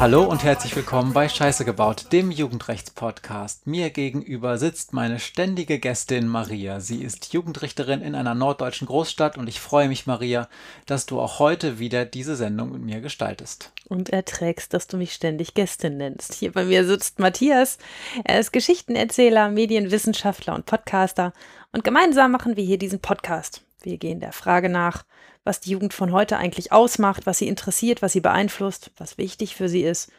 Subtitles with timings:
[0.00, 3.68] Hallo und herzlich willkommen bei Scheiße gebaut, dem Jugendrechtspodcast.
[3.68, 6.80] Mir gegenüber sitzt meine ständige Gästin Maria.
[6.80, 10.48] Sie ist Jugendrichterin in einer norddeutschen Großstadt und ich freue mich, Maria,
[10.86, 13.70] dass du auch heute wieder diese Sendung mit mir gestaltest.
[13.88, 16.34] Und erträgst, dass du mich ständig Gästin nennst.
[16.34, 17.78] Hier bei mir sitzt Matthias.
[18.24, 21.32] Er ist Geschichtenerzähler, Medienwissenschaftler und Podcaster.
[21.70, 23.62] Und gemeinsam machen wir hier diesen Podcast.
[23.82, 25.04] Wir gehen der Frage nach,
[25.44, 29.56] was die Jugend von heute eigentlich ausmacht, was sie interessiert, was sie beeinflusst, was wichtig
[29.56, 30.10] für sie ist.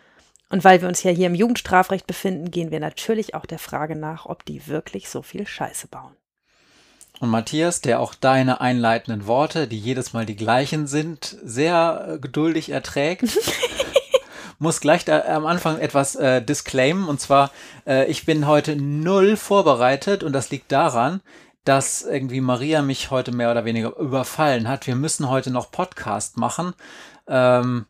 [0.50, 3.96] Und weil wir uns ja hier im Jugendstrafrecht befinden, gehen wir natürlich auch der Frage
[3.96, 6.16] nach, ob die wirklich so viel Scheiße bauen.
[7.20, 12.20] Und Matthias, der auch deine einleitenden Worte, die jedes Mal die gleichen sind, sehr äh,
[12.20, 13.24] geduldig erträgt,
[14.60, 17.08] muss gleich am Anfang etwas äh, disclaimen.
[17.08, 17.52] Und zwar,
[17.88, 21.22] äh, ich bin heute null vorbereitet und das liegt daran,
[21.64, 24.88] dass irgendwie Maria mich heute mehr oder weniger überfallen hat.
[24.88, 26.74] Wir müssen heute noch Podcast machen.
[27.28, 27.86] Ähm,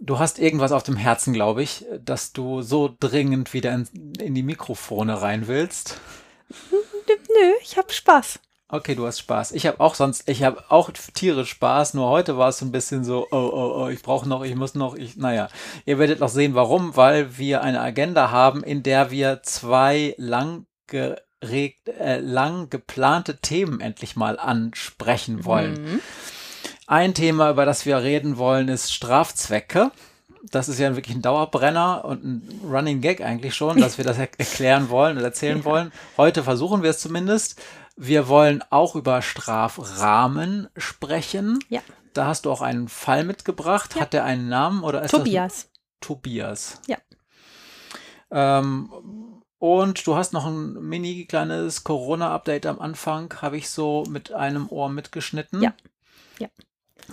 [0.00, 3.88] du hast irgendwas auf dem Herzen, glaube ich, dass du so dringend wieder in,
[4.20, 6.00] in die Mikrofone rein willst.
[6.70, 8.40] Nö, ich habe Spaß.
[8.70, 9.52] Okay, du hast Spaß.
[9.52, 12.72] Ich habe auch sonst, ich habe auch tierisch Spaß, nur heute war es so ein
[12.72, 15.48] bisschen so, oh, oh, oh, ich brauche noch, ich muss noch, ich, naja.
[15.86, 20.66] Ihr werdet noch sehen, warum, weil wir eine Agenda haben, in der wir zwei lang
[21.42, 25.72] regt, äh, lang geplante Themen endlich mal ansprechen wollen.
[25.72, 26.00] Mhm.
[26.86, 29.90] Ein Thema, über das wir reden wollen, ist Strafzwecke.
[30.50, 34.18] Das ist ja wirklich ein Dauerbrenner und ein Running Gag eigentlich schon, dass wir das
[34.18, 35.64] er erklären wollen und erzählen ja.
[35.64, 35.92] wollen.
[36.16, 37.60] Heute versuchen wir es zumindest.
[37.96, 41.58] Wir wollen auch über Strafrahmen sprechen.
[41.68, 41.80] Ja.
[42.14, 43.94] Da hast du auch einen Fall mitgebracht.
[43.96, 44.02] Ja.
[44.02, 45.64] Hat der einen Namen oder ist Tobias.
[45.64, 46.80] Das Tobias.
[46.86, 46.96] Ja.
[48.30, 48.90] Ähm,
[49.58, 54.68] und du hast noch ein mini kleines Corona-Update am Anfang, habe ich so mit einem
[54.68, 55.62] Ohr mitgeschnitten.
[55.62, 55.74] Ja.
[56.38, 56.48] Ja.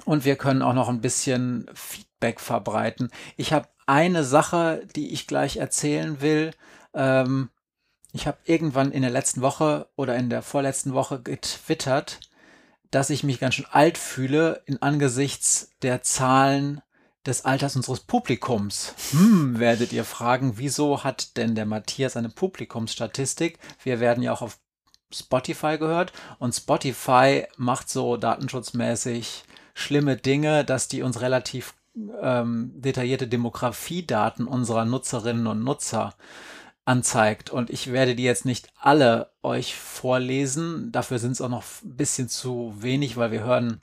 [0.06, 3.10] Und wir können auch noch ein bisschen Feedback verbreiten.
[3.38, 6.52] Ich habe eine Sache, die ich gleich erzählen will.
[6.94, 7.50] Ähm,
[8.14, 12.20] ich habe irgendwann in der letzten Woche oder in der vorletzten Woche getwittert,
[12.92, 16.82] dass ich mich ganz schön alt fühle in angesichts der Zahlen
[17.26, 18.94] des Alters unseres Publikums.
[19.12, 23.60] Hm, werdet ihr fragen, wieso hat denn der Matthias eine Publikumsstatistik?
[23.84, 24.60] Wir werden ja auch auf
[25.14, 29.44] Spotify gehört und Spotify macht so datenschutzmäßig
[29.74, 31.74] schlimme Dinge, dass die uns relativ
[32.22, 36.16] ähm, detaillierte Demografiedaten unserer Nutzerinnen und Nutzer
[36.86, 37.50] anzeigt.
[37.50, 40.92] Und ich werde die jetzt nicht alle euch vorlesen.
[40.92, 43.82] Dafür sind es auch noch ein bisschen zu wenig, weil wir hören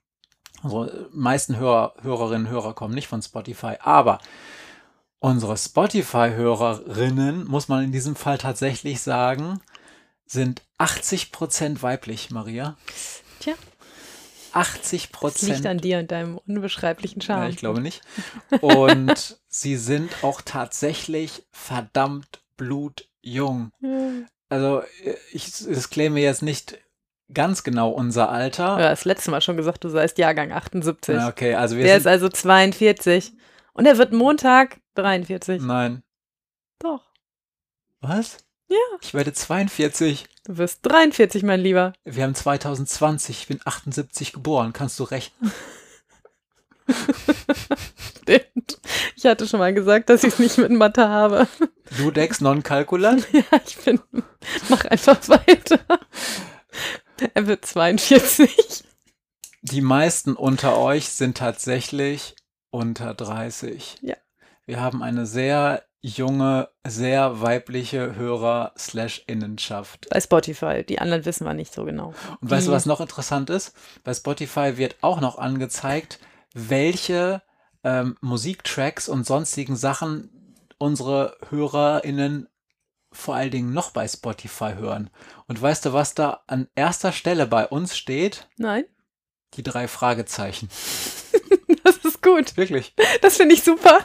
[0.62, 4.20] Unsere meisten Hörer, Hörerinnen und Hörer kommen nicht von Spotify, aber
[5.18, 9.60] unsere Spotify-Hörerinnen, muss man in diesem Fall tatsächlich sagen,
[10.26, 12.76] sind 80 Prozent weiblich, Maria.
[13.40, 13.54] Tja.
[14.52, 15.52] 80 Prozent.
[15.54, 17.44] Liegt an dir und deinem unbeschreiblichen Charme.
[17.44, 18.02] Ja, ich glaube nicht.
[18.60, 23.72] Und sie sind auch tatsächlich verdammt blutjung.
[24.48, 24.82] Also
[25.32, 26.78] ich disclaime jetzt nicht
[27.34, 28.78] ganz genau unser Alter.
[28.78, 31.14] Ja, das letzte Mal schon gesagt, du seist Jahrgang 78.
[31.14, 33.32] Ja, okay, also wir Der ist also 42.
[33.72, 35.62] Und er wird Montag 43.
[35.62, 36.02] Nein.
[36.78, 37.02] Doch.
[38.00, 38.38] Was?
[38.68, 38.76] Ja.
[39.00, 40.26] Ich werde 42.
[40.44, 41.92] Du wirst 43, mein Lieber.
[42.04, 43.42] Wir haben 2020.
[43.42, 44.72] Ich bin 78 geboren.
[44.72, 45.52] Kannst du rechnen?
[49.16, 51.46] ich hatte schon mal gesagt, dass ich es nicht mit Mathe habe.
[51.98, 53.26] Ludex non calculat?
[53.32, 54.00] Ja, ich bin.
[54.68, 55.78] Mach einfach weiter.
[57.34, 58.84] Er wird 42.
[59.62, 62.34] Die meisten unter euch sind tatsächlich
[62.70, 63.98] unter 30.
[64.02, 64.16] Ja.
[64.66, 70.08] Wir haben eine sehr junge, sehr weibliche Hörer-Innenschaft.
[70.10, 70.84] Bei Spotify.
[70.84, 72.12] Die anderen wissen wir nicht so genau.
[72.40, 73.72] Und weißt du, was noch interessant ist?
[74.02, 76.18] Bei Spotify wird auch noch angezeigt,
[76.54, 77.42] welche
[77.84, 80.30] ähm, Musiktracks und sonstigen Sachen
[80.78, 82.48] unsere HörerInnen
[83.12, 85.10] vor allen Dingen noch bei Spotify hören.
[85.46, 88.48] Und weißt du, was da an erster Stelle bei uns steht?
[88.56, 88.84] Nein.
[89.54, 90.68] Die drei Fragezeichen.
[91.84, 92.56] das ist gut.
[92.56, 92.94] Wirklich.
[93.20, 93.98] Das finde ich super.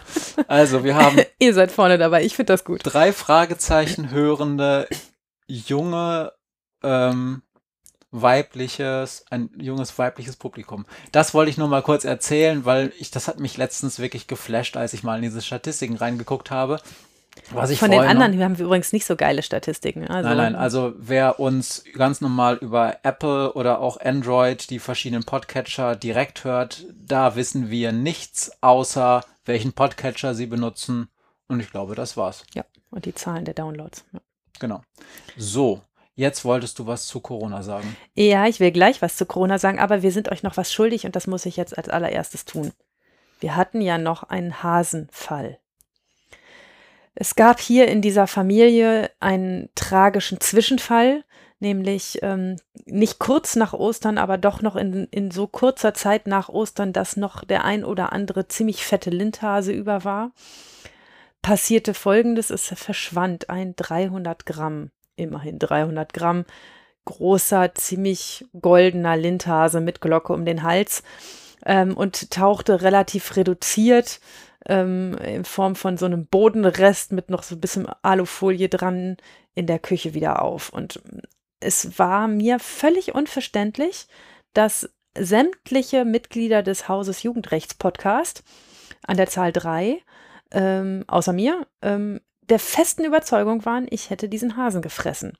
[0.47, 1.21] Also, wir haben.
[1.39, 2.23] Ihr seid vorne dabei.
[2.25, 2.81] Ich finde das gut.
[2.83, 4.87] Drei Fragezeichen hörende
[5.47, 6.33] junge
[6.83, 7.41] ähm,
[8.11, 10.85] weibliches, ein junges weibliches Publikum.
[11.11, 14.77] Das wollte ich nur mal kurz erzählen, weil ich, das hat mich letztens wirklich geflasht,
[14.77, 16.79] als ich mal in diese Statistiken reingeguckt habe.
[17.51, 20.07] Was ich Von den anderen noch, haben wir übrigens nicht so geile Statistiken.
[20.07, 25.23] Also, nein, nein, also wer uns ganz normal über Apple oder auch Android, die verschiedenen
[25.23, 31.09] Podcatcher direkt hört, da wissen wir nichts außer welchen Podcatcher sie benutzen.
[31.47, 32.43] Und ich glaube, das war's.
[32.53, 34.03] Ja, und die Zahlen der Downloads.
[34.11, 34.19] Ja.
[34.59, 34.81] Genau.
[35.37, 35.81] So,
[36.17, 37.95] Jetzt wolltest du was zu Corona sagen.
[38.15, 41.05] Ja, ich will gleich was zu Corona sagen, aber wir sind euch noch was schuldig
[41.05, 42.71] und das muss ich jetzt als allererstes tun.
[43.39, 45.59] Wir hatten ja noch einen Hasenfall.
[47.19, 51.23] Es gab hier in dieser Familie einen tragischen Zwischenfall,
[51.59, 56.47] nämlich ähm, nicht kurz nach Ostern, aber doch noch in, in so kurzer Zeit nach
[56.47, 60.29] Ostern, dass noch der ein oder andere ziemlich fette Lindhase über war.
[61.41, 66.45] Passierte folgendes: Es verschwand ein 300 Gramm, immerhin 300 Gramm,
[67.05, 71.01] großer, ziemlich goldener Lindhase mit Glocke um den Hals
[71.65, 74.19] ähm, und tauchte relativ reduziert
[74.65, 79.17] ähm, in Form von so einem Bodenrest mit noch so ein bisschen Alufolie dran
[79.53, 80.69] in der Küche wieder auf.
[80.69, 81.01] Und
[81.59, 84.07] es war mir völlig unverständlich,
[84.53, 88.43] dass sämtliche Mitglieder des Hauses Jugendrechts-Podcast
[89.05, 90.01] an der Zahl drei,
[90.51, 95.37] ähm, außer mir, ähm, der festen Überzeugung waren, ich hätte diesen Hasen gefressen.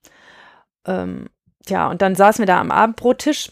[0.86, 1.30] Ähm,
[1.68, 3.52] ja, und dann saßen wir da am Abendbrottisch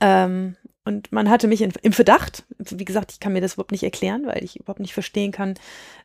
[0.00, 2.44] ähm, und man hatte mich im Verdacht.
[2.58, 5.52] Wie gesagt, ich kann mir das überhaupt nicht erklären, weil ich überhaupt nicht verstehen kann,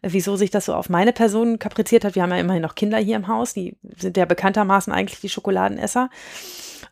[0.01, 2.15] äh, wieso sich das so auf meine Person kapriziert hat.
[2.15, 5.29] Wir haben ja immerhin noch Kinder hier im Haus, die sind ja bekanntermaßen eigentlich die
[5.29, 6.09] Schokoladenesser.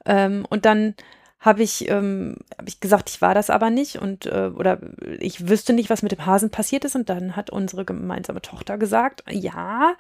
[0.06, 0.96] Ähm, und dann
[1.40, 4.80] habe ich, ähm, hab ich gesagt, ich war das aber nicht und äh, oder
[5.20, 6.96] ich wüsste nicht, was mit dem Hasen passiert ist.
[6.96, 9.96] Und dann hat unsere gemeinsame Tochter gesagt, ja,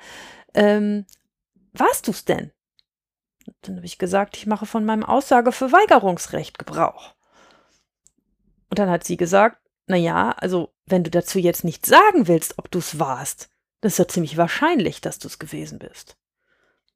[0.56, 1.06] ähm,
[1.74, 2.52] warst du's denn?
[3.46, 7.15] Und dann habe ich gesagt, ich mache von meinem Aussageverweigerungsrecht Gebrauch.
[8.70, 12.58] Und dann hat sie gesagt, na ja, also wenn du dazu jetzt nicht sagen willst,
[12.58, 13.50] ob du es warst,
[13.82, 16.18] dann ist ja ziemlich wahrscheinlich, dass du es gewesen bist.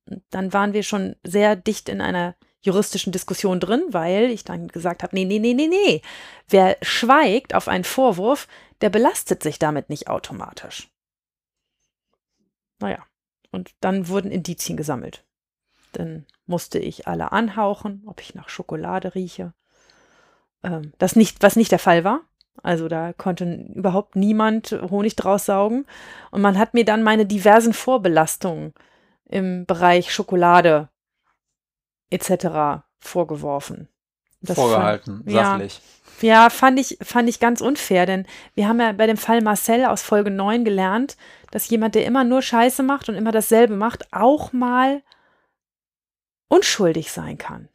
[0.06, 4.68] Und dann waren wir schon sehr dicht in einer juristischen Diskussion drin, weil ich dann
[4.68, 6.02] gesagt habe, nee, nee, nee, nee, nee.
[6.48, 8.48] Wer schweigt auf einen Vorwurf,
[8.82, 10.90] der belastet sich damit nicht automatisch.
[12.80, 13.06] Naja,
[13.52, 15.26] und dann wurden Indizien gesammelt.
[15.94, 19.54] Dann musste ich alle anhauchen, ob ich nach Schokolade rieche
[20.64, 22.22] ähm, das nicht, was nicht der Fall war.
[22.62, 25.86] Also da konnte überhaupt niemand Honig draus saugen.
[26.32, 28.74] Und man hat mir dann meine diversen Vorbelastungen
[29.26, 30.90] im Bereich Schokolade
[32.10, 32.84] etc.
[33.00, 33.88] vorgeworfen.
[34.42, 35.82] Das Vorgehalten, fand, sachlich.
[36.22, 38.26] Ja, ja, fand ich, fand ich ganz unfair, denn
[38.56, 41.18] wir haben ja bei dem Fall Marcel aus Folge 9 gelernt,
[41.52, 45.02] dass jemand, der immer nur Scheiße macht und immer dasselbe macht, auch mal
[46.50, 47.70] unschuldig sein kann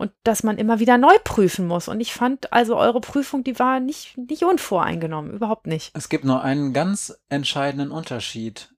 [0.00, 1.86] und dass man immer wieder neu prüfen muss.
[1.86, 5.90] Und ich fand also eure Prüfung, die war nicht, nicht unvoreingenommen, überhaupt nicht.
[5.94, 8.70] Es gibt nur einen ganz entscheidenden Unterschied.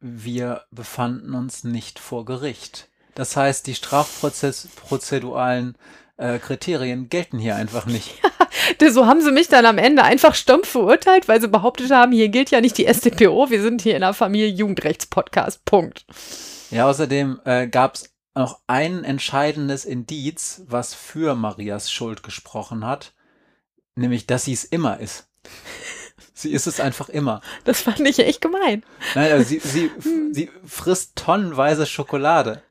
[0.00, 2.88] Wir befanden uns nicht vor Gericht.
[3.14, 5.76] Das heißt, die strafprozessualen
[6.16, 8.14] äh, Kriterien gelten hier einfach nicht.
[8.80, 12.12] Ja, so haben sie mich dann am Ende einfach stumpf verurteilt, weil sie behauptet haben,
[12.12, 15.64] hier gilt ja nicht die StPO, wir sind hier in der Familie Jugendrechtspodcast.
[15.64, 16.04] Punkt.
[16.70, 23.14] Ja, außerdem äh, gab es noch ein entscheidendes Indiz, was für Marias Schuld gesprochen hat,
[23.94, 25.28] nämlich, dass sie es immer ist.
[26.32, 27.42] Sie ist es einfach immer.
[27.64, 28.82] Das fand ich echt gemein.
[29.14, 29.90] Nein, also sie, sie,
[30.32, 32.62] sie frisst tonnenweise Schokolade.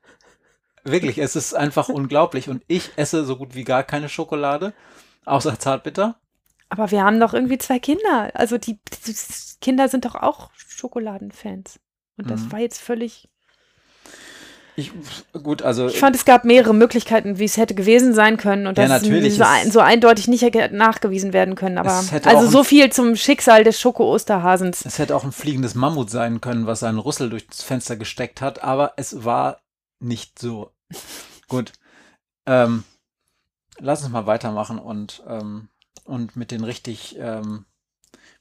[0.84, 2.50] Wirklich, es ist einfach unglaublich.
[2.50, 4.74] Und ich esse so gut wie gar keine Schokolade,
[5.26, 6.20] außer Zartbitter.
[6.70, 8.32] Aber wir haben doch irgendwie zwei Kinder.
[8.34, 9.16] Also die, die
[9.62, 11.80] Kinder sind doch auch Schokoladenfans.
[12.18, 12.52] Und das mhm.
[12.52, 13.29] war jetzt völlig
[14.80, 14.92] ich,
[15.44, 15.88] gut, also.
[15.88, 19.04] Ich fand, es gab mehrere Möglichkeiten, wie es hätte gewesen sein können und ja, das
[19.04, 21.78] ist so, ein, so, eindeutig nicht nachgewiesen werden können.
[21.78, 24.86] Aber also so viel zum Schicksal des Schoko-Osterhasens.
[24.86, 28.64] Es hätte auch ein fliegendes Mammut sein können, was seinen Rüssel durchs Fenster gesteckt hat,
[28.64, 29.60] aber es war
[30.00, 30.72] nicht so.
[31.48, 31.74] gut.
[32.48, 32.84] Ähm,
[33.80, 35.70] lass uns mal weitermachen und, ähm,
[36.06, 37.66] und mit den richtig ähm,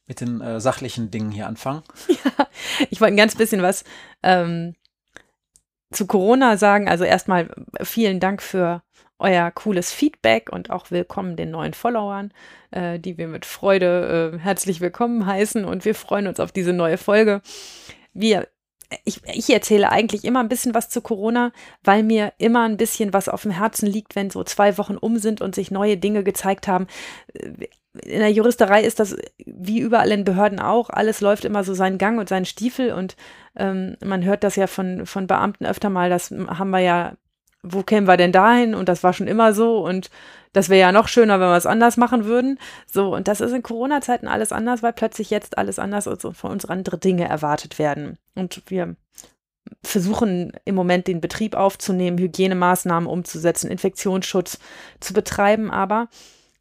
[0.09, 1.83] mit den äh, sachlichen Dingen hier anfangen.
[2.09, 2.49] Ja,
[2.91, 3.85] ich wollte ein ganz bisschen was
[4.23, 4.75] ähm,
[5.91, 6.89] zu Corona sagen.
[6.89, 7.51] Also erstmal
[7.83, 8.83] vielen Dank für
[9.19, 12.33] euer cooles Feedback und auch willkommen den neuen Followern,
[12.71, 16.73] äh, die wir mit Freude äh, herzlich willkommen heißen und wir freuen uns auf diese
[16.73, 17.43] neue Folge.
[18.13, 18.49] Wir
[19.05, 21.53] ich, ich erzähle eigentlich immer ein bisschen was zu Corona,
[21.85, 25.19] weil mir immer ein bisschen was auf dem Herzen liegt, wenn so zwei Wochen um
[25.19, 26.87] sind und sich neue Dinge gezeigt haben.
[27.35, 30.89] In der Juristerei ist das wie überall in Behörden auch.
[30.89, 33.17] Alles läuft immer so seinen Gang und seinen Stiefel und
[33.57, 37.15] ähm, man hört das ja von, von Beamten öfter mal, das haben wir ja,
[37.63, 38.75] wo kämen wir denn dahin?
[38.75, 40.11] Und das war schon immer so und
[40.53, 42.59] das wäre ja noch schöner, wenn wir es anders machen würden.
[42.91, 46.51] So, und das ist in Corona-Zeiten alles anders, weil plötzlich jetzt alles anders und von
[46.51, 48.19] uns andere Dinge erwartet werden.
[48.35, 48.97] Und wir
[49.83, 54.59] versuchen im Moment den Betrieb aufzunehmen, Hygienemaßnahmen umzusetzen, Infektionsschutz
[55.01, 55.71] zu betreiben.
[55.71, 56.09] Aber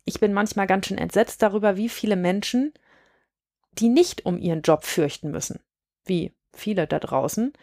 [0.06, 2.74] ich bin manchmal ganz schön entsetzt darüber, wie viele Menschen,
[3.74, 5.60] die nicht um ihren Job fürchten müssen,
[6.06, 7.53] wie viele da draußen,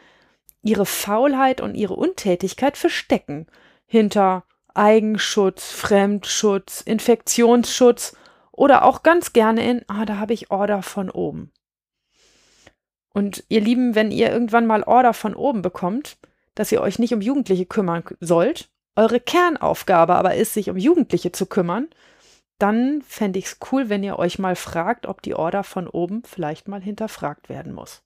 [0.62, 3.46] ihre Faulheit und ihre Untätigkeit verstecken
[3.86, 8.16] hinter Eigenschutz, Fremdschutz, Infektionsschutz
[8.52, 11.52] Oder auch ganz gerne in, ah, da habe ich Order von oben.
[13.12, 16.18] Und ihr Lieben, wenn ihr irgendwann mal Order von oben bekommt,
[16.54, 21.32] dass ihr euch nicht um Jugendliche kümmern sollt, eure Kernaufgabe aber ist, sich um Jugendliche
[21.32, 21.88] zu kümmern,
[22.58, 26.22] dann fände ich es cool, wenn ihr euch mal fragt, ob die Order von oben
[26.24, 28.02] vielleicht mal hinterfragt werden muss.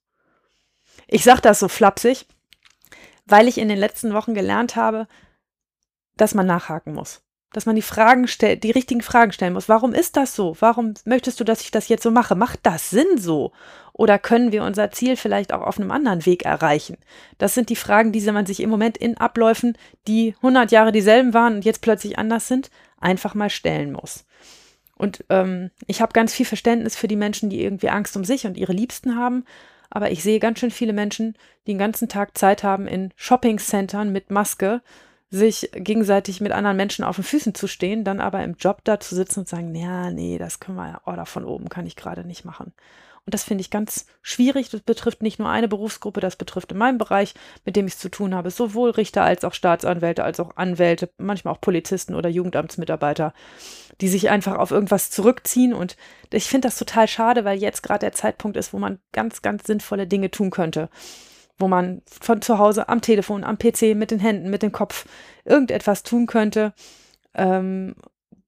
[1.07, 2.25] Ich sage das so flapsig,
[3.25, 5.07] weil ich in den letzten Wochen gelernt habe,
[6.19, 7.21] dass man nachhaken muss.
[7.51, 9.69] Dass man die Fragen stellt, die richtigen Fragen stellen muss.
[9.69, 10.55] Warum ist das so?
[10.59, 12.35] Warum möchtest du, dass ich das jetzt so mache?
[12.35, 13.53] Macht das Sinn so?
[13.93, 16.97] Oder können wir unser Ziel vielleicht auch auf einem anderen Weg erreichen?
[17.39, 21.33] Das sind die Fragen, die man sich im Moment in Abläufen, die 100 Jahre dieselben
[21.33, 24.25] waren und jetzt plötzlich anders sind, einfach mal stellen muss.
[24.95, 28.45] Und ähm, ich habe ganz viel Verständnis für die Menschen, die irgendwie Angst um sich
[28.45, 29.45] und ihre Liebsten haben.
[29.89, 31.35] Aber ich sehe ganz schön viele Menschen,
[31.65, 34.81] die den ganzen Tag Zeit haben, in Shoppingcentern mit Maske
[35.31, 38.99] sich gegenseitig mit anderen Menschen auf den Füßen zu stehen, dann aber im Job da
[38.99, 42.25] zu sitzen und sagen, ja, nee, das können wir oder von oben kann ich gerade
[42.25, 42.73] nicht machen.
[43.25, 44.69] Und das finde ich ganz schwierig.
[44.69, 47.99] Das betrifft nicht nur eine Berufsgruppe, das betrifft in meinem Bereich, mit dem ich es
[47.99, 52.27] zu tun habe, sowohl Richter als auch Staatsanwälte, als auch Anwälte, manchmal auch Polizisten oder
[52.29, 53.33] Jugendamtsmitarbeiter,
[54.01, 55.75] die sich einfach auf irgendwas zurückziehen.
[55.75, 55.95] Und
[56.31, 59.67] ich finde das total schade, weil jetzt gerade der Zeitpunkt ist, wo man ganz, ganz
[59.67, 60.89] sinnvolle Dinge tun könnte
[61.59, 65.05] wo man von zu Hause am Telefon, am PC, mit den Händen, mit dem Kopf
[65.45, 66.73] irgendetwas tun könnte.
[67.33, 67.95] Ähm,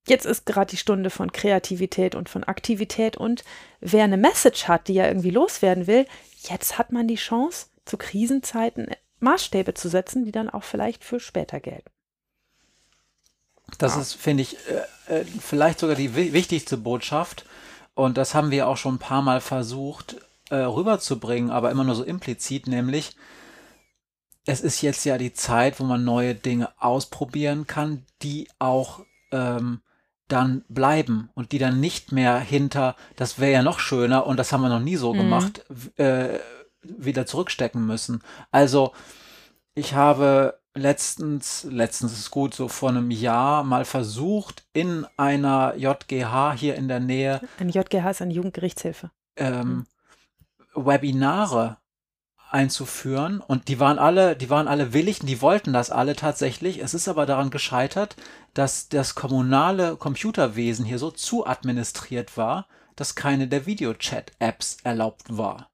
[0.08, 3.44] jetzt ist gerade die Stunde von Kreativität und von Aktivität und
[3.82, 6.06] wer eine Message hat, die ja irgendwie loswerden will,
[6.50, 8.88] jetzt hat man die Chance, zu Krisenzeiten
[9.20, 11.89] Maßstäbe zu setzen, die dann auch vielleicht für später gelten.
[13.77, 14.58] Das ist, finde ich,
[15.08, 17.46] äh, äh, vielleicht sogar die wichtigste Botschaft.
[17.94, 20.18] Und das haben wir auch schon ein paar Mal versucht
[20.51, 23.15] äh, rüberzubringen, aber immer nur so implizit, nämlich,
[24.46, 29.00] es ist jetzt ja die Zeit, wo man neue Dinge ausprobieren kann, die auch
[29.31, 29.81] ähm,
[30.27, 34.51] dann bleiben und die dann nicht mehr hinter, das wäre ja noch schöner und das
[34.51, 35.17] haben wir noch nie so mhm.
[35.17, 35.65] gemacht,
[35.98, 36.39] äh,
[36.81, 38.22] wieder zurückstecken müssen.
[38.51, 38.93] Also
[39.74, 46.53] ich habe letztens, letztens ist gut, so vor einem Jahr mal versucht, in einer JGH
[46.53, 47.41] hier in der Nähe.
[47.60, 49.12] Eine JGH ist eine Jugendgerichtshilfe.
[49.38, 49.86] Ähm, mhm.
[50.74, 51.78] Webinare
[52.51, 56.80] einzuführen und die waren alle, die waren alle willig und die wollten das alle tatsächlich.
[56.80, 58.16] Es ist aber daran gescheitert,
[58.54, 65.70] dass das kommunale Computerwesen hier so zu administriert war, dass keine der Videochat-Apps erlaubt war.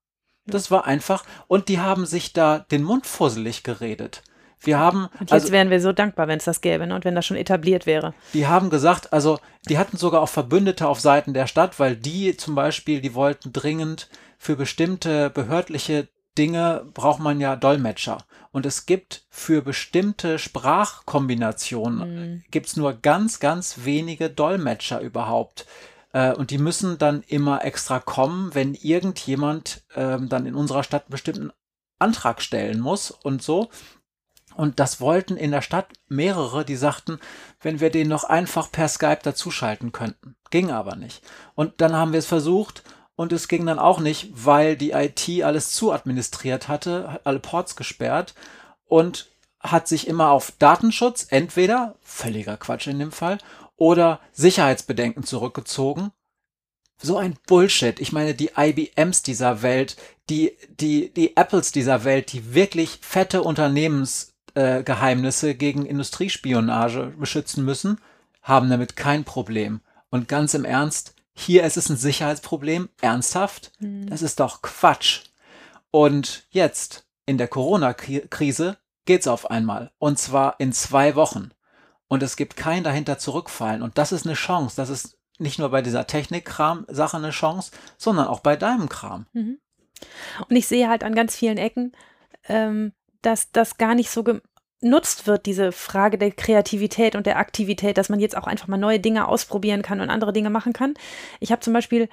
[0.46, 4.24] Das war einfach und die haben sich da den Mund fusselig geredet.
[4.60, 5.06] Wir haben.
[5.06, 6.96] Und jetzt also, wären wir so dankbar, wenn es das gäbe ne?
[6.96, 8.14] und wenn das schon etabliert wäre.
[8.34, 9.40] Die haben gesagt, also
[9.70, 13.54] die hatten sogar auch Verbündete auf Seiten der Stadt, weil die zum Beispiel, die wollten
[13.54, 18.20] dringend für bestimmte behördliche Dinge braucht man ja Dolmetscher.
[18.52, 22.44] Und es gibt für bestimmte Sprachkombinationen, mhm.
[22.52, 25.66] gibt es nur ganz, ganz wenige Dolmetscher überhaupt.
[26.14, 31.04] Äh, und die müssen dann immer extra kommen, wenn irgendjemand ähm, dann in unserer Stadt
[31.04, 31.52] einen bestimmten
[32.00, 33.70] Antrag stellen muss und so.
[34.56, 37.20] Und das wollten in der Stadt mehrere, die sagten,
[37.62, 40.36] wenn wir den noch einfach per Skype dazuschalten könnten.
[40.50, 41.22] Ging aber nicht.
[41.54, 42.84] Und dann haben wir es versucht
[43.18, 47.40] und es ging dann auch nicht, weil die IT alles zu administriert hatte, hat alle
[47.40, 48.36] Ports gesperrt
[48.86, 49.28] und
[49.60, 53.40] hat sich immer auf Datenschutz, entweder, völliger Quatsch in dem Fall,
[53.76, 56.12] oder Sicherheitsbedenken zurückgezogen.
[57.02, 58.00] So ein Bullshit.
[58.00, 59.98] Ich meine, die IBMs dieser Welt,
[60.30, 68.00] die, die, die Apples dieser Welt, die wirklich fette Unternehmensgeheimnisse äh, gegen Industriespionage beschützen müssen,
[68.44, 69.82] haben damit kein Problem.
[70.12, 73.72] Und ganz im Ernst, hier ist es ein Sicherheitsproblem, ernsthaft?
[73.80, 74.10] Mhm.
[74.10, 75.22] Das ist doch Quatsch.
[75.92, 79.92] Und jetzt, in der Corona-Krise, geht's auf einmal.
[80.00, 81.52] Und zwar in zwei Wochen.
[82.08, 83.84] Und es gibt kein dahinter zurückfallen.
[83.84, 84.76] Und das ist eine Chance.
[84.76, 89.28] Das ist nicht nur bei dieser Technikkram-Sache eine Chance, sondern auch bei deinem Kram.
[89.34, 89.60] Mhm.
[90.50, 91.92] Und ich sehe halt an ganz vielen Ecken,
[92.48, 94.24] ähm, dass das gar nicht so
[94.82, 98.78] genutzt wird, diese Frage der Kreativität und der Aktivität, dass man jetzt auch einfach mal
[98.78, 100.94] neue Dinge ausprobieren kann und andere Dinge machen kann.
[101.40, 102.10] Ich habe zum Beispiel,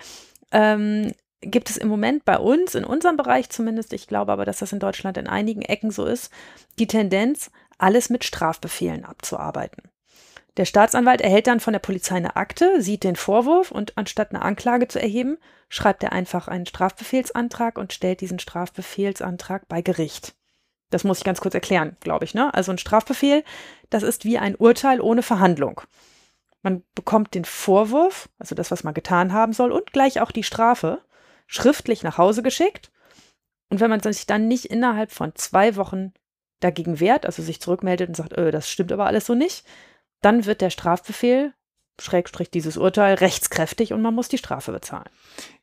[0.53, 4.59] ähm, gibt es im Moment bei uns, in unserem Bereich zumindest, ich glaube aber, dass
[4.59, 6.31] das in Deutschland in einigen Ecken so ist,
[6.79, 9.91] die Tendenz, alles mit Strafbefehlen abzuarbeiten.
[10.57, 14.43] Der Staatsanwalt erhält dann von der Polizei eine Akte, sieht den Vorwurf und anstatt eine
[14.43, 20.35] Anklage zu erheben, schreibt er einfach einen Strafbefehlsantrag und stellt diesen Strafbefehlsantrag bei Gericht.
[20.95, 22.35] Das muss ich ganz kurz erklären, glaube ich.
[22.35, 22.55] Ne?
[22.55, 23.43] Also ein Strafbefehl,
[23.91, 25.81] das ist wie ein Urteil ohne Verhandlung.
[26.63, 30.45] Man bekommt den Vorwurf, also das, was man getan haben soll, und gleich auch die
[30.45, 31.01] Strafe
[31.49, 32.93] schriftlich nach Hause geschickt.
[33.71, 36.13] Und wenn man sich dann nicht innerhalb von zwei Wochen
[36.61, 39.67] dagegen wehrt, also sich zurückmeldet und sagt, öh, das stimmt aber alles so nicht,
[40.21, 41.55] dann wird der Strafbefehl
[42.01, 45.09] Schrägstrich dieses Urteil rechtskräftig und man muss die Strafe bezahlen.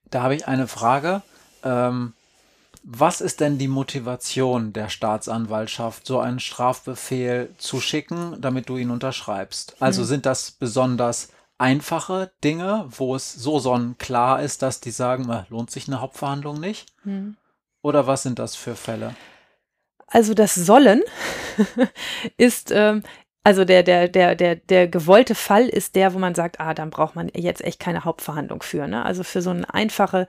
[0.09, 1.21] Da habe ich eine Frage.
[1.63, 2.15] Ähm,
[2.83, 8.89] was ist denn die Motivation der Staatsanwaltschaft, so einen Strafbefehl zu schicken, damit du ihn
[8.89, 9.75] unterschreibst?
[9.79, 10.07] Also Hm.
[10.07, 15.69] sind das besonders einfache Dinge, wo es so sonnenklar ist, dass die sagen, äh, lohnt
[15.69, 16.87] sich eine Hauptverhandlung nicht?
[17.03, 17.37] Hm.
[17.83, 19.15] Oder was sind das für Fälle?
[20.07, 21.03] Also das Sollen
[22.37, 23.03] ist, ähm,
[23.43, 26.89] also der, der, der, der, der gewollte Fall ist der, wo man sagt, ah, dann
[26.89, 28.87] braucht man jetzt echt keine Hauptverhandlung für.
[28.87, 29.05] Ne?
[29.05, 30.27] Also für so eine einfache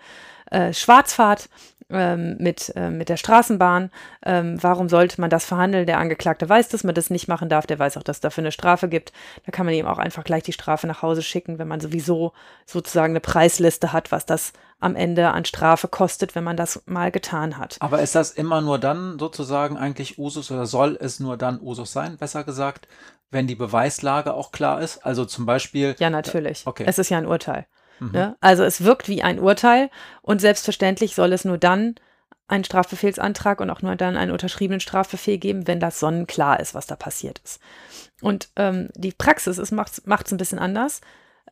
[0.52, 1.48] äh, Schwarzfahrt
[1.92, 3.90] ähm, mit, äh, mit der Straßenbahn,
[4.24, 5.86] ähm, warum sollte man das verhandeln?
[5.86, 8.42] Der Angeklagte weiß, dass man das nicht machen darf, der weiß auch, dass es dafür
[8.42, 9.12] eine Strafe gibt.
[9.44, 12.32] Da kann man ihm auch einfach gleich die Strafe nach Hause schicken, wenn man sowieso
[12.66, 17.10] sozusagen eine Preisliste hat, was das am Ende an Strafe kostet, wenn man das mal
[17.12, 17.76] getan hat.
[17.80, 21.92] Aber ist das immer nur dann sozusagen eigentlich Usus oder soll es nur dann Usus
[21.92, 22.88] sein, besser gesagt,
[23.30, 25.04] wenn die Beweislage auch klar ist?
[25.04, 26.66] Also zum Beispiel, Ja, natürlich.
[26.66, 26.84] Okay.
[26.86, 27.66] Es ist ja ein Urteil.
[28.00, 28.10] Mhm.
[28.12, 28.36] Ne?
[28.40, 29.90] Also es wirkt wie ein Urteil
[30.22, 31.96] und selbstverständlich soll es nur dann
[32.48, 36.86] einen Strafbefehlsantrag und auch nur dann einen unterschriebenen Strafbefehl geben, wenn das sonnenklar ist, was
[36.86, 37.60] da passiert ist.
[38.20, 41.00] Und ähm, die Praxis macht es ein bisschen anders.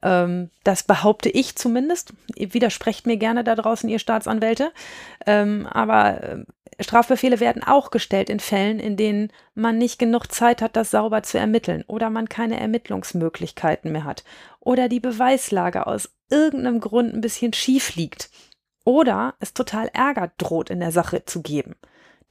[0.02, 2.12] Ähm, das behaupte ich zumindest.
[2.34, 4.72] Ihr widersprecht mir gerne da draußen, ihr Staatsanwälte.
[5.26, 6.44] Ähm, aber äh,
[6.78, 11.22] Strafbefehle werden auch gestellt in Fällen, in denen man nicht genug Zeit hat, das sauber
[11.22, 14.24] zu ermitteln oder man keine Ermittlungsmöglichkeiten mehr hat
[14.60, 18.30] oder die Beweislage aus irgendeinem Grund ein bisschen schief liegt
[18.84, 21.74] oder es total Ärger droht in der Sache zu geben.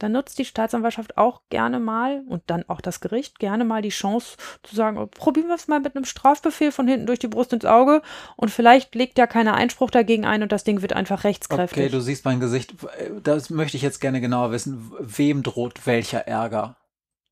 [0.00, 3.90] Dann nutzt die Staatsanwaltschaft auch gerne mal und dann auch das Gericht gerne mal die
[3.90, 7.28] Chance zu sagen, oh, probieren wir es mal mit einem Strafbefehl von hinten durch die
[7.28, 8.00] Brust ins Auge
[8.36, 11.84] und vielleicht legt ja keiner Einspruch dagegen ein und das Ding wird einfach rechtskräftig.
[11.84, 12.74] okay, du siehst mein Gesicht.
[13.22, 14.90] Das möchte ich jetzt gerne genauer wissen.
[14.98, 16.76] Wem droht welcher Ärger?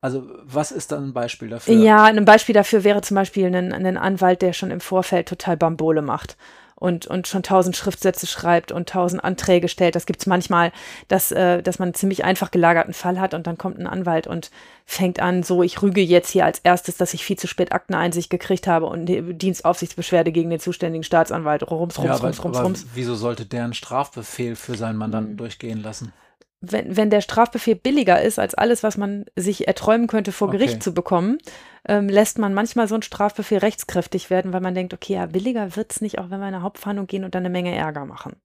[0.02, 1.74] Also was ist dann ein Beispiel dafür?
[1.74, 5.56] Ja, ein Beispiel dafür wäre zum Beispiel ein, ein Anwalt, der schon im Vorfeld total
[5.56, 6.36] Bambole macht
[6.78, 9.94] und, und schon tausend Schriftsätze schreibt und tausend Anträge stellt.
[9.94, 10.72] Das gibt es manchmal,
[11.08, 14.26] dass, äh, dass man einen ziemlich einfach gelagerten Fall hat und dann kommt ein Anwalt
[14.26, 14.50] und
[14.86, 18.30] fängt an, so, ich rüge jetzt hier als erstes, dass ich viel zu spät Akteneinsicht
[18.30, 21.62] gekriegt habe und die Dienstaufsichtsbeschwerde gegen den zuständigen Staatsanwalt.
[21.70, 22.86] Rums, rums, ja, aber, rums, rums, aber rums.
[22.94, 25.38] wieso sollte der einen Strafbefehl für seinen Mandanten Mhm.
[25.38, 26.12] durchgehen lassen?
[26.60, 30.58] Wenn, wenn der Strafbefehl billiger ist als alles, was man sich erträumen könnte, vor Okay.
[30.58, 31.38] Gericht zu bekommen,
[31.86, 35.76] ähm, lässt man manchmal so einen Strafbefehl rechtskräftig werden, weil man denkt, okay, ja, billiger
[35.76, 38.36] wird's nicht, auch wenn wir in eine Hauptverhandlung gehen und dann eine Menge Ärger machen.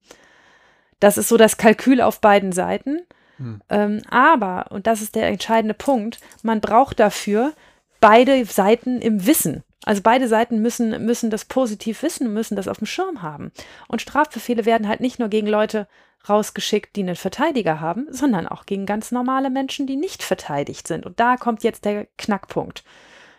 [1.00, 3.00] Das ist so das Kalkül auf beiden Seiten.
[3.38, 3.60] Hm.
[3.68, 7.52] Ähm, aber, und das ist der entscheidende Punkt, man braucht dafür
[8.00, 9.64] beide Seiten im Wissen.
[9.84, 13.52] Also beide Seiten müssen, müssen das positiv wissen, müssen das auf dem Schirm haben.
[13.88, 15.86] Und Strafbefehle werden halt nicht nur gegen Leute
[16.28, 21.04] rausgeschickt, die einen Verteidiger haben, sondern auch gegen ganz normale Menschen, die nicht verteidigt sind.
[21.04, 22.82] Und da kommt jetzt der Knackpunkt.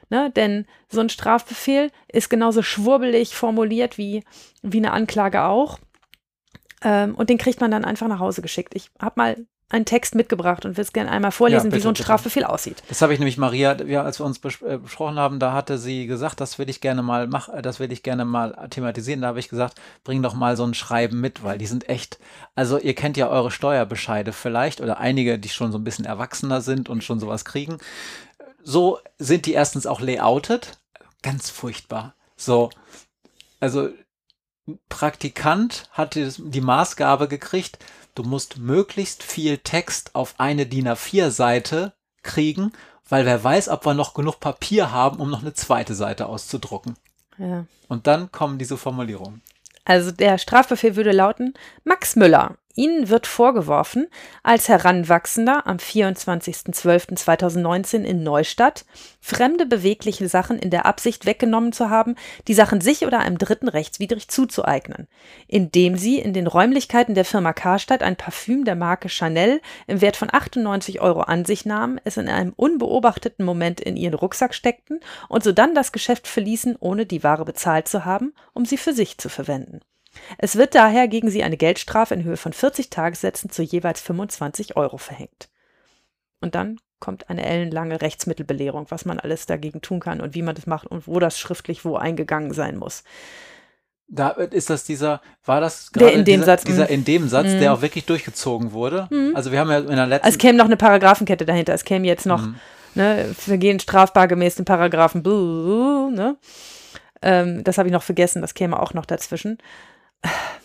[0.09, 0.29] Ne?
[0.35, 4.23] Denn so ein Strafbefehl ist genauso schwurbelig formuliert wie,
[4.61, 5.79] wie eine Anklage auch.
[6.83, 8.75] Ähm, und den kriegt man dann einfach nach Hause geschickt.
[8.75, 11.89] Ich habe mal einen Text mitgebracht und will es gerne einmal vorlesen, bitte, wie so
[11.89, 12.03] ein bitte.
[12.03, 12.83] Strafbefehl aussieht.
[12.87, 15.79] Das habe ich nämlich Maria, ja, als wir uns bes äh, besprochen haben, da hatte
[15.79, 19.21] sie gesagt, das will ich gerne mal mach, äh, das will ich gerne mal thematisieren.
[19.21, 22.19] Da habe ich gesagt, bring doch mal so ein Schreiben mit, weil die sind echt.
[22.53, 26.61] Also ihr kennt ja eure Steuerbescheide vielleicht oder einige, die schon so ein bisschen erwachsener
[26.61, 27.79] sind und schon sowas kriegen.
[28.63, 30.77] So sind die erstens auch layoutet,
[31.23, 32.13] ganz furchtbar.
[32.37, 32.69] So,
[33.59, 33.89] also
[34.89, 37.77] Praktikant hatte das- die Maßgabe gekriegt,
[38.15, 42.71] du musst möglichst viel Text auf eine DIN A4-Seite kriegen,
[43.07, 46.95] weil wer weiß, ob wir noch genug Papier haben, um noch eine zweite Seite auszudrucken.
[47.37, 47.65] Ja.
[47.87, 49.41] Und dann kommen diese Formulierungen.
[49.83, 54.07] Also der Strafbefehl würde lauten, Max Müller, Ihnen wird vorgeworfen,
[54.43, 58.83] als Heranwachsender am 24.12.2019 in Neustadt
[59.21, 62.15] fremde bewegliche Sachen in der Absicht weggenommen zu haben,
[62.49, 65.07] die Sachen sich oder einem Dritten rechtswidrig zuzueignen,
[65.47, 70.17] indem Sie in den Räumlichkeiten der Firma Karstadt ein Parfüm der Marke Chanel im Wert
[70.17, 74.99] von 98 Euro an sich nahmen, es in einem unbeobachteten Moment in Ihren Rucksack steckten
[75.29, 79.17] und sodann das Geschäft verließen, ohne die Ware bezahlt zu haben, um sie für sich
[79.17, 79.79] zu verwenden.
[80.37, 84.77] Es wird daher gegen sie eine Geldstrafe in Höhe von 40 Tagessätzen zu jeweils 25
[84.77, 85.49] Euro verhängt.
[86.41, 90.55] Und dann kommt eine ellenlange Rechtsmittelbelehrung, was man alles dagegen tun kann und wie man
[90.55, 93.03] das macht und wo das schriftlich wo eingegangen sein muss.
[94.07, 96.89] Da ist das dieser, war das gerade in dem dieser, Satz, dieser mm.
[96.89, 99.07] in dem Satz, der auch wirklich durchgezogen wurde?
[99.09, 99.35] Mm.
[99.35, 101.73] Also wir haben ja in der letzten es käme noch eine Paragraphenkette dahinter.
[101.73, 102.47] Es käme jetzt noch
[102.93, 105.23] ne, Vergehen strafbar gemäß den Paragraphen.
[105.23, 106.37] buh, Ne?
[107.21, 108.41] Ähm, das habe ich noch vergessen.
[108.41, 109.57] Das käme auch noch dazwischen.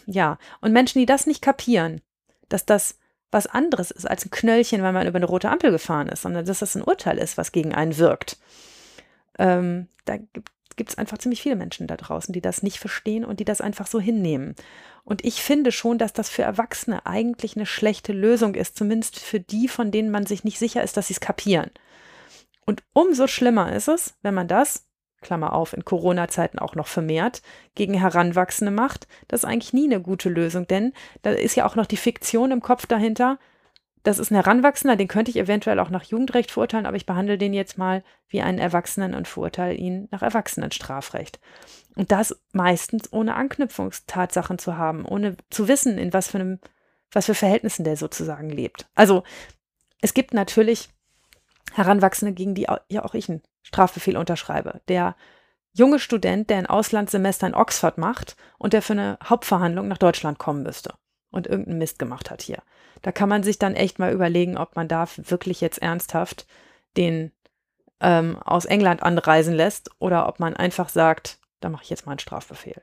[0.06, 2.00] Ja, und Menschen, die das nicht kapieren,
[2.48, 2.98] dass das
[3.30, 6.44] was anderes ist als ein Knöllchen, weil man über eine rote Ampel gefahren ist, sondern
[6.44, 8.38] dass das ein Urteil ist, was gegen einen wirkt.
[9.38, 13.26] Ähm, da gibt gibt es einfach ziemlich viele Menschen da draußen, die das nicht verstehen
[13.26, 14.54] und die das einfach so hinnehmen.
[15.04, 19.40] Und ich finde schon, dass das für Erwachsene eigentlich eine schlechte Lösung ist, zumindest für
[19.40, 21.70] die, von denen man sich nicht sicher ist, dass sie es kapieren.
[22.64, 24.86] Und umso schlimmer ist es, wenn man das,
[25.20, 27.42] Klammer auf, in Corona-Zeiten auch noch vermehrt,
[27.74, 29.06] gegen Heranwachsende macht.
[29.28, 32.50] Das ist eigentlich nie eine gute Lösung, denn da ist ja auch noch die Fiktion
[32.50, 33.38] im Kopf dahinter,
[34.02, 37.36] das ist ein Heranwachsender, den könnte ich eventuell auch nach Jugendrecht verurteilen, aber ich behandle
[37.36, 41.38] den jetzt mal wie einen Erwachsenen und verurteile ihn nach Erwachsenenstrafrecht.
[41.96, 46.60] Und das meistens ohne Anknüpfungstatsachen zu haben, ohne zu wissen, in was für einem,
[47.12, 48.88] was für Verhältnissen der sozusagen lebt.
[48.94, 49.22] Also
[50.00, 50.88] es gibt natürlich
[51.74, 54.80] Heranwachsende, gegen die ja auch ich einen Strafbefehl unterschreibe.
[54.88, 55.16] Der
[55.72, 60.38] junge Student, der ein Auslandssemester in Oxford macht und der für eine Hauptverhandlung nach Deutschland
[60.38, 60.94] kommen müsste
[61.30, 62.62] und irgendeinen Mist gemacht hat hier.
[63.02, 66.46] Da kann man sich dann echt mal überlegen, ob man da wirklich jetzt ernsthaft
[66.96, 67.32] den
[68.00, 72.12] ähm, aus England anreisen lässt oder ob man einfach sagt, da mache ich jetzt mal
[72.12, 72.82] einen Strafbefehl.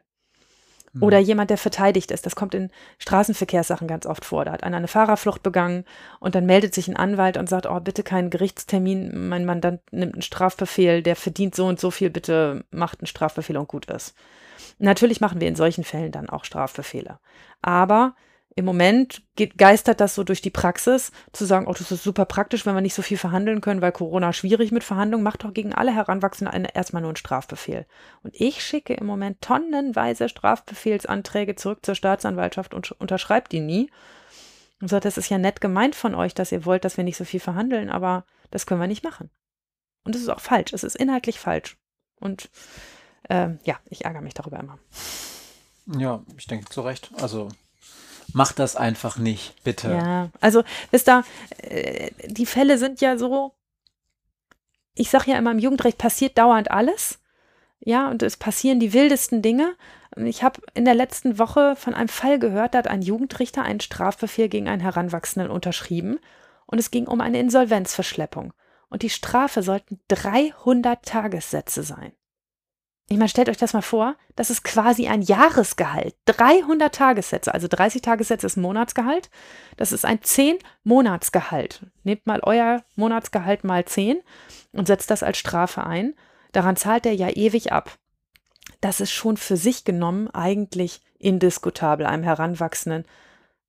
[0.97, 1.03] Mhm.
[1.03, 2.25] Oder jemand, der verteidigt ist.
[2.25, 4.45] Das kommt in Straßenverkehrssachen ganz oft vor.
[4.45, 5.86] Da hat einer eine Fahrerflucht begangen
[6.19, 9.29] und dann meldet sich ein Anwalt und sagt, oh, bitte keinen Gerichtstermin.
[9.29, 13.57] Mein Mandant nimmt einen Strafbefehl, der verdient so und so viel, bitte macht einen Strafbefehl
[13.57, 14.15] und gut ist.
[14.79, 17.19] Natürlich machen wir in solchen Fällen dann auch Strafbefehle.
[17.62, 18.15] Aber
[18.58, 22.26] im Moment geht, geistert das so durch die Praxis, zu sagen, oh, das ist super
[22.26, 25.54] praktisch, wenn wir nicht so viel verhandeln können, weil Corona schwierig mit Verhandlungen, macht doch
[25.54, 27.86] gegen alle Heranwachsenden eine, erstmal nur einen Strafbefehl.
[28.24, 33.91] Und ich schicke im Moment tonnenweise Strafbefehlsanträge zurück zur Staatsanwaltschaft und unterschreibe die nie.
[34.82, 37.17] Und so, das ist ja nett gemeint von euch, dass ihr wollt, dass wir nicht
[37.17, 39.30] so viel verhandeln, aber das können wir nicht machen.
[40.04, 40.74] Und das ist auch falsch.
[40.74, 41.78] Es ist inhaltlich falsch.
[42.20, 42.50] Und
[43.30, 44.80] äh, ja, ich ärgere mich darüber immer.
[45.96, 47.12] Ja, ich denke zu Recht.
[47.22, 47.50] Also
[48.34, 49.90] Mach das einfach nicht, bitte.
[49.92, 51.24] Ja, also wisst ihr,
[51.62, 53.54] äh, die Fälle sind ja so,
[54.94, 57.20] ich sage ja immer, im Jugendrecht passiert dauernd alles.
[57.80, 59.76] Ja, und es passieren die wildesten Dinge.
[60.16, 63.80] Ich habe in der letzten Woche von einem Fall gehört, da hat ein Jugendrichter einen
[63.80, 66.20] Strafbefehl gegen einen Heranwachsenden unterschrieben
[66.66, 68.54] und es ging um eine Insolvenzverschleppung.
[68.90, 72.13] Und die Strafe sollten 300 Tagessätze sein.
[73.10, 76.13] Ich meine, stellt euch das mal vor, das ist quasi ein Jahresgehalt.
[76.26, 79.30] 300 Tagessätze, also 30 Tagessätze ist ein Monatsgehalt.
[79.78, 81.86] Das ist ein 10 Monatsgehalt.
[82.04, 84.20] Nehmt mal euer Monatsgehalt mal 10
[84.74, 86.15] und setzt das als Strafe ein.
[86.52, 87.98] Daran zahlt er ja ewig ab.
[88.82, 93.06] Das ist schon für sich genommen eigentlich indiskutabel, einem Heranwachsenden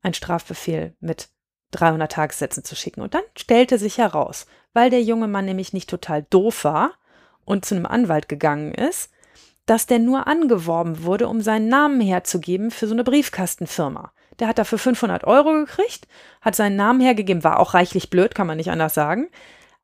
[0.02, 1.28] ein Strafbefehl mit
[1.70, 3.02] 300 Tagessätzen zu schicken.
[3.02, 6.90] Und dann stellte sich heraus, weil der junge Mann nämlich nicht total doof war
[7.44, 9.10] und zu einem Anwalt gegangen ist,
[9.68, 14.12] dass der nur angeworben wurde, um seinen Namen herzugeben für so eine Briefkastenfirma.
[14.38, 16.08] Der hat dafür 500 Euro gekriegt,
[16.40, 19.28] hat seinen Namen hergegeben, war auch reichlich blöd, kann man nicht anders sagen.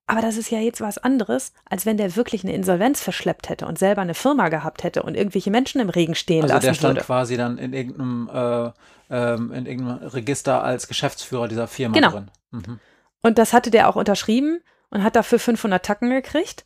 [0.06, 3.66] Aber das ist ja jetzt was anderes, als wenn der wirklich eine Insolvenz verschleppt hätte
[3.66, 6.68] und selber eine Firma gehabt hätte und irgendwelche Menschen im Regen stehen also lassen würde.
[6.68, 7.06] Also der stand würde.
[7.06, 8.72] quasi dann in irgendeinem, äh,
[9.10, 12.10] ähm, in irgendeinem Register als Geschäftsführer dieser Firma genau.
[12.10, 12.30] drin.
[12.52, 12.80] Mhm.
[13.22, 16.64] Und das hatte der auch unterschrieben und hat dafür 500 Tacken gekriegt.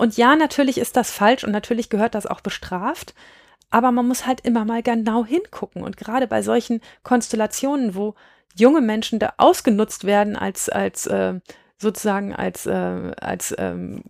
[0.00, 3.14] Und ja, natürlich ist das falsch und natürlich gehört das auch bestraft.
[3.68, 5.82] Aber man muss halt immer mal genau hingucken.
[5.82, 8.14] Und gerade bei solchen Konstellationen, wo
[8.56, 11.34] junge Menschen da ausgenutzt werden als, als äh,
[11.76, 14.02] sozusagen als, äh, als ähm,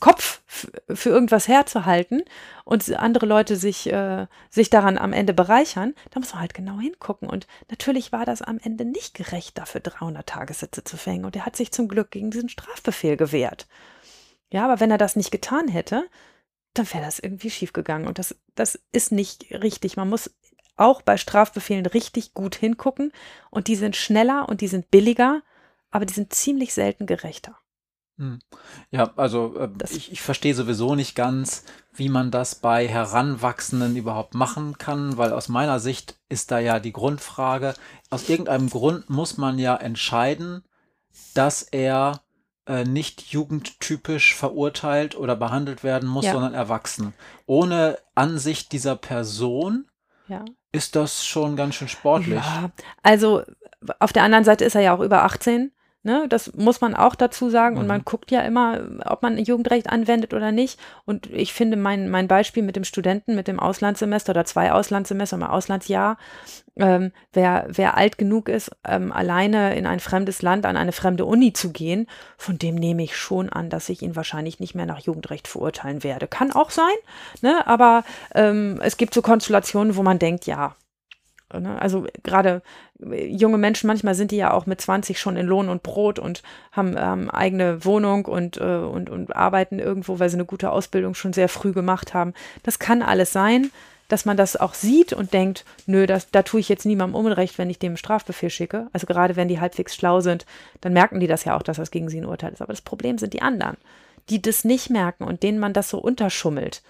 [0.00, 2.24] Kopf für irgendwas herzuhalten
[2.64, 6.80] und andere Leute sich, äh, sich daran am Ende bereichern, da muss man halt genau
[6.80, 7.30] hingucken.
[7.30, 11.24] Und natürlich war das am Ende nicht gerecht, dafür 300 Tagessätze zu fängen.
[11.24, 13.68] Und er hat sich zum Glück gegen diesen Strafbefehl gewehrt.
[14.50, 16.08] Ja, aber wenn er das nicht getan hätte,
[16.74, 18.06] dann wäre das irgendwie schiefgegangen.
[18.06, 19.96] Und das, das ist nicht richtig.
[19.96, 20.30] Man muss
[20.76, 23.12] auch bei Strafbefehlen richtig gut hingucken.
[23.50, 25.42] Und die sind schneller und die sind billiger,
[25.90, 27.58] aber die sind ziemlich selten gerechter.
[28.18, 28.40] Hm.
[28.90, 34.34] Ja, also äh, ich, ich verstehe sowieso nicht ganz, wie man das bei Heranwachsenden überhaupt
[34.34, 37.74] machen kann, weil aus meiner Sicht ist da ja die Grundfrage,
[38.10, 40.64] aus irgendeinem Grund muss man ja entscheiden,
[41.34, 42.20] dass er
[42.68, 46.32] äh, nicht jugendtypisch verurteilt oder behandelt werden muss, ja.
[46.32, 47.14] sondern erwachsen.
[47.46, 49.86] Ohne Ansicht dieser Person
[50.28, 50.44] ja.
[50.70, 52.44] ist das schon ganz schön sportlich.
[52.44, 52.70] Ja,
[53.02, 53.42] also
[54.00, 55.72] auf der anderen Seite ist er ja auch über 18.
[56.08, 57.76] Ne, das muss man auch dazu sagen.
[57.76, 58.04] Und man mhm.
[58.06, 60.80] guckt ja immer, ob man Jugendrecht anwendet oder nicht.
[61.04, 65.36] Und ich finde mein, mein Beispiel mit dem Studenten, mit dem Auslandssemester oder zwei Auslandssemester,
[65.36, 66.16] mal Auslandsjahr,
[66.76, 71.26] ähm, wer, wer alt genug ist, ähm, alleine in ein fremdes Land, an eine fremde
[71.26, 72.06] Uni zu gehen,
[72.38, 76.04] von dem nehme ich schon an, dass ich ihn wahrscheinlich nicht mehr nach Jugendrecht verurteilen
[76.04, 76.26] werde.
[76.26, 76.86] Kann auch sein,
[77.42, 77.66] ne?
[77.66, 78.02] aber
[78.34, 80.74] ähm, es gibt so Konstellationen, wo man denkt, ja,
[81.52, 81.80] Ne?
[81.80, 82.62] Also gerade
[83.00, 86.18] äh, junge Menschen, manchmal sind die ja auch mit 20 schon in Lohn und Brot
[86.18, 90.70] und haben ähm, eigene Wohnung und, äh, und, und arbeiten irgendwo, weil sie eine gute
[90.70, 92.34] Ausbildung schon sehr früh gemacht haben.
[92.62, 93.70] Das kann alles sein,
[94.08, 97.58] dass man das auch sieht und denkt, nö, das, da tue ich jetzt niemandem Unrecht,
[97.58, 98.88] wenn ich dem einen Strafbefehl schicke.
[98.92, 100.46] Also gerade wenn die halbwegs schlau sind,
[100.80, 102.62] dann merken die das ja auch, dass das gegen sie ein Urteil ist.
[102.62, 103.76] Aber das Problem sind die anderen,
[104.30, 106.82] die das nicht merken und denen man das so unterschummelt.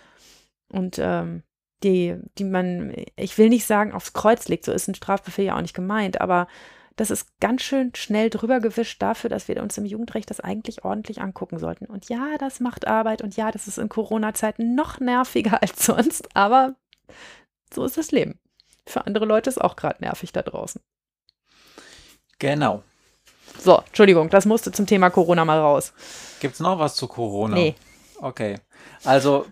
[0.68, 1.42] Und ähm,
[1.82, 5.56] die, die man, ich will nicht sagen, aufs Kreuz legt, so ist ein Strafbefehl ja
[5.56, 6.48] auch nicht gemeint, aber
[6.96, 10.84] das ist ganz schön schnell drüber gewischt dafür, dass wir uns im Jugendrecht das eigentlich
[10.84, 11.86] ordentlich angucken sollten.
[11.86, 16.28] Und ja, das macht Arbeit und ja, das ist in Corona-Zeiten noch nerviger als sonst,
[16.34, 16.74] aber
[17.72, 18.40] so ist das Leben.
[18.86, 20.80] Für andere Leute ist auch gerade nervig da draußen.
[22.38, 22.82] Genau.
[23.58, 25.92] So, Entschuldigung, das musste zum Thema Corona mal raus.
[26.40, 27.54] Gibt es noch was zu Corona?
[27.54, 27.74] Nee.
[28.20, 28.58] Okay.
[29.04, 29.46] Also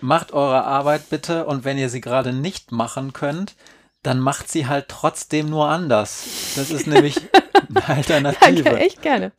[0.00, 3.54] macht eure Arbeit bitte und wenn ihr sie gerade nicht machen könnt,
[4.02, 6.52] dann macht sie halt trotzdem nur anders.
[6.56, 7.16] Das ist nämlich
[7.68, 8.70] eine Alternative.
[8.70, 9.32] Ja, echt gerne.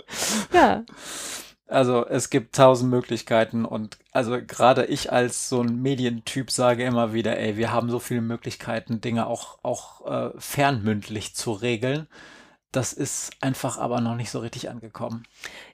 [0.51, 0.83] Ja.
[1.67, 7.13] Also es gibt tausend Möglichkeiten und also gerade ich als so ein Medientyp sage immer
[7.13, 12.07] wieder, ey, wir haben so viele Möglichkeiten, Dinge auch, auch äh, fernmündlich zu regeln.
[12.71, 15.23] Das ist einfach aber noch nicht so richtig angekommen.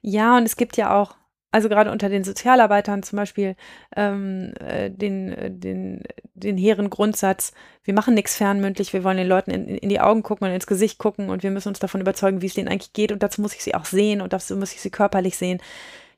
[0.02, 1.16] Ja, und es gibt ja auch
[1.52, 3.56] also gerade unter den Sozialarbeitern zum Beispiel
[3.96, 7.52] ähm, äh, den, äh, den, den hehren Grundsatz,
[7.84, 10.68] wir machen nichts fernmündlich, wir wollen den Leuten in, in die Augen gucken und ins
[10.68, 13.42] Gesicht gucken und wir müssen uns davon überzeugen, wie es denen eigentlich geht und dazu
[13.42, 15.62] muss ich sie auch sehen und dazu muss ich sie körperlich sehen.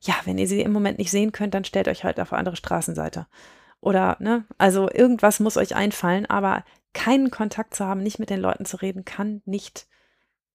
[0.01, 2.55] Ja, wenn ihr sie im Moment nicht sehen könnt, dann stellt euch halt auf andere
[2.55, 3.25] Straßenseite.
[3.79, 8.39] Oder, ne, also irgendwas muss euch einfallen, aber keinen Kontakt zu haben, nicht mit den
[8.39, 9.87] Leuten zu reden, kann nicht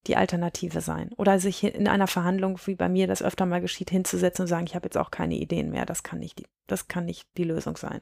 [0.08, 1.10] die Alternative sein.
[1.16, 4.66] Oder sich in einer Verhandlung, wie bei mir das öfter mal geschieht, hinzusetzen und sagen,
[4.66, 5.86] ich habe jetzt auch keine Ideen mehr.
[5.86, 8.00] Das kann nicht die, das kann nicht die Lösung sein.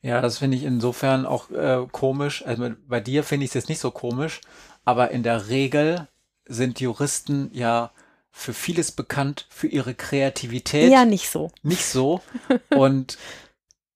[0.00, 2.44] Ja, das finde ich insofern auch äh, komisch.
[2.44, 4.40] Also bei dir finde ich es jetzt nicht so komisch,
[4.84, 6.08] aber in der Regel
[6.46, 7.92] sind Juristen ja
[8.32, 10.90] für vieles bekannt, für ihre Kreativität.
[10.90, 11.52] Ja, nicht so.
[11.62, 12.20] Nicht so.
[12.70, 13.18] Und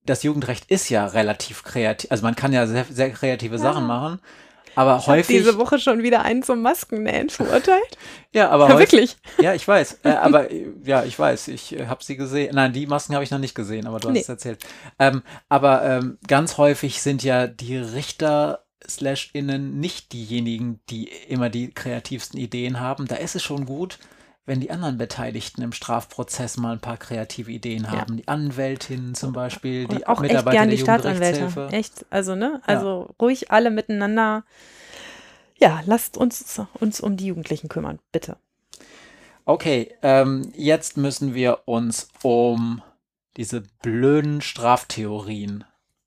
[0.05, 2.11] das Jugendrecht ist ja relativ kreativ.
[2.11, 3.63] Also man kann ja sehr, sehr kreative ja.
[3.63, 4.21] Sachen machen.
[4.77, 5.39] Aber ich häufig.
[5.39, 7.99] diese Woche schon wieder einen zum Maskennähen verurteilt.
[8.33, 9.17] ja, aber ja, häufig, wirklich.
[9.41, 10.01] Ja, ich weiß.
[10.05, 10.53] Äh, aber
[10.85, 11.49] ja, ich weiß.
[11.49, 12.55] Ich äh, habe sie gesehen.
[12.55, 14.19] Nein, die Masken habe ich noch nicht gesehen, aber du nee.
[14.19, 14.65] hast es erzählt.
[14.99, 21.49] Ähm, aber ähm, ganz häufig sind ja die Richter slash innen nicht diejenigen, die immer
[21.49, 23.07] die kreativsten Ideen haben.
[23.07, 23.99] Da ist es schon gut,
[24.47, 28.15] wenn die anderen Beteiligten im Strafprozess mal ein paar kreative Ideen haben.
[28.15, 28.23] Ja.
[28.23, 31.69] Die Anwältinnen zum Beispiel, die auch Mitarbeiter echt gern die Staatsanwälte.
[31.73, 33.15] Echt, also ne, also ja.
[33.21, 34.45] ruhig alle miteinander.
[35.59, 38.37] Ja, lasst uns uns um die Jugendlichen kümmern, bitte.
[39.45, 42.83] Okay, ähm, jetzt müssen wir uns um
[43.37, 45.65] diese blöden Straftheorien.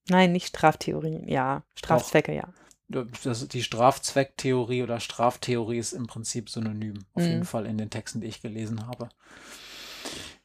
[0.07, 2.47] Nein, nicht Straftheorien, ja, Strafzwecke, Doch.
[2.47, 2.53] ja
[2.89, 7.05] das, die Strafzwecktheorie oder Straftheorie ist im Prinzip synonym.
[7.13, 7.29] Auf mhm.
[7.29, 9.09] jeden Fall in den Texten, die ich gelesen habe.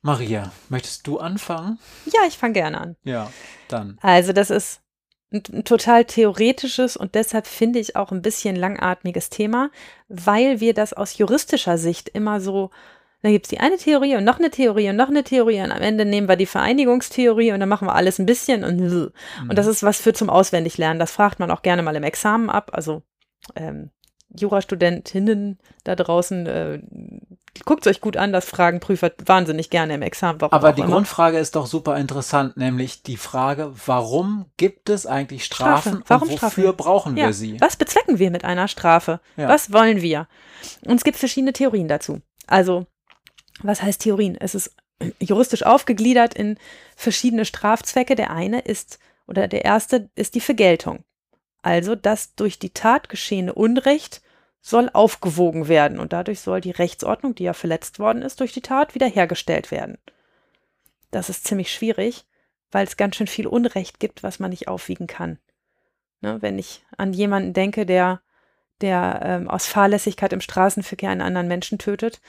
[0.02, 1.78] Maria, möchtest du anfangen?
[2.04, 2.96] Ja, ich fange gerne an.
[3.04, 3.32] Ja,
[3.68, 3.98] dann.
[4.02, 4.82] Also, das ist
[5.32, 9.70] ein, ein total theoretisches und deshalb finde ich auch ein bisschen langatmiges Thema,
[10.08, 12.70] weil wir das aus juristischer Sicht immer so
[13.24, 15.72] dann gibt es die eine Theorie und noch eine Theorie und noch eine Theorie und
[15.72, 19.12] am Ende nehmen wir die Vereinigungstheorie und dann machen wir alles ein bisschen und mhm.
[19.48, 20.98] und das ist was für zum Auswendiglernen.
[20.98, 22.72] Das fragt man auch gerne mal im Examen ab.
[22.74, 23.02] Also
[23.56, 23.88] ähm,
[24.28, 26.82] Jurastudentinnen da draußen, äh,
[27.64, 30.42] guckt euch gut an, das fragen Prüfer wahnsinnig gerne im Examen.
[30.42, 30.90] Aber die immer.
[30.90, 36.04] Grundfrage ist doch super interessant, nämlich die Frage, warum gibt es eigentlich Strafen Strafe.
[36.08, 36.72] warum und wofür Strafe?
[36.74, 37.28] brauchen ja.
[37.28, 37.58] wir sie?
[37.62, 39.20] Was bezwecken wir mit einer Strafe?
[39.38, 39.48] Ja.
[39.48, 40.28] Was wollen wir?
[40.86, 42.20] Und es gibt verschiedene Theorien dazu.
[42.46, 42.86] Also
[43.62, 44.36] was heißt Theorien?
[44.38, 44.74] Es ist
[45.20, 46.58] juristisch aufgegliedert in
[46.96, 48.14] verschiedene Strafzwecke.
[48.14, 51.04] Der eine ist, oder der erste ist die Vergeltung.
[51.62, 54.22] Also das durch die Tat geschehene Unrecht
[54.60, 58.62] soll aufgewogen werden und dadurch soll die Rechtsordnung, die ja verletzt worden ist durch die
[58.62, 59.98] Tat, wiederhergestellt werden.
[61.10, 62.24] Das ist ziemlich schwierig,
[62.70, 65.38] weil es ganz schön viel Unrecht gibt, was man nicht aufwiegen kann.
[66.20, 68.20] Ne, wenn ich an jemanden denke, der,
[68.80, 72.20] der ähm, aus Fahrlässigkeit im Straßenverkehr einen anderen Menschen tötet,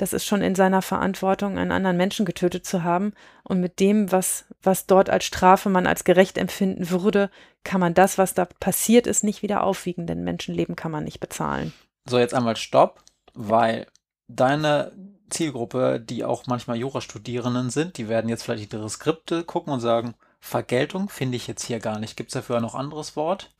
[0.00, 3.12] das ist schon in seiner Verantwortung, einen anderen Menschen getötet zu haben.
[3.44, 7.30] Und mit dem, was, was dort als Strafe man als gerecht empfinden würde,
[7.64, 11.20] kann man das, was da passiert ist, nicht wieder aufwiegen, denn Menschenleben kann man nicht
[11.20, 11.74] bezahlen.
[12.08, 13.02] So, jetzt einmal Stopp,
[13.34, 13.86] weil
[14.26, 14.92] deine
[15.28, 20.14] Zielgruppe, die auch manchmal Jurastudierenden sind, die werden jetzt vielleicht ihre Skripte gucken und sagen,
[20.40, 22.16] Vergeltung finde ich jetzt hier gar nicht.
[22.16, 23.52] Gibt es dafür noch ein anderes Wort?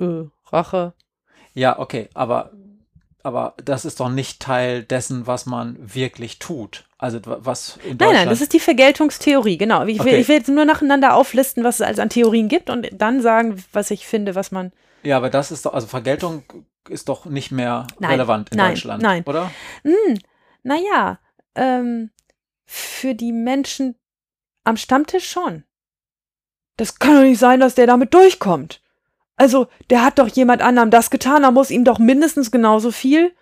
[0.00, 0.92] Äh, Rache.
[1.54, 2.50] Ja, okay, aber
[3.28, 6.84] aber das ist doch nicht Teil dessen, was man wirklich tut.
[6.96, 9.84] Also was in Deutschland Nein, nein, das ist die Vergeltungstheorie, genau.
[9.84, 10.20] Ich will, okay.
[10.20, 13.62] ich will jetzt nur nacheinander auflisten, was es als an Theorien gibt und dann sagen,
[13.72, 16.42] was ich finde, was man Ja, aber das ist doch, also Vergeltung
[16.88, 19.22] ist doch nicht mehr Nein, relevant in nein, Deutschland, nein.
[19.24, 19.52] oder?
[19.82, 20.18] Hm,
[20.62, 21.20] naja,
[21.54, 22.10] ähm,
[22.64, 23.94] für die Menschen
[24.64, 25.64] am Stammtisch schon.
[26.76, 28.80] Das kann doch nicht sein, dass der damit durchkommt.
[29.38, 33.32] Also, der hat doch jemand anderem das getan, da muss ihm doch mindestens genauso viel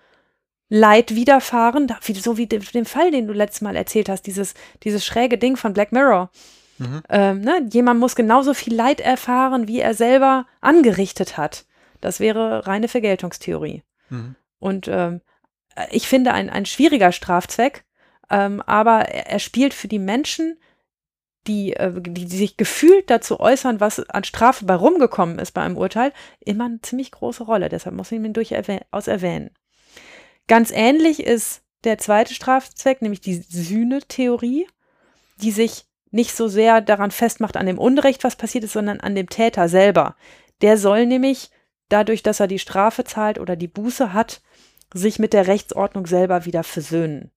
[0.69, 5.05] Leid widerfahren, so wie de- dem Fall, den du letztes Mal erzählt hast, dieses, dieses
[5.05, 6.31] schräge Ding von Black Mirror.
[6.79, 7.03] Mhm.
[7.09, 7.67] Ähm, ne?
[7.73, 11.65] Jemand muss genauso viel Leid erfahren, wie er selber angerichtet hat.
[12.01, 13.83] Das wäre reine Vergeltungstheorie.
[14.11, 14.35] Mhm.
[14.59, 15.23] Und ähm,
[15.91, 17.85] ich finde ein, ein schwieriger Strafzweck,
[18.29, 20.59] ähm, aber er, er spielt für die Menschen,
[21.47, 25.63] die, äh, die, die sich gefühlt dazu äußern, was an Strafe bei rumgekommen ist bei
[25.63, 27.69] einem Urteil, immer eine ziemlich große Rolle.
[27.69, 29.51] Deshalb muss ich ihn durchaus erwähnen.
[30.49, 34.67] Ganz ähnlich ist der zweite Strafzweck, nämlich die Sühne-Theorie,
[35.43, 39.15] die sich nicht so sehr daran festmacht, an dem Unrecht, was passiert ist, sondern an
[39.15, 40.17] dem Täter selber.
[40.63, 41.51] Der soll nämlich
[41.89, 44.41] dadurch, dass er die Strafe zahlt oder die Buße hat,
[44.95, 47.31] sich mit der Rechtsordnung selber wieder versöhnen.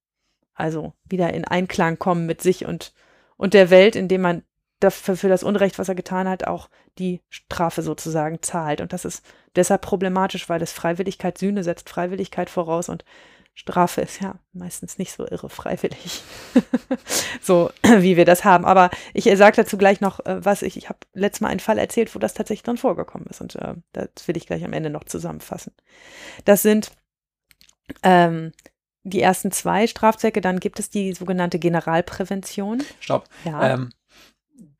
[0.54, 2.94] Also wieder in Einklang kommen mit sich und,
[3.40, 4.44] und der Welt, indem man
[4.82, 8.82] dafür, für das Unrecht, was er getan hat, auch die Strafe sozusagen zahlt.
[8.82, 9.26] Und das ist
[9.56, 13.06] deshalb problematisch, weil das Freiwilligkeit, Sühne setzt Freiwilligkeit voraus und
[13.54, 16.22] Strafe ist ja meistens nicht so irre freiwillig,
[17.42, 18.66] so wie wir das haben.
[18.66, 21.78] Aber ich sage dazu gleich noch, äh, was ich, ich habe letztes Mal einen Fall
[21.78, 23.40] erzählt, wo das tatsächlich drin vorgekommen ist.
[23.40, 25.74] Und äh, das will ich gleich am Ende noch zusammenfassen.
[26.44, 26.92] Das sind
[28.04, 28.52] ähm,
[29.10, 32.84] die ersten zwei Strafzwecke, dann gibt es die sogenannte Generalprävention.
[33.00, 33.26] Stopp.
[33.46, 33.74] Ja.
[33.74, 33.92] Ähm,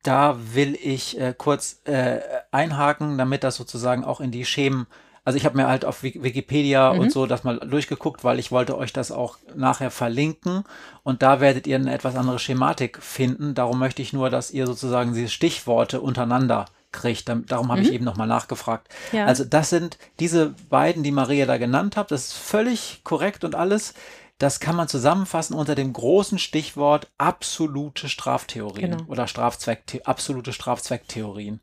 [0.02, 4.86] da will ich äh, kurz äh, einhaken, damit das sozusagen auch in die Schemen.
[5.24, 7.00] Also ich habe mir halt auf Wik- Wikipedia Mhm.
[7.00, 10.64] und so das mal durchgeguckt, weil ich wollte euch das auch nachher verlinken
[11.02, 13.54] und da werdet ihr eine etwas andere Schematik finden.
[13.54, 17.30] Darum möchte ich nur, dass ihr sozusagen diese Stichworte untereinander kriegt.
[17.46, 18.88] Darum habe ich eben nochmal nachgefragt.
[19.12, 19.18] Mhm.
[19.18, 19.26] Ja.
[19.26, 22.10] Also das sind diese beiden, die Maria da genannt hat.
[22.10, 23.92] Das ist völlig korrekt und alles.
[24.40, 29.04] Das kann man zusammenfassen unter dem großen Stichwort absolute Straftheorien Genau.
[29.04, 31.60] oder Strafzweck, absolute Strafzwecktheorien.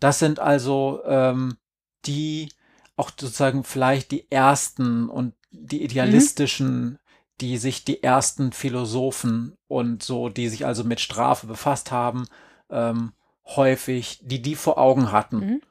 [0.00, 1.58] Das sind also ähm,
[2.06, 2.48] die
[2.96, 6.98] auch sozusagen vielleicht die ersten und die idealistischen,
[7.42, 12.24] die sich die ersten Philosophen und so, die sich also mit Strafe befasst haben,
[12.70, 13.12] ähm,
[13.44, 15.36] häufig, die die vor Augen hatten.
[15.36, 15.62] Mhm.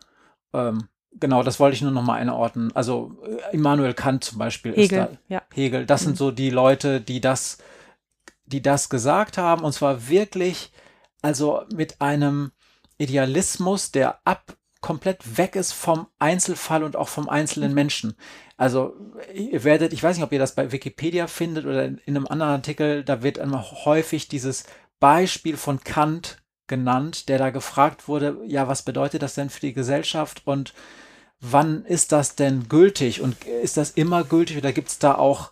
[0.54, 0.88] Ähm,
[1.20, 2.72] genau, das wollte ich nur noch mal einordnen.
[2.76, 5.18] Also äh, Immanuel Kant zum Beispiel Hegel, ist da.
[5.30, 5.42] ja.
[5.54, 6.06] Hegel, das Mhm.
[6.06, 7.58] sind so die Leute, die das,
[8.46, 10.72] die das gesagt haben, und zwar wirklich,
[11.22, 12.52] also mit einem
[12.98, 17.76] Idealismus, der ab komplett weg ist vom Einzelfall und auch vom einzelnen Mhm.
[17.76, 18.16] Menschen.
[18.58, 18.96] Also
[19.34, 22.28] ihr werdet, ich weiß nicht, ob ihr das bei Wikipedia findet oder in, in einem
[22.28, 24.66] anderen Artikel, da wird immer häufig dieses
[25.00, 29.74] Beispiel von Kant genannt, der da gefragt wurde, ja, was bedeutet das denn für die
[29.74, 30.74] Gesellschaft und
[31.40, 35.52] wann ist das denn gültig und ist das immer gültig oder gibt es da auch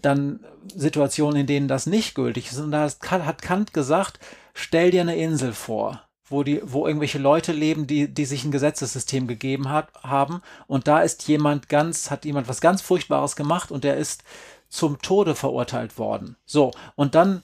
[0.00, 0.40] dann
[0.74, 2.58] Situationen, in denen das nicht gültig ist?
[2.58, 4.20] Und da hat Kant- gesagt,
[4.54, 8.52] stell dir eine Insel vor, wo, die, wo irgendwelche Leute leben, die, die sich ein
[8.52, 13.72] Gesetzessystem gegeben hat, haben und da ist jemand ganz, hat jemand was ganz Furchtbares gemacht
[13.72, 14.22] und der ist
[14.68, 16.36] zum Tode verurteilt worden.
[16.46, 17.42] So, und dann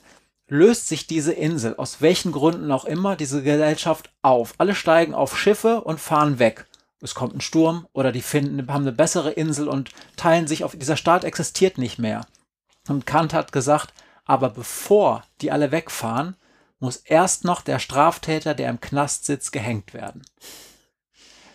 [0.49, 4.55] löst sich diese Insel, aus welchen Gründen auch immer, diese Gesellschaft auf.
[4.59, 6.67] Alle steigen auf Schiffe und fahren weg.
[7.01, 10.75] Es kommt ein Sturm oder die finden, haben eine bessere Insel und teilen sich auf.
[10.75, 12.27] Dieser Staat existiert nicht mehr.
[12.89, 13.93] Und Kant hat gesagt,
[14.25, 16.37] aber bevor die alle wegfahren,
[16.81, 20.23] muss erst noch der Straftäter, der im Knast sitzt, gehängt werden.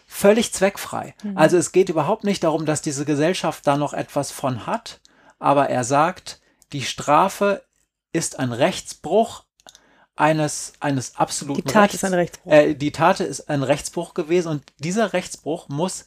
[0.06, 1.16] Völlig zweckfrei.
[1.36, 5.02] Also es geht überhaupt nicht darum, dass diese Gesellschaft da noch etwas von hat,
[5.40, 6.40] aber er sagt,
[6.72, 7.64] die Strafe
[8.14, 9.44] ist ein Rechtsbruch
[10.16, 11.96] eines, eines absoluten Die Tat Rechts.
[11.96, 12.52] ist ein Rechtsbruch.
[12.52, 16.06] Äh, die Tat ist ein Rechtsbruch gewesen und dieser Rechtsbruch muss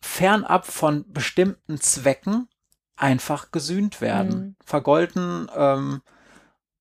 [0.00, 2.48] fernab von bestimmten Zwecken
[2.96, 4.56] einfach gesühnt werden, Mhm.
[4.64, 6.02] vergolten ähm,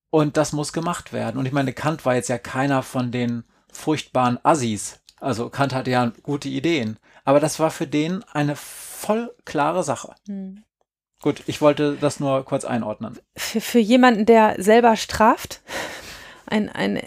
[0.10, 1.38] und das muss gemacht werden.
[1.38, 5.00] Und ich meine, Kant war jetzt ja keiner von den furchtbaren Assis.
[5.20, 10.14] Also Kant hatte ja gute Ideen, aber das war für den eine voll klare Sache.
[10.28, 10.64] Hm.
[11.24, 13.17] Gut, ich wollte das nur kurz einordnen.
[13.36, 15.61] für, für jemanden, der selber straft,
[16.45, 17.01] ein, ein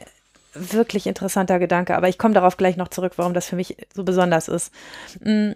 [0.55, 1.95] wirklich interessanter Gedanke.
[1.97, 4.73] Aber ich komme darauf gleich noch zurück, warum das für mich so besonders ist.
[5.21, 5.53] Mm,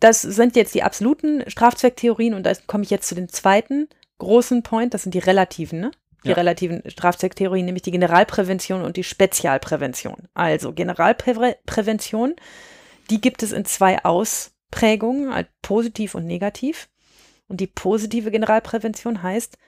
[0.00, 3.88] Das sind jetzt die absoluten Strafzwecktheorien und da komme ich jetzt zu dem zweiten
[4.18, 5.90] großen Point, das sind die relativen, ne?
[6.24, 6.34] Die Ja.
[6.36, 10.28] relativen Strafzwecktheorien, nämlich die Generalprävention und die Spezialprävention.
[10.34, 12.34] Also Generalprävention,
[13.10, 16.88] die gibt es in zwei Ausprägungen, halt positiv und negativ.
[17.48, 19.58] Und die positive Generalprävention heißt,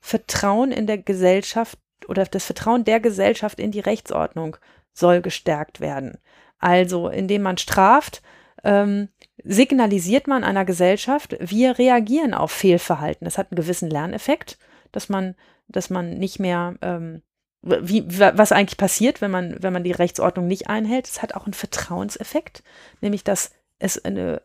[0.00, 1.78] Vertrauen in der Gesellschaft
[2.08, 4.56] oder das Vertrauen der Gesellschaft in die Rechtsordnung
[4.92, 6.18] soll gestärkt werden.
[6.58, 8.22] Also indem man straft,
[8.64, 9.08] ähm,
[9.42, 13.24] signalisiert man einer Gesellschaft, wir reagieren auf Fehlverhalten.
[13.24, 14.58] Das hat einen gewissen Lerneffekt,
[14.92, 15.34] dass man,
[15.68, 17.22] dass man nicht mehr, ähm,
[17.62, 21.06] wie, was eigentlich passiert, wenn man, wenn man die Rechtsordnung nicht einhält.
[21.06, 22.62] Es hat auch einen Vertrauenseffekt,
[23.00, 24.42] nämlich dass es eine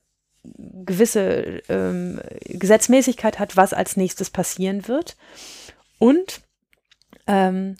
[0.55, 5.17] gewisse ähm, Gesetzmäßigkeit hat, was als nächstes passieren wird.
[5.99, 6.41] Und
[7.27, 7.77] ähm,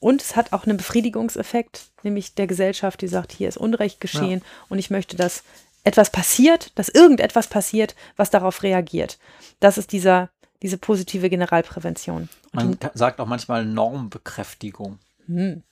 [0.00, 4.40] und es hat auch einen Befriedigungseffekt, nämlich der Gesellschaft, die sagt, hier ist Unrecht geschehen
[4.40, 4.46] ja.
[4.70, 5.44] und ich möchte, dass
[5.84, 9.18] etwas passiert, dass irgendetwas passiert, was darauf reagiert.
[9.60, 10.30] Das ist dieser,
[10.62, 12.30] diese positive Generalprävention.
[12.52, 14.98] Man sagt auch manchmal Normbekräftigung.
[15.26, 15.62] Hm.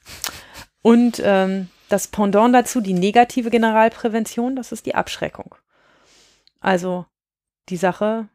[0.82, 5.54] Und ähm, das Pendant dazu, die negative Generalprävention, das ist die Abschreckung.
[6.60, 7.06] Also
[7.68, 8.28] die Sache,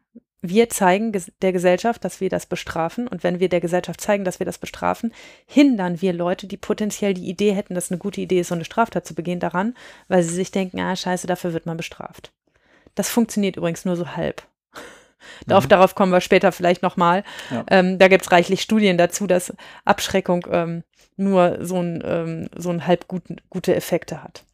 [0.46, 3.08] wir zeigen der Gesellschaft, dass wir das bestrafen.
[3.08, 5.12] Und wenn wir der Gesellschaft zeigen, dass wir das bestrafen,
[5.46, 8.64] hindern wir Leute, die potenziell die Idee hätten, dass eine gute Idee ist, so eine
[8.64, 9.74] Straftat zu begehen, daran,
[10.08, 12.32] weil sie sich denken, ah, scheiße, dafür wird man bestraft.
[12.94, 14.42] Das funktioniert übrigens nur so halb.
[15.46, 15.68] Darauf, mhm.
[15.68, 17.24] darauf kommen wir später vielleicht nochmal.
[17.50, 17.64] Ja.
[17.70, 19.52] Ähm, da gibt es reichlich Studien dazu, dass
[19.84, 20.84] Abschreckung ähm,
[21.16, 24.44] nur so ein, ähm, so ein halb gut, gute Effekte hat.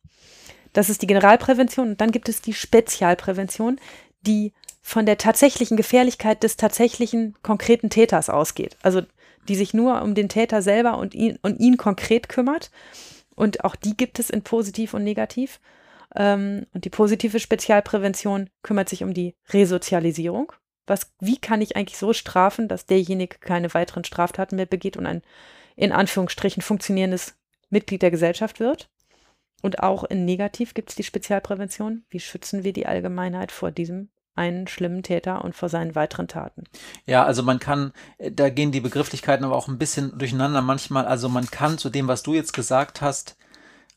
[0.73, 1.91] Das ist die Generalprävention.
[1.91, 3.81] Und dann gibt es die Spezialprävention,
[4.23, 4.53] die
[4.83, 8.77] von der tatsächlichen Gefährlichkeit des tatsächlichen konkreten Täters ausgeht.
[8.83, 9.03] Also
[9.49, 12.71] die sich nur um den Täter selber und ihn, und ihn konkret kümmert.
[13.35, 15.61] Und auch die gibt es in positiv und negativ.
[16.15, 20.53] Ähm, und die positive Spezialprävention kümmert sich um die Resozialisierung.
[20.91, 25.07] Was, wie kann ich eigentlich so strafen, dass derjenige keine weiteren Straftaten mehr begeht und
[25.07, 25.23] ein
[25.77, 27.35] in Anführungsstrichen funktionierendes
[27.71, 28.91] Mitglied der Gesellschaft wird?
[29.63, 32.05] Und auch in Negativ gibt es die Spezialprävention.
[32.11, 36.65] Wie schützen wir die Allgemeinheit vor diesem einen schlimmen Täter und vor seinen weiteren Taten.
[37.05, 41.05] Ja, also man kann, da gehen die Begrifflichkeiten aber auch ein bisschen durcheinander manchmal.
[41.05, 43.37] Also man kann zu dem, was du jetzt gesagt hast,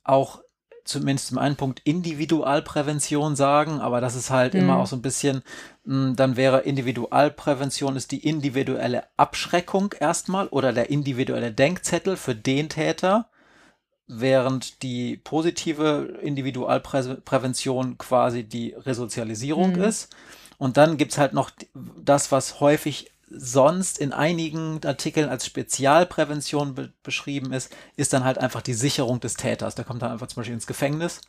[0.03, 0.42] auch
[0.83, 4.61] zumindest zum einen Punkt Individualprävention sagen, aber das ist halt mhm.
[4.61, 5.43] immer auch so ein bisschen,
[5.85, 12.69] hm, dann wäre Individualprävention ist die individuelle Abschreckung erstmal oder der individuelle Denkzettel für den
[12.69, 13.29] Täter
[14.07, 19.83] während die positive Individualprävention quasi die Resozialisierung mhm.
[19.83, 20.13] ist.
[20.57, 21.51] Und dann gibt es halt noch
[21.97, 28.37] das, was häufig sonst in einigen Artikeln als Spezialprävention be beschrieben ist, ist dann halt
[28.37, 29.75] einfach die Sicherung des Täters.
[29.75, 31.21] Der kommt dann einfach zum Beispiel ins Gefängnis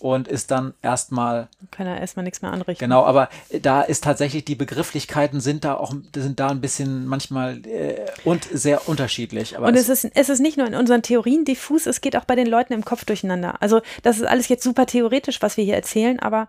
[0.00, 1.48] und ist dann erstmal.
[1.70, 2.84] Kann er erstmal nichts mehr anrichten.
[2.84, 3.28] Genau, aber
[3.60, 8.44] da ist tatsächlich, die Begrifflichkeiten sind da auch, sind da ein bisschen manchmal äh, und
[8.44, 9.56] sehr unterschiedlich.
[9.56, 12.24] und es, es, ist, es ist nicht nur in unseren Theorien diffus, es geht auch
[12.24, 13.60] bei den Leuten im Kopf durcheinander.
[13.60, 16.48] Also, das ist alles jetzt super theoretisch, was wir hier erzählen, aber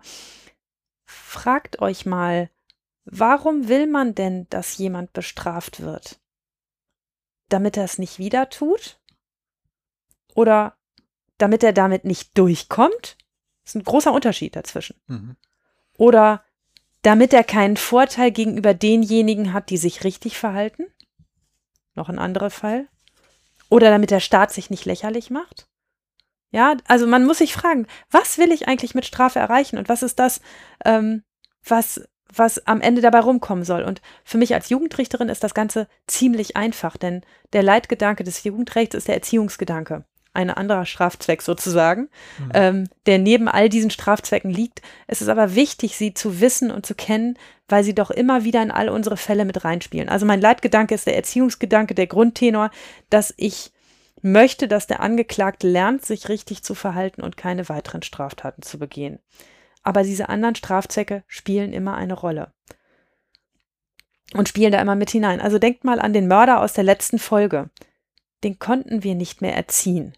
[1.06, 2.48] fragt euch mal,
[3.04, 6.20] warum will man denn, dass jemand bestraft wird?
[7.48, 8.98] Damit er es nicht wieder tut?
[10.34, 10.76] Oder
[11.38, 13.16] damit er damit nicht durchkommt?
[13.64, 15.00] Das ist ein großer Unterschied dazwischen.
[15.06, 15.36] Mhm.
[15.96, 16.44] Oder
[17.02, 20.86] damit er keinen Vorteil gegenüber denjenigen hat, die sich richtig verhalten.
[21.94, 22.88] Noch ein anderer Fall.
[23.68, 25.68] Oder damit der Staat sich nicht lächerlich macht.
[26.50, 30.02] Ja, also man muss sich fragen, was will ich eigentlich mit Strafe erreichen und was
[30.02, 30.40] ist das,
[30.84, 31.24] ähm,
[31.64, 32.06] was,
[32.36, 33.82] was am Ende dabei rumkommen soll.
[33.82, 37.22] Und für mich als Jugendrichterin ist das Ganze ziemlich einfach, denn
[37.52, 40.04] der Leitgedanke des Jugendrechts ist der Erziehungsgedanke
[40.34, 42.08] ein anderer Strafzweck sozusagen,
[42.38, 42.50] mhm.
[42.54, 44.82] ähm, der neben all diesen Strafzwecken liegt.
[45.06, 48.60] Es ist aber wichtig, sie zu wissen und zu kennen, weil sie doch immer wieder
[48.62, 50.08] in all unsere Fälle mit reinspielen.
[50.08, 52.70] Also mein Leitgedanke ist der Erziehungsgedanke, der Grundtenor,
[53.10, 53.70] dass ich
[54.22, 59.20] möchte, dass der Angeklagte lernt, sich richtig zu verhalten und keine weiteren Straftaten zu begehen.
[59.84, 62.52] Aber diese anderen Strafzwecke spielen immer eine Rolle
[64.34, 65.40] und spielen da immer mit hinein.
[65.40, 67.70] Also denkt mal an den Mörder aus der letzten Folge.
[68.42, 70.16] Den konnten wir nicht mehr erziehen.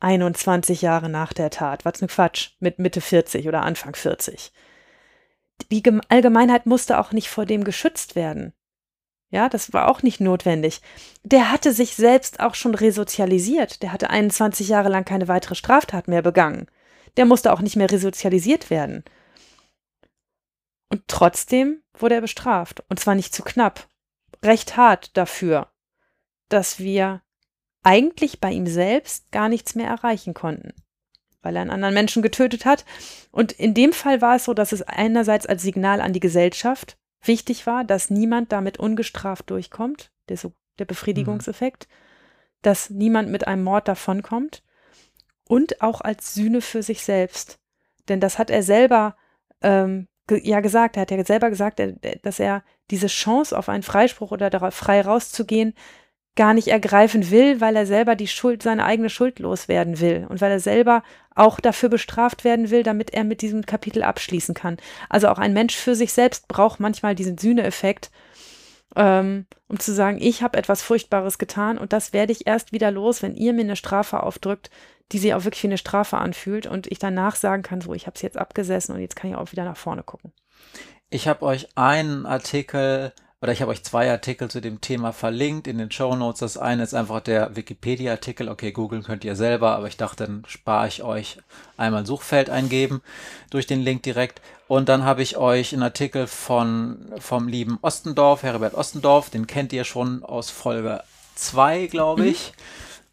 [0.00, 1.84] 21 Jahre nach der Tat.
[1.84, 2.50] Was ein Quatsch.
[2.60, 4.52] Mit Mitte 40 oder Anfang 40.
[5.70, 8.52] Die Allgemeinheit musste auch nicht vor dem geschützt werden.
[9.30, 10.80] Ja, das war auch nicht notwendig.
[11.24, 13.82] Der hatte sich selbst auch schon resozialisiert.
[13.82, 16.66] Der hatte 21 Jahre lang keine weitere Straftat mehr begangen.
[17.16, 19.04] Der musste auch nicht mehr resozialisiert werden.
[20.88, 22.84] Und trotzdem wurde er bestraft.
[22.88, 23.88] Und zwar nicht zu knapp.
[24.44, 25.70] Recht hart dafür,
[26.48, 27.22] dass wir
[27.82, 30.74] eigentlich bei ihm selbst gar nichts mehr erreichen konnten,
[31.42, 32.84] weil er einen anderen Menschen getötet hat.
[33.30, 36.98] Und in dem Fall war es so, dass es einerseits als Signal an die Gesellschaft
[37.22, 41.94] wichtig war, dass niemand damit ungestraft durchkommt, der, so, der Befriedigungseffekt, mhm.
[42.62, 44.62] dass niemand mit einem Mord davonkommt
[45.48, 47.58] und auch als Sühne für sich selbst.
[48.08, 49.16] Denn das hat er selber
[49.62, 51.80] ähm, ge ja gesagt, er hat ja selber gesagt,
[52.22, 55.74] dass er diese Chance auf einen Freispruch oder darauf frei rauszugehen,
[56.36, 60.42] gar nicht ergreifen will, weil er selber die Schuld, seine eigene Schuld loswerden will und
[60.42, 61.02] weil er selber
[61.34, 64.76] auch dafür bestraft werden will, damit er mit diesem Kapitel abschließen kann.
[65.08, 68.10] Also auch ein Mensch für sich selbst braucht manchmal diesen Sühneeffekt,
[68.96, 72.90] ähm, um zu sagen, ich habe etwas Furchtbares getan und das werde ich erst wieder
[72.90, 74.70] los, wenn ihr mir eine Strafe aufdrückt,
[75.12, 78.06] die sich auch wirklich wie eine Strafe anfühlt und ich danach sagen kann, so, ich
[78.06, 80.32] habe es jetzt abgesessen und jetzt kann ich auch wieder nach vorne gucken.
[81.10, 85.66] Ich habe euch einen Artikel oder ich habe euch zwei Artikel zu dem Thema verlinkt
[85.66, 86.40] in den Show Notes.
[86.40, 88.48] Das eine ist einfach der Wikipedia-Artikel.
[88.48, 91.38] Okay, googeln könnt ihr selber, aber ich dachte, dann spare ich euch
[91.76, 93.02] einmal Suchfeld eingeben
[93.50, 94.40] durch den Link direkt.
[94.68, 99.72] Und dann habe ich euch einen Artikel von, vom lieben Ostendorf, Herbert Ostendorf, den kennt
[99.72, 101.04] ihr schon aus Folge
[101.36, 102.28] 2, glaube mhm.
[102.28, 102.52] ich.
[102.56, 102.62] Mhm.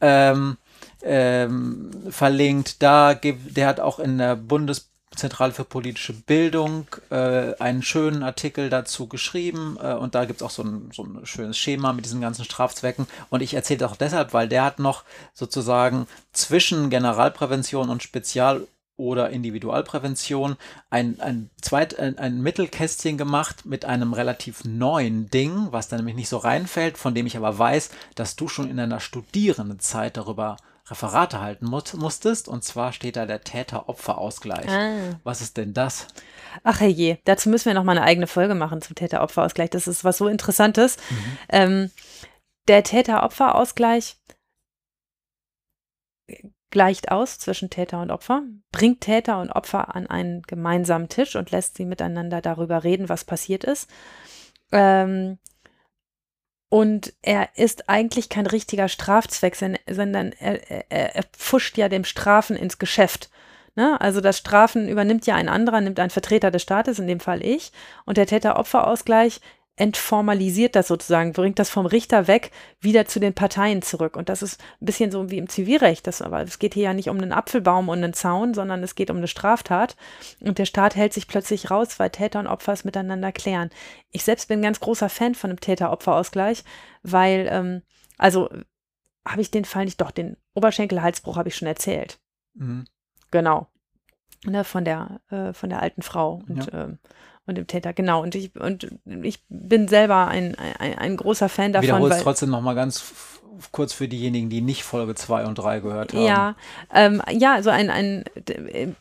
[0.01, 0.57] Ähm,
[1.03, 2.81] ähm, verlinkt.
[2.81, 8.23] Da gibt, der hat auch in der Bundes Zentrale für politische Bildung äh, einen schönen
[8.23, 11.93] Artikel dazu geschrieben äh, und da gibt es auch so ein, so ein schönes Schema
[11.93, 16.07] mit diesen ganzen Strafzwecken und ich erzähle das auch deshalb, weil der hat noch sozusagen
[16.31, 20.55] zwischen Generalprävention und Spezial- oder Individualprävention
[20.91, 26.15] ein, ein, Zweit, ein, ein Mittelkästchen gemacht mit einem relativ neuen Ding, was da nämlich
[26.15, 30.57] nicht so reinfällt, von dem ich aber weiß, dass du schon in deiner Studierendenzeit darüber
[30.89, 32.47] Referate halten mu musstest.
[32.47, 34.69] Und zwar steht da der Täter-Opfer-Ausgleich.
[34.69, 35.19] Ah.
[35.23, 36.07] Was ist denn das?
[36.63, 39.69] Ach je, dazu müssen wir noch mal eine eigene Folge machen zum Täter-Opfer-Ausgleich.
[39.69, 40.97] Das ist was so Interessantes.
[40.97, 41.37] Mhm.
[41.49, 41.91] Ähm,
[42.67, 44.17] der Täter-Opfer-Ausgleich
[46.73, 51.51] gleicht aus zwischen Täter und Opfer, bringt Täter und Opfer an einen gemeinsamen Tisch und
[51.51, 53.89] lässt sie miteinander darüber reden, was passiert ist.
[54.71, 55.37] Ähm,
[56.73, 62.55] und er ist eigentlich kein richtiger Strafzweck, sondern er, er, er pfuscht ja dem Strafen
[62.55, 63.29] ins Geschäft.
[63.75, 64.01] Ne?
[64.01, 67.45] Also das Strafen übernimmt ja ein anderer, nimmt ein Vertreter des Staates, in dem Fall
[67.45, 67.73] ich.
[68.05, 69.39] Und der Täter-Opfer-Ausgleich
[69.75, 74.15] entformalisiert das sozusagen, bringt das vom Richter weg wieder zu den Parteien zurück.
[74.15, 76.05] Und das ist ein bisschen so wie im Zivilrecht.
[76.05, 78.93] Das, aber es geht hier ja nicht um einen Apfelbaum und einen Zaun, sondern es
[78.93, 79.95] geht um eine Straftat.
[80.41, 83.71] Und der Staat hält sich plötzlich raus, weil Täter und Opfer es miteinander klären.
[84.11, 86.63] Ich selbst bin ein ganz großer Fan von einem Täter-Opfer-Ausgleich,
[87.01, 87.81] weil, ähm,
[88.19, 88.49] also
[89.27, 92.19] habe ich den Fall nicht, doch, den Oberschenkelhalsbruch habe ich schon erzählt.
[92.53, 92.85] Mhm.
[93.31, 93.67] Genau.
[94.45, 96.43] Ne, von der, äh, von der alten Frau.
[96.47, 96.83] Und ja.
[96.83, 96.99] ähm,
[97.45, 98.21] und dem Täter, genau.
[98.21, 101.87] Und ich, und ich bin selber ein, ein, ein großer Fan davon.
[101.87, 103.03] Wiederholst trotzdem nochmal ganz
[103.71, 106.25] kurz für diejenigen, die nicht Folge 2 und 3 gehört haben.
[106.25, 106.55] Ja,
[106.93, 108.23] ähm, ja, so ein, ein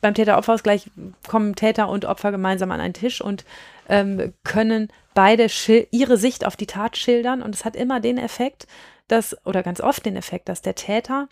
[0.00, 0.90] beim Täter-Opfer-Ausgleich
[1.26, 3.44] kommen Täter und Opfer gemeinsam an einen Tisch und
[3.88, 5.46] ähm, können beide
[5.90, 7.42] ihre Sicht auf die Tat schildern.
[7.42, 8.66] Und es hat immer den Effekt,
[9.08, 11.28] dass, oder ganz oft den Effekt, dass der Täter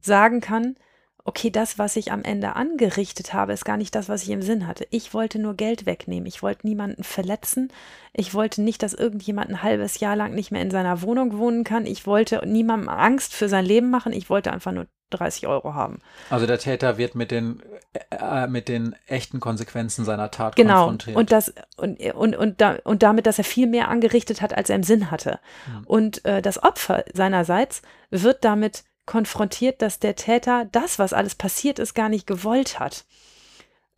[0.00, 0.76] sagen kann,
[1.24, 4.42] okay, das, was ich am Ende angerichtet habe, ist gar nicht das, was ich im
[4.42, 4.86] Sinn hatte.
[4.90, 6.26] Ich wollte nur Geld wegnehmen.
[6.26, 7.72] Ich wollte niemanden verletzen.
[8.12, 11.64] Ich wollte nicht, dass irgendjemand ein halbes Jahr lang nicht mehr in seiner Wohnung wohnen
[11.64, 11.86] kann.
[11.86, 14.12] Ich wollte niemandem Angst für sein Leben machen.
[14.12, 15.98] Ich wollte einfach nur 30 Euro haben.
[16.30, 17.62] Also der Täter wird mit den,
[18.10, 20.86] äh, mit den echten Konsequenzen seiner Tat genau.
[20.86, 21.16] konfrontiert.
[21.16, 24.70] Und, das, und, und, und, da, und damit, dass er viel mehr angerichtet hat, als
[24.70, 25.40] er im Sinn hatte.
[25.66, 25.84] Mhm.
[25.86, 31.78] Und äh, das Opfer seinerseits wird damit konfrontiert, dass der Täter das, was alles passiert
[31.78, 33.04] ist, gar nicht gewollt hat.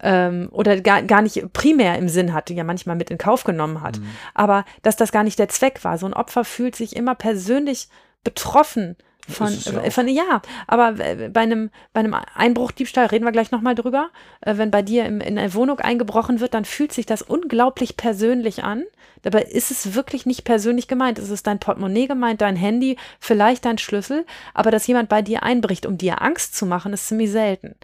[0.01, 3.83] Ähm, oder gar, gar nicht primär im Sinn hatte, ja manchmal mit in Kauf genommen
[3.83, 3.99] hat.
[3.99, 4.09] Mhm.
[4.35, 5.99] Aber dass das gar nicht der Zweck war.
[5.99, 7.89] So ein Opfer fühlt sich immer persönlich
[8.25, 8.97] betroffen
[9.33, 14.11] von, ja, von, ja, aber bei einem, bei einem Einbruchdiebstahl reden wir gleich nochmal drüber.
[14.41, 17.97] Äh, wenn bei dir im, in eine Wohnung eingebrochen wird, dann fühlt sich das unglaublich
[17.97, 18.85] persönlich an.
[19.23, 21.19] Dabei ist es wirklich nicht persönlich gemeint.
[21.19, 24.27] Es ist dein Portemonnaie gemeint, dein Handy, vielleicht dein Schlüssel.
[24.53, 27.77] Aber dass jemand bei dir einbricht, um dir Angst zu machen, ist ziemlich selten.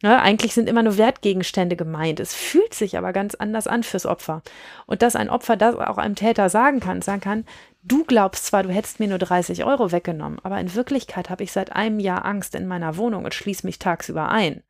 [0.00, 2.20] Ja, eigentlich sind immer nur Wertgegenstände gemeint.
[2.20, 4.42] Es fühlt sich aber ganz anders an fürs Opfer.
[4.86, 7.44] Und dass ein Opfer das auch einem Täter sagen kann, sagen kann,
[7.82, 11.50] du glaubst zwar, du hättest mir nur 30 Euro weggenommen, aber in Wirklichkeit habe ich
[11.50, 14.62] seit einem Jahr Angst in meiner Wohnung und schließe mich tagsüber ein.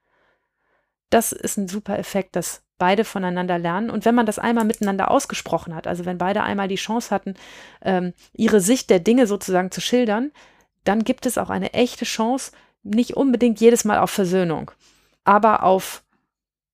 [1.10, 3.90] Das ist ein super Effekt, dass beide voneinander lernen.
[3.90, 7.34] Und wenn man das einmal miteinander ausgesprochen hat, also wenn beide einmal die Chance hatten,
[7.82, 10.32] ähm, ihre Sicht der Dinge sozusagen zu schildern,
[10.84, 12.52] dann gibt es auch eine echte Chance,
[12.82, 14.70] nicht unbedingt jedes Mal auf Versöhnung
[15.28, 16.02] aber auf,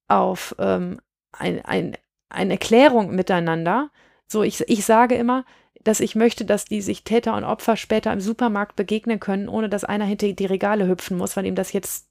[0.06, 1.00] auf ähm,
[1.32, 1.96] ein, ein,
[2.28, 3.90] eine Erklärung miteinander.
[4.28, 5.44] So, ich, ich sage immer,
[5.82, 9.68] dass ich möchte, dass die sich Täter und Opfer später im Supermarkt begegnen können, ohne
[9.68, 12.06] dass einer hinter die Regale hüpfen muss, weil ihm das jetzt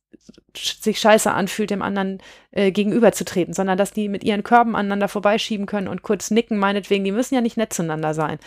[0.54, 2.22] sich scheiße anfühlt, dem anderen
[2.52, 7.06] äh, gegenüberzutreten, sondern dass die mit ihren Körben aneinander vorbeischieben können und kurz nicken, meinetwegen,
[7.06, 8.38] die müssen ja nicht nett zueinander sein.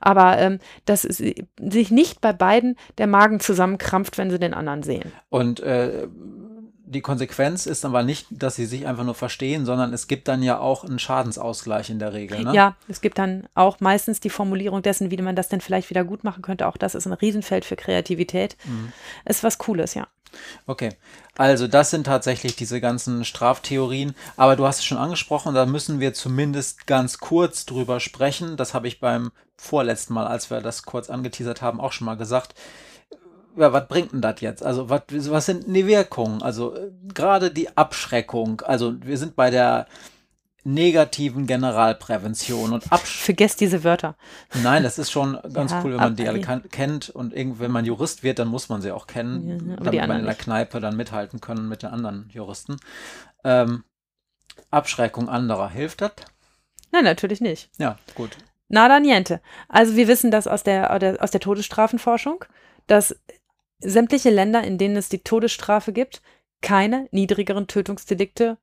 [0.00, 5.12] Aber ähm, dass sich nicht bei beiden der Magen zusammenkrampft, wenn sie den anderen sehen.
[5.28, 6.08] Und äh,
[6.84, 10.42] die Konsequenz ist aber nicht, dass sie sich einfach nur verstehen, sondern es gibt dann
[10.42, 12.44] ja auch einen Schadensausgleich in der Regel.
[12.44, 12.54] Ne?
[12.54, 16.04] Ja, es gibt dann auch meistens die Formulierung dessen, wie man das denn vielleicht wieder
[16.04, 16.66] gut machen könnte.
[16.66, 18.56] Auch das ist ein Riesenfeld für Kreativität.
[18.64, 18.92] Mhm.
[19.24, 20.08] Ist was Cooles, ja.
[20.66, 20.90] Okay,
[21.36, 24.14] also das sind tatsächlich diese ganzen Straftheorien.
[24.36, 28.56] Aber du hast es schon angesprochen, da müssen wir zumindest ganz kurz drüber sprechen.
[28.56, 32.16] Das habe ich beim vorletzten Mal, als wir das kurz angeteasert haben, auch schon mal
[32.16, 32.54] gesagt
[33.56, 34.62] ja, was bringt denn das jetzt?
[34.64, 36.42] Also, was, was sind die Wirkungen?
[36.42, 38.60] Also, äh, gerade die Abschreckung.
[38.62, 39.86] Also, wir sind bei der
[40.64, 44.16] negativen Generalprävention und Absch Vergesst diese Wörter.
[44.62, 47.84] Nein, das ist schon ganz ja, cool, wenn man die alle kennt und wenn man
[47.84, 50.96] Jurist wird, dann muss man sie auch kennen, ja, damit man in der Kneipe dann
[50.96, 52.76] mithalten können mit den anderen Juristen.
[53.42, 53.84] Ähm,
[54.70, 56.12] Abschreckung anderer, hilft das?
[56.92, 57.70] Nein, natürlich nicht.
[57.78, 58.36] Ja, gut.
[58.68, 59.40] Nada niente.
[59.68, 62.44] Also wir wissen das aus der, aus der Todesstrafenforschung,
[62.86, 63.16] dass
[63.82, 66.22] sämtliche Länder, in denen es die Todesstrafe gibt,
[66.60, 68.58] keine niedrigeren Tötungsdelikte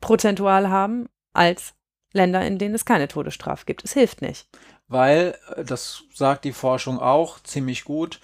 [0.00, 1.74] prozentual haben als
[2.12, 3.84] Länder, in denen es keine Todesstrafe gibt.
[3.84, 4.48] Es hilft nicht.
[4.86, 8.20] Weil, äh, das sagt die Forschung auch ziemlich gut,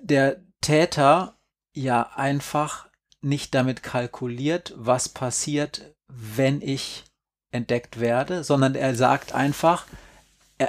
[0.00, 1.38] der Täter
[1.72, 2.88] ja einfach
[3.22, 7.04] nicht damit kalkuliert, was passiert, wenn ich
[7.52, 9.86] entdeckt werde, sondern er sagt einfach,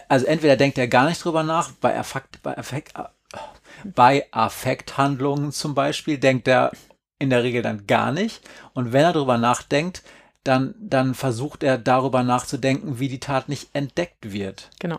[0.10, 2.94] also entweder denkt er gar nicht drüber nach, bei, Affekt, bei Affekt,
[3.84, 6.72] bei Affekthandlungen zum Beispiel denkt er
[7.20, 8.42] in der Regel dann gar nicht.
[8.74, 10.04] Und wenn er darüber nachdenkt,
[10.44, 14.70] dann, dann versucht er darüber nachzudenken, wie die Tat nicht entdeckt wird.
[14.80, 14.98] Genau.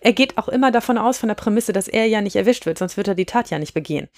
[0.00, 2.78] Er geht auch immer davon aus, von der Prämisse, dass er ja nicht erwischt wird,
[2.78, 4.08] sonst wird er die Tat ja nicht begehen.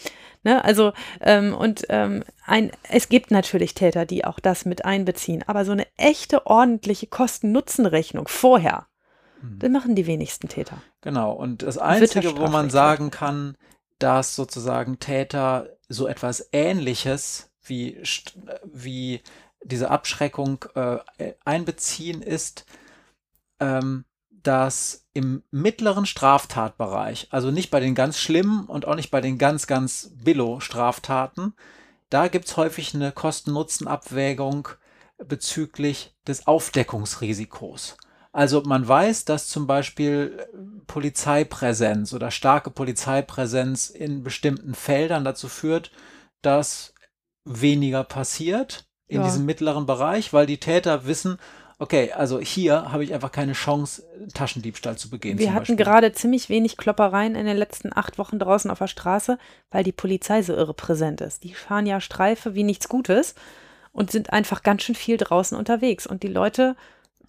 [0.43, 0.63] Ne?
[0.63, 5.65] Also, ähm, und ähm, ein, es gibt natürlich Täter, die auch das mit einbeziehen, aber
[5.65, 8.87] so eine echte, ordentliche Kosten-Nutzen-Rechnung vorher,
[9.43, 9.59] mhm.
[9.59, 10.83] das machen die wenigsten Täter.
[11.01, 13.57] Genau, und das Einzige, wo man sagen kann,
[13.99, 18.01] dass sozusagen Täter so etwas Ähnliches wie,
[18.65, 19.23] wie
[19.63, 20.99] diese Abschreckung äh,
[21.45, 22.65] einbeziehen, ist,
[23.61, 29.21] ähm, dass im mittleren Straftatbereich, also nicht bei den ganz schlimmen und auch nicht bei
[29.21, 31.55] den ganz, ganz Billo-Straftaten,
[32.09, 34.69] da gibt es häufig eine Kosten-Nutzen-Abwägung
[35.19, 37.99] bezüglich des Aufdeckungsrisikos.
[38.33, 40.47] Also man weiß, dass zum Beispiel
[40.87, 45.91] Polizeipräsenz oder starke Polizeipräsenz in bestimmten Feldern dazu führt,
[46.43, 46.95] dass
[47.45, 49.27] weniger passiert in ja.
[49.27, 51.39] diesem mittleren Bereich, weil die Täter wissen,
[51.79, 54.03] okay, also hier habe ich einfach keine Chance,
[54.35, 55.39] Taschendiebstahl zu begehen.
[55.39, 59.39] Wir hatten gerade ziemlich wenig Kloppereien in den letzten acht Wochen draußen auf der Straße,
[59.71, 61.45] weil die Polizei so irre präsent ist.
[61.45, 63.35] Die fahren ja Streife wie nichts Gutes
[63.93, 66.07] und sind einfach ganz schön viel draußen unterwegs.
[66.07, 66.77] Und die Leute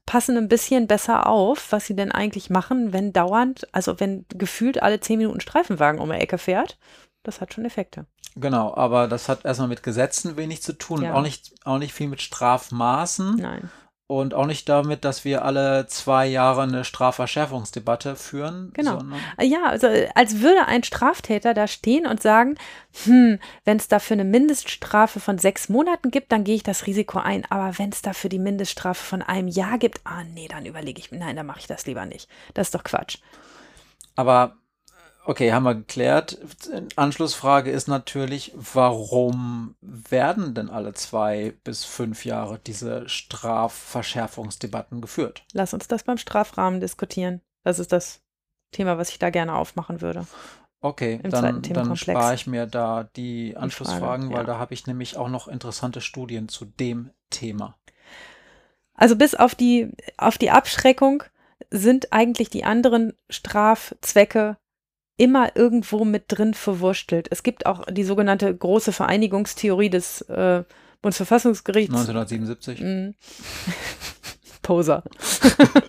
[0.10, 4.82] passen ein bisschen besser auf, was sie denn eigentlich machen, wenn dauernd, also wenn gefühlt
[4.82, 6.80] alle zehn Minuten Streifenwagen um die Ecke fährt.
[7.22, 8.08] Das hat schon Effekte.
[8.36, 11.12] Genau, aber das hat erstmal mit Gesetzen wenig zu tun ja.
[11.12, 13.36] und auch nicht, auch nicht viel mit Strafmaßen.
[13.36, 13.70] Nein.
[14.12, 18.72] Und auch nicht damit, dass wir alle zwei Jahre eine Strafverschärfungsdebatte führen.
[18.74, 19.04] Genau.
[19.40, 22.56] Ja, also als würde ein Straftäter da stehen und sagen,
[23.04, 27.20] hm, wenn es dafür eine Mindeststrafe von sechs Monaten gibt, dann gehe ich das Risiko
[27.20, 27.46] ein.
[27.52, 31.12] Aber wenn es dafür die Mindeststrafe von einem Jahr gibt, ah nee, dann überlege ich,
[31.12, 32.28] nein, dann mache ich das lieber nicht.
[32.56, 33.20] Das ist doch Quatsch.
[34.16, 34.58] Aber
[35.30, 36.40] Okay, haben wir geklärt.
[36.96, 45.44] Anschlussfrage ist natürlich, warum werden denn alle zwei bis fünf Jahre diese Strafverschärfungsdebatten geführt?
[45.54, 47.42] Lass uns das beim Strafrahmen diskutieren.
[47.64, 48.22] Das ist das
[48.72, 50.26] Thema, was ich da gerne aufmachen würde.
[50.82, 54.54] Okay, dann, dann spare ich mir da die Anschlussfragen, Frage, weil ja.
[54.54, 57.78] da habe ich nämlich auch noch interessante Studien zu dem Thema.
[58.96, 61.22] Also bis auf die, auf die Abschreckung
[61.70, 64.58] sind eigentlich die anderen Strafzwecke
[65.20, 67.28] immer irgendwo mit drin verwurstelt.
[67.30, 70.64] Es gibt auch die sogenannte große Vereinigungstheorie des äh,
[71.02, 71.94] Bundesverfassungsgerichts.
[71.94, 72.80] 1977.
[72.82, 73.10] Mm.
[74.62, 75.04] Poser.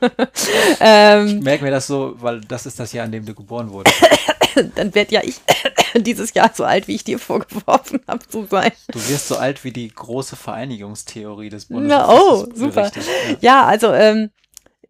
[0.81, 3.71] ähm, ich merke mir das so, weil das ist das Jahr, in dem du geboren
[3.71, 3.97] wurdest.
[4.75, 5.41] Dann werde ja ich
[5.95, 8.73] dieses Jahr so alt, wie ich dir vorgeworfen habe zu sein.
[8.89, 12.53] Du wirst so alt wie die große Vereinigungstheorie des Bundesverfassungsgerichts.
[12.53, 12.91] oh, super.
[12.95, 13.37] Ja.
[13.41, 14.31] ja, also ähm,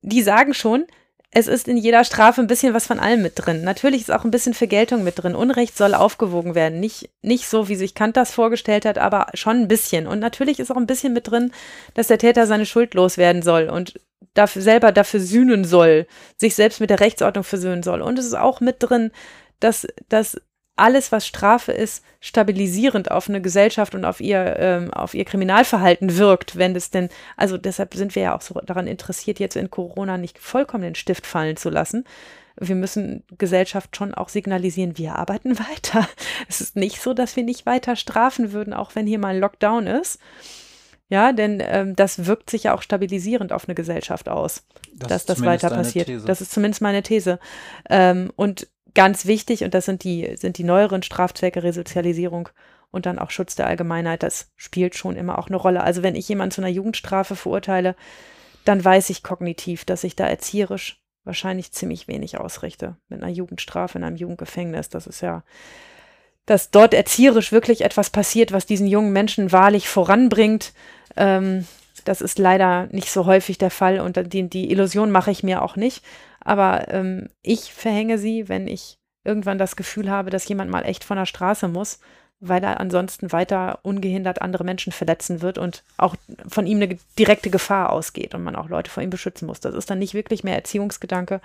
[0.02, 0.86] die sagen schon,
[1.32, 3.62] es ist in jeder Strafe ein bisschen was von allem mit drin.
[3.62, 5.36] Natürlich ist auch ein bisschen Vergeltung mit drin.
[5.36, 6.80] Unrecht soll aufgewogen werden.
[6.80, 10.08] Nicht, nicht so, wie sich Kant das vorgestellt hat, aber schon ein bisschen.
[10.08, 11.52] Und natürlich ist auch ein bisschen mit drin,
[11.94, 14.00] dass der Täter seine Schuld loswerden soll und
[14.34, 16.06] dafür, selber dafür sühnen soll,
[16.36, 18.02] sich selbst mit der Rechtsordnung versöhnen soll.
[18.02, 19.12] Und es ist auch mit drin,
[19.60, 20.40] dass, dass
[20.80, 26.16] alles, was Strafe ist, stabilisierend auf eine Gesellschaft und auf ihr, ähm, auf ihr Kriminalverhalten
[26.16, 29.70] wirkt, wenn es denn, also deshalb sind wir ja auch so daran interessiert, jetzt in
[29.70, 32.04] Corona nicht vollkommen den Stift fallen zu lassen.
[32.58, 36.08] Wir müssen Gesellschaft schon auch signalisieren, wir arbeiten weiter.
[36.48, 39.40] Es ist nicht so, dass wir nicht weiter strafen würden, auch wenn hier mal ein
[39.40, 40.18] Lockdown ist.
[41.10, 44.62] Ja, denn ähm, das wirkt sich ja auch stabilisierend auf eine Gesellschaft aus,
[44.94, 46.08] das dass das weiter passiert.
[46.26, 47.40] Das ist zumindest meine These.
[47.88, 52.48] Ähm, und ganz wichtig, und das sind die, sind die neueren Strafzwecke, Resozialisierung
[52.90, 55.82] und dann auch Schutz der Allgemeinheit, das spielt schon immer auch eine Rolle.
[55.82, 57.94] Also wenn ich jemanden zu einer Jugendstrafe verurteile,
[58.64, 62.96] dann weiß ich kognitiv, dass ich da erzieherisch wahrscheinlich ziemlich wenig ausrichte.
[63.08, 65.44] Mit einer Jugendstrafe in einem Jugendgefängnis, das ist ja,
[66.46, 70.72] dass dort erzieherisch wirklich etwas passiert, was diesen jungen Menschen wahrlich voranbringt.
[71.16, 71.66] Ähm,
[72.04, 75.62] das ist leider nicht so häufig der Fall und die, die Illusion mache ich mir
[75.62, 76.02] auch nicht.
[76.40, 81.04] Aber ähm, ich verhänge sie, wenn ich irgendwann das Gefühl habe, dass jemand mal echt
[81.04, 82.00] von der Straße muss,
[82.40, 86.16] weil er ansonsten weiter ungehindert andere Menschen verletzen wird und auch
[86.48, 89.60] von ihm eine direkte Gefahr ausgeht und man auch Leute vor ihm beschützen muss.
[89.60, 91.42] Das ist dann nicht wirklich mehr Erziehungsgedanke.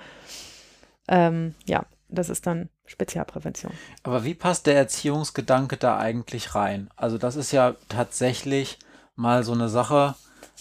[1.10, 3.74] Ähm, ja, das ist dann Spezialprävention.
[4.04, 6.90] Aber wie passt der Erziehungsgedanke da eigentlich rein?
[6.96, 8.80] Also das ist ja tatsächlich
[9.18, 10.16] mal so eine Sache,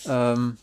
[0.09, 0.59] ähm,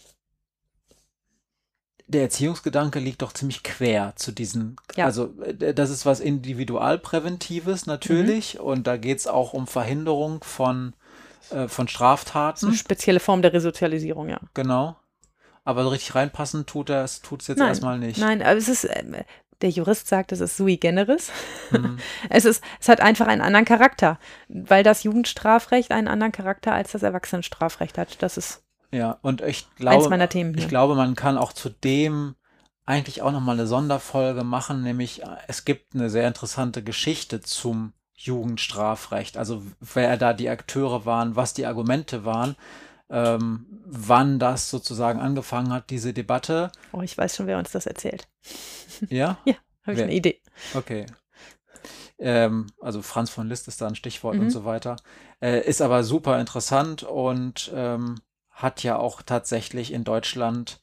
[2.11, 5.05] der Erziehungsgedanke liegt doch ziemlich quer zu diesen, ja.
[5.05, 8.61] also äh, das ist was Individualpräventives natürlich mhm.
[8.61, 10.93] und da geht es auch um Verhinderung von,
[11.51, 12.67] äh, von Straftaten.
[12.67, 14.39] Eine spezielle Form der Resozialisierung, ja.
[14.53, 14.97] Genau.
[15.63, 17.69] Aber so richtig reinpassen tut es tut es jetzt Nein.
[17.69, 18.19] erstmal nicht.
[18.19, 19.23] Nein, aber es ist, äh,
[19.61, 21.31] der Jurist sagt, es ist sui generis.
[21.71, 21.97] Mhm.
[22.29, 26.91] es, ist, es hat einfach einen anderen Charakter, weil das Jugendstrafrecht einen anderen Charakter als
[26.91, 28.21] das Erwachsenenstrafrecht hat.
[28.21, 30.27] Das ist ja, und ich glaube,
[30.57, 32.35] ich glaube, man kann auch zu dem
[32.85, 37.93] eigentlich auch nochmal eine Sonderfolge machen, nämlich äh, es gibt eine sehr interessante Geschichte zum
[38.15, 42.55] Jugendstrafrecht, also wer da die Akteure waren, was die Argumente waren,
[43.09, 46.71] ähm, wann das sozusagen angefangen hat, diese Debatte.
[46.91, 48.27] Oh, ich weiß schon, wer uns das erzählt.
[49.09, 49.39] Ja?
[49.45, 50.41] ja, habe ich eine Idee.
[50.75, 51.07] Okay.
[52.19, 54.41] Ähm, also Franz von List ist da ein Stichwort mhm.
[54.41, 54.97] und so weiter.
[55.41, 58.19] Äh, ist aber super interessant und ähm,
[58.61, 60.81] hat ja auch tatsächlich in Deutschland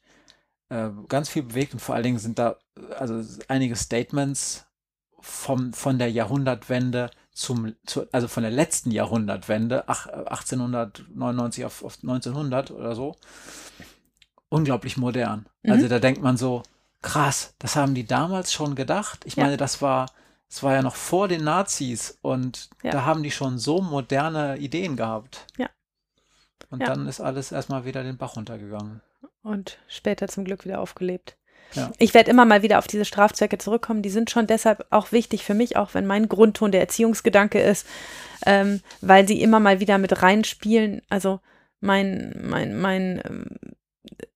[0.69, 2.57] äh, ganz viel bewegt und vor allen Dingen sind da
[2.97, 4.65] also einige Statements
[5.19, 11.97] vom, von der Jahrhundertwende zum, zu, also von der letzten Jahrhundertwende, ach, 1899 auf, auf
[12.01, 13.15] 1900 oder so,
[14.49, 15.45] unglaublich modern.
[15.63, 15.71] Mhm.
[15.71, 16.63] Also da denkt man so,
[17.01, 19.25] krass, das haben die damals schon gedacht.
[19.25, 19.43] Ich ja.
[19.43, 20.11] meine, das war,
[20.49, 22.91] es war ja noch vor den Nazis und ja.
[22.91, 25.45] da haben die schon so moderne Ideen gehabt.
[25.57, 25.69] Ja.
[26.69, 26.87] Und ja.
[26.87, 29.01] dann ist alles erstmal wieder den Bach runtergegangen.
[29.41, 31.37] Und später zum Glück wieder aufgelebt.
[31.73, 31.91] Ja.
[31.97, 34.01] Ich werde immer mal wieder auf diese Strafzwecke zurückkommen.
[34.01, 37.85] Die sind schon deshalb auch wichtig für mich, auch wenn mein Grundton der Erziehungsgedanke ist,
[38.45, 41.01] ähm, weil sie immer mal wieder mit reinspielen.
[41.09, 41.39] Also
[41.79, 43.45] mein, mein, mein, ähm,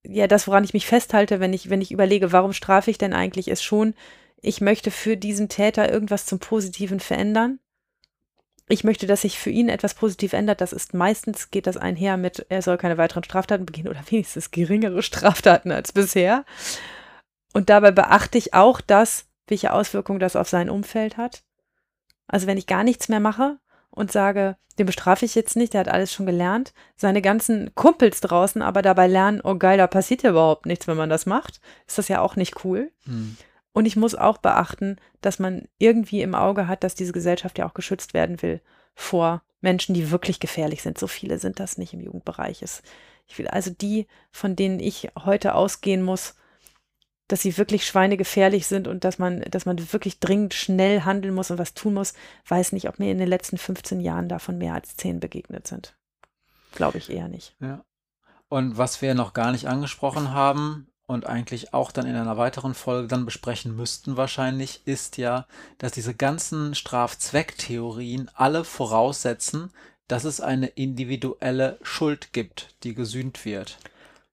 [0.03, 3.13] ja, das, woran ich mich festhalte, wenn ich, wenn ich überlege, warum strafe ich denn
[3.13, 3.95] eigentlich, ist schon,
[4.41, 7.59] ich möchte für diesen Täter irgendwas zum Positiven verändern
[8.69, 10.61] ich möchte, dass sich für ihn etwas positiv ändert.
[10.61, 14.51] Das ist meistens geht das einher mit, er soll keine weiteren Straftaten begehen oder wenigstens
[14.51, 16.45] geringere Straftaten als bisher.
[17.53, 21.43] Und dabei beachte ich auch das, welche Auswirkungen das auf sein Umfeld hat.
[22.27, 23.57] Also wenn ich gar nichts mehr mache
[23.91, 28.21] und sage, den bestrafe ich jetzt nicht, der hat alles schon gelernt, seine ganzen Kumpels
[28.21, 31.59] draußen aber dabei lernen, oh geil, da passiert ja überhaupt nichts, wenn man das macht,
[31.85, 32.91] ist das ja auch nicht cool.
[33.05, 33.37] Hm.
[33.73, 37.67] Und ich muss auch beachten, dass man irgendwie im Auge hat, dass diese Gesellschaft ja
[37.67, 38.61] auch geschützt werden will
[38.95, 40.97] vor Menschen, die wirklich gefährlich sind.
[40.99, 42.63] So viele sind das nicht im Jugendbereich.
[43.27, 46.35] Ich will also die, von denen ich heute ausgehen muss,
[47.27, 51.49] dass sie wirklich schweinegefährlich sind und dass man, dass man wirklich dringend schnell handeln muss
[51.49, 52.13] und was tun muss,
[52.47, 55.95] weiß nicht, ob mir in den letzten 15 Jahren davon mehr als 10 begegnet sind.
[56.73, 57.55] Glaube ich eher nicht.
[57.59, 57.83] Ja.
[58.49, 62.73] Und was wir noch gar nicht angesprochen haben, und eigentlich auch dann in einer weiteren
[62.73, 65.45] Folge dann besprechen müssten wahrscheinlich, ist ja,
[65.77, 69.71] dass diese ganzen Strafzwecktheorien alle voraussetzen,
[70.07, 73.77] dass es eine individuelle Schuld gibt, die gesühnt wird.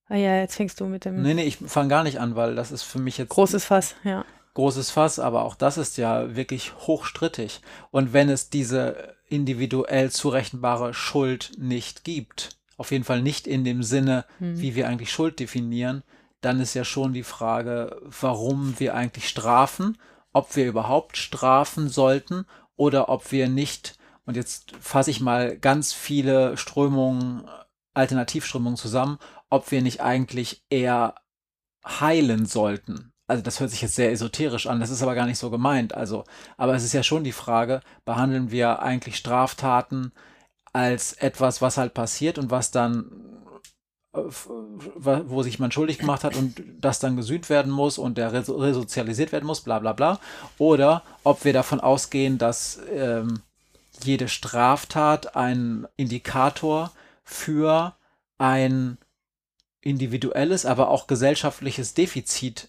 [0.09, 1.23] Ah ja, jetzt fängst du mit dem.
[1.23, 3.31] Nee, nee, ich fange gar nicht an, weil das ist für mich jetzt.
[3.31, 4.25] Großes Fass, ja.
[4.55, 7.61] Großes Fass, aber auch das ist ja wirklich hochstrittig.
[7.93, 13.85] Und wenn es diese individuell zurechenbare Schuld nicht gibt, auf jeden Fall nicht in dem
[13.85, 14.61] Sinne, hm.
[14.61, 16.03] wie wir eigentlich Schuld definieren,
[16.41, 19.99] dann ist ja schon die Frage, warum wir eigentlich strafen,
[20.33, 25.93] ob wir überhaupt strafen sollten oder ob wir nicht, und jetzt fasse ich mal ganz
[25.93, 27.49] viele Strömungen,
[27.95, 29.19] Alternativströmungen zusammen,
[29.51, 31.17] ob wir nicht eigentlich eher
[31.85, 33.13] heilen sollten.
[33.27, 35.95] also das hört sich jetzt sehr esoterisch an, das ist aber gar nicht so gemeint.
[35.95, 36.25] Also,
[36.57, 40.13] aber es ist ja schon die Frage, behandeln wir eigentlich Straftaten
[40.73, 43.30] als etwas, was halt passiert und was dann
[44.13, 49.31] wo sich man schuldig gemacht hat und das dann gesühnt werden muss und der resozialisiert
[49.31, 50.19] werden muss, bla bla bla.
[50.59, 53.41] Oder ob wir davon ausgehen, dass ähm,
[54.03, 56.93] jede Straftat ein Indikator
[57.23, 57.95] für
[58.39, 58.99] ein
[59.81, 62.69] individuelles, aber auch gesellschaftliches Defizit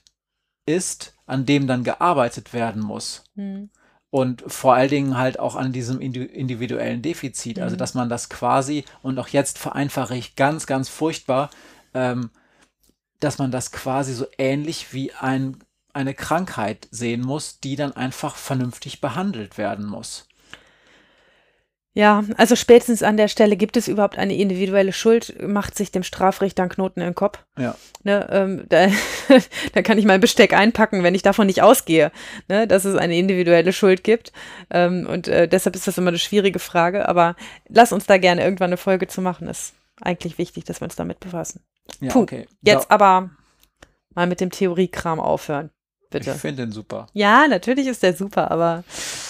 [0.66, 3.24] ist, an dem dann gearbeitet werden muss.
[3.36, 3.70] Mhm.
[4.12, 7.58] Und vor allen Dingen halt auch an diesem individuellen Defizit.
[7.58, 7.64] Also, mhm.
[7.64, 11.50] Also, dass man das quasi, und auch jetzt vereinfache ich ganz, ganz furchtbar,
[11.94, 12.30] ähm,
[13.22, 15.58] dass man das quasi so ähnlich wie ein,
[15.94, 20.28] eine Krankheit sehen muss, die dann einfach vernünftig behandelt werden muss.
[21.94, 26.04] Ja, also spätestens an der Stelle gibt es überhaupt eine individuelle Schuld, macht sich dem
[26.04, 27.44] Strafrichter einen Knoten im Kopf.
[27.58, 27.76] Ja.
[28.04, 28.88] Ne, ähm, da,
[29.74, 32.14] da kann ich mein Besteck einpacken, wenn ich davon nicht ausgehe,
[32.48, 34.32] ne, dass es eine individuelle Schuld gibt.
[34.70, 37.10] Ähm, und äh, deshalb ist das immer eine schwierige Frage.
[37.10, 37.36] Aber
[37.68, 39.50] lass uns da gerne irgendwann eine Folge zu machen.
[39.50, 41.62] Ist eigentlich wichtig, dass wir uns damit befassen.
[42.00, 42.48] Ja, Puh, okay.
[42.62, 43.32] Jetzt aber
[44.16, 45.72] mal mit dem Theoriekram aufhören.
[46.12, 46.32] Bitte.
[46.32, 47.08] Ich finde den super.
[47.14, 48.84] Ja, natürlich ist der super, aber.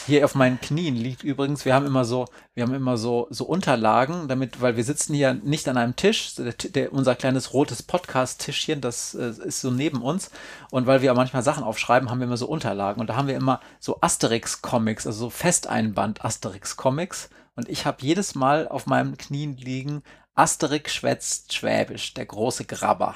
[0.08, 2.26] Hier auf meinen Knien liegt übrigens, wir haben immer so,
[2.56, 6.34] wir haben immer so, so Unterlagen, damit, weil wir sitzen hier nicht an einem Tisch,
[6.36, 10.32] der, der, unser kleines rotes Podcast-Tischchen, das äh, ist so neben uns.
[10.72, 13.00] Und weil wir manchmal Sachen aufschreiben, haben wir immer so Unterlagen.
[13.00, 17.30] Und da haben wir immer so Asterix-Comics, also so Festeinband Asterix-Comics.
[17.56, 20.02] Und ich habe jedes Mal auf meinem Knien liegen
[20.34, 23.16] Asterix schwätzt Schwäbisch, der große Grabber.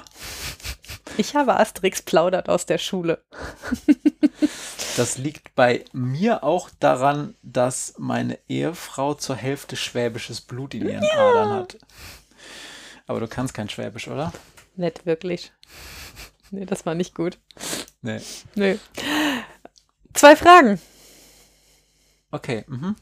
[1.17, 3.23] Ich habe Asterix plaudert aus der Schule.
[4.97, 11.03] das liegt bei mir auch daran, dass meine Ehefrau zur Hälfte schwäbisches Blut in ihren
[11.03, 11.29] ja.
[11.29, 11.77] Adern hat.
[13.07, 14.33] Aber du kannst kein Schwäbisch, oder?
[14.75, 15.53] Nett, wirklich.
[16.51, 17.39] Nee, das war nicht gut.
[18.01, 18.21] Nee.
[18.55, 18.77] Nee.
[20.13, 20.81] Zwei Fragen.
[22.31, 22.65] Okay.
[22.67, 22.95] Mhm.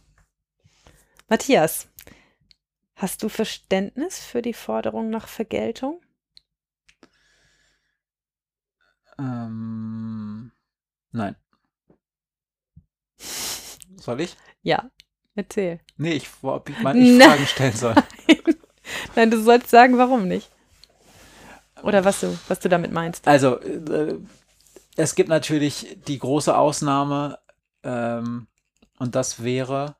[1.29, 1.87] Matthias,
[2.95, 6.01] hast du Verständnis für die Forderung nach Vergeltung?
[9.17, 10.51] Ähm,
[11.11, 11.35] nein.
[13.17, 14.35] Soll ich?
[14.61, 14.89] Ja,
[15.35, 15.79] erzähl.
[15.97, 17.95] Nee, ich, ob ich mal ich Fragen stellen soll.
[19.15, 20.49] Nein, du sollst sagen, warum nicht.
[21.83, 23.27] Oder was du, was du damit meinst.
[23.27, 24.19] Also, äh,
[24.95, 27.39] es gibt natürlich die große Ausnahme,
[27.83, 28.47] ähm,
[28.99, 29.95] und das wäre,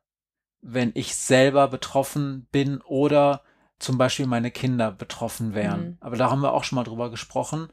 [0.66, 3.42] wenn ich selber betroffen bin oder
[3.78, 5.80] zum Beispiel meine Kinder betroffen wären.
[5.80, 5.96] Mhm.
[6.00, 7.68] Aber da haben wir auch schon mal drüber gesprochen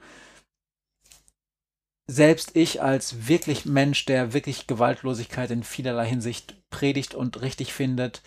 [2.12, 8.22] selbst ich als wirklich Mensch, der wirklich Gewaltlosigkeit in vielerlei Hinsicht predigt und richtig findet,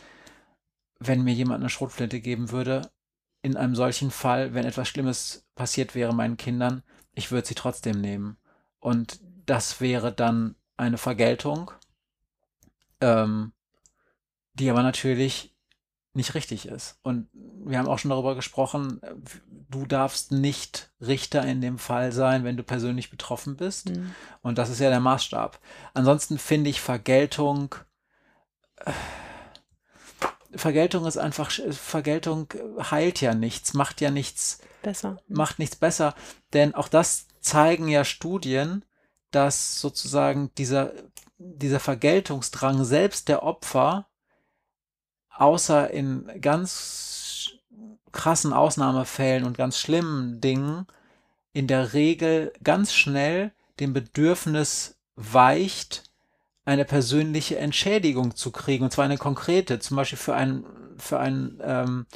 [0.99, 2.91] wenn mir jemand eine Schrotflinte geben würde,
[3.43, 8.01] in einem solchen Fall, wenn etwas Schlimmes passiert wäre meinen Kindern, ich würde sie trotzdem
[8.01, 8.39] nehmen.
[8.81, 11.71] Und das wäre dann eine Vergeltung,
[13.03, 13.53] ähm,
[14.55, 15.55] die aber natürlich
[16.15, 16.99] nicht richtig ist.
[17.03, 19.01] Und wir haben auch schon darüber gesprochen,
[19.69, 23.91] du darfst nicht Richter in dem Fall sein, wenn du persönlich betroffen bist.
[23.91, 24.15] Mhm.
[24.41, 25.59] Und das ist ja der Maßstab.
[25.93, 27.75] Ansonsten finde ich Vergeltung.
[28.77, 28.93] Äh,
[30.57, 32.47] Vergeltung ist einfach, Vergeltung
[32.79, 35.19] heilt ja nichts, macht ja nichts besser.
[35.27, 35.37] Mhm.
[35.37, 36.15] Macht nichts besser.
[36.53, 38.85] Denn auch das zeigen ja Studien,
[39.33, 40.93] dass sozusagen dieser,
[41.39, 44.07] dieser Vergeltungsdrang selbst der Opfer
[45.37, 47.53] außer in ganz
[48.12, 50.87] krassen Ausnahmefällen und ganz schlimmen Dingen
[51.53, 56.05] in der Regel ganz schnell dem Bedürfnis weicht,
[56.64, 60.64] eine persönliche Entschädigung zu kriegen, und zwar eine konkrete, zum Beispiel für einen,
[60.97, 62.07] für einen ähm,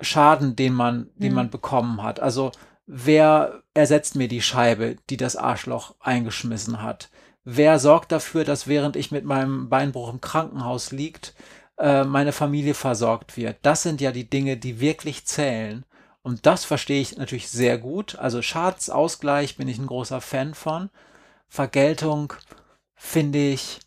[0.00, 1.36] Schaden, den man, den mhm.
[1.36, 2.20] man bekommen hat.
[2.20, 2.52] Also
[2.86, 7.10] wer ersetzt mir die Scheibe, die das Arschloch eingeschmissen hat?
[7.44, 11.34] Wer sorgt dafür, dass während ich mit meinem Beinbruch im Krankenhaus liegt,
[11.78, 13.58] äh, meine Familie versorgt wird.
[13.62, 15.84] Das sind ja die Dinge, die wirklich zählen.
[16.22, 18.16] Und das verstehe ich natürlich sehr gut.
[18.16, 20.90] Also Schadensausgleich bin ich ein großer Fan von.
[21.48, 22.32] Vergeltung
[22.94, 23.80] finde ich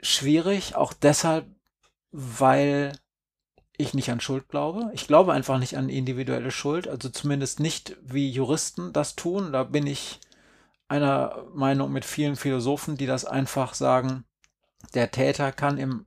[0.00, 1.46] schwierig, auch deshalb,
[2.12, 2.92] weil
[3.76, 4.90] ich nicht an Schuld glaube.
[4.94, 9.52] Ich glaube einfach nicht an individuelle Schuld, also zumindest nicht wie Juristen das tun.
[9.52, 10.20] Da bin ich
[10.86, 14.24] einer Meinung mit vielen Philosophen, die das einfach sagen,
[14.92, 16.06] der Täter kann im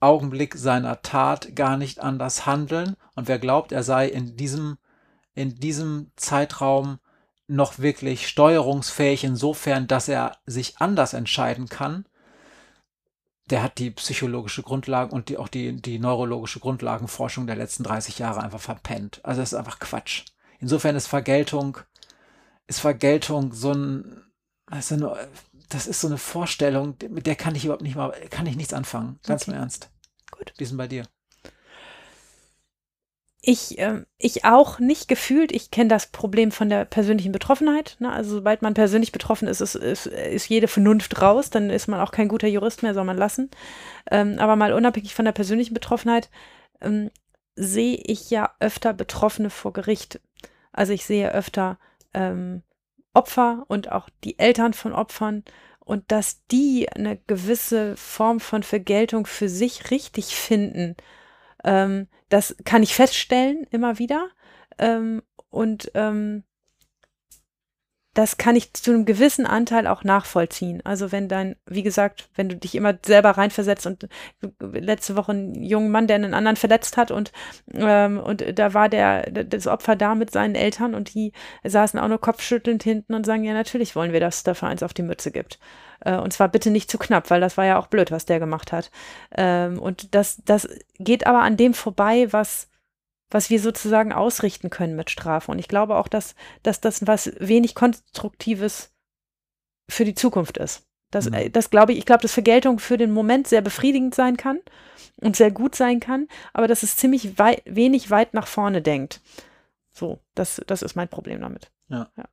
[0.00, 2.96] Augenblick seiner Tat gar nicht anders handeln.
[3.14, 4.78] Und wer glaubt, er sei in diesem,
[5.34, 6.98] in diesem Zeitraum
[7.46, 12.06] noch wirklich steuerungsfähig insofern, dass er sich anders entscheiden kann,
[13.46, 18.18] der hat die psychologische Grundlage und die, auch die, die neurologische Grundlagenforschung der letzten 30
[18.20, 19.20] Jahre einfach verpennt.
[19.24, 20.24] Also das ist einfach Quatsch.
[20.60, 21.78] Insofern ist Vergeltung
[22.70, 24.22] ist Vergeltung so ein,
[24.78, 25.28] ist, eine,
[25.70, 28.74] das ist so eine Vorstellung, mit der kann ich überhaupt nicht mal, kann ich nichts
[28.74, 29.18] anfangen.
[29.26, 29.52] Ganz okay.
[29.52, 29.90] im Ernst.
[30.30, 30.52] Gut.
[30.58, 31.04] Wie ist denn bei dir?
[33.42, 35.52] Ich, äh, ich auch nicht gefühlt.
[35.52, 37.96] Ich kenne das Problem von der persönlichen Betroffenheit.
[38.00, 38.12] Ne?
[38.12, 41.48] Also sobald man persönlich betroffen ist, ist, ist, ist jede Vernunft raus.
[41.48, 43.50] Dann ist man auch kein guter Jurist mehr, soll man lassen.
[44.10, 46.28] Ähm, aber mal unabhängig von der persönlichen Betroffenheit
[46.82, 47.10] ähm,
[47.54, 50.20] sehe ich ja öfter Betroffene vor Gericht.
[50.72, 51.78] Also ich sehe öfter
[52.12, 52.62] ähm,
[53.14, 55.44] Opfer und auch die Eltern von Opfern
[55.80, 60.96] und dass die eine gewisse Form von Vergeltung für sich richtig finden
[61.64, 64.30] ähm, das kann ich feststellen immer wieder.
[64.78, 66.44] Ähm, und ähm,
[68.14, 70.80] das kann ich zu einem gewissen Anteil auch nachvollziehen.
[70.84, 74.08] Also wenn dann, wie gesagt, wenn du dich immer selber reinversetzt und
[74.60, 77.30] letzte Woche ein junger Mann, der einen anderen verletzt hat und,
[77.72, 81.32] ähm, und da war der, das Opfer da mit seinen Eltern und die
[81.62, 84.92] saßen auch nur kopfschüttelnd hinten und sagen, ja, natürlich wollen wir, dass dafür eins auf
[84.92, 85.60] die Mütze gibt.
[86.00, 88.40] Äh, und zwar bitte nicht zu knapp, weil das war ja auch blöd, was der
[88.40, 88.90] gemacht hat.
[89.36, 92.69] Ähm, und das, das geht aber an dem vorbei, was
[93.30, 95.50] was wir sozusagen ausrichten können mit Strafe.
[95.50, 98.92] Und ich glaube auch, dass, dass das was wenig Konstruktives
[99.88, 100.86] für die Zukunft ist.
[101.10, 101.34] Das, mhm.
[101.34, 104.60] Äh, das glaube ich, ich glaube, dass Vergeltung für den Moment sehr befriedigend sein kann
[105.20, 109.20] und sehr gut sein kann, aber dass es ziemlich wei wenig weit nach vorne denkt.
[109.92, 111.70] So, das, das ist mein Problem damit.
[111.88, 112.10] Ja.
[112.16, 112.24] ja.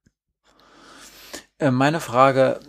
[1.59, 2.59] Äh, meine Frage,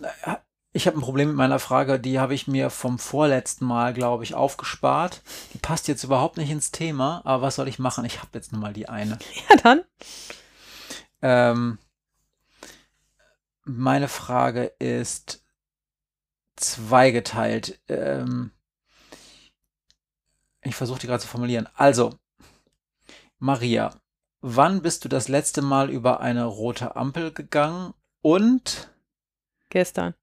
[0.71, 4.23] ich habe ein Problem mit meiner Frage, die habe ich mir vom vorletzten Mal, glaube
[4.23, 5.23] ich, aufgespart.
[5.53, 8.05] Die passt jetzt überhaupt nicht ins Thema, aber was soll ich machen?
[8.05, 9.17] Ich habe jetzt nur mal die eine.
[9.49, 9.83] Ja, dann.
[11.21, 11.79] Ähm,
[13.63, 15.43] meine Frage ist
[16.55, 17.79] zweigeteilt.
[17.87, 18.51] Ähm,
[20.61, 21.67] ich versuche die gerade zu formulieren.
[21.75, 22.19] Also,
[23.39, 23.95] Maria,
[24.41, 28.91] wann bist du das letzte Mal über eine rote Ampel gegangen und
[29.69, 30.13] gestern.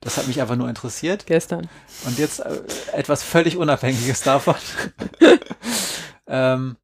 [0.00, 1.26] Das hat mich einfach nur interessiert.
[1.26, 1.68] Gestern.
[2.04, 2.60] Und jetzt äh,
[2.92, 4.56] etwas völlig Unabhängiges davon.
[6.26, 6.76] ähm,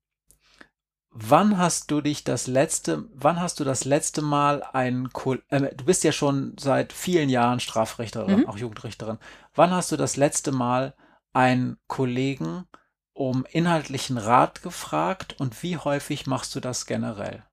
[1.10, 5.10] wann hast du dich das letzte, wann hast du das letzte Mal ein,
[5.48, 8.48] äh, du bist ja schon seit vielen Jahren Strafrichterin, mhm.
[8.48, 9.18] auch Jugendrichterin.
[9.54, 10.94] Wann hast du das letzte Mal
[11.32, 12.64] einen Kollegen
[13.12, 17.44] um inhaltlichen Rat gefragt und wie häufig machst du das generell?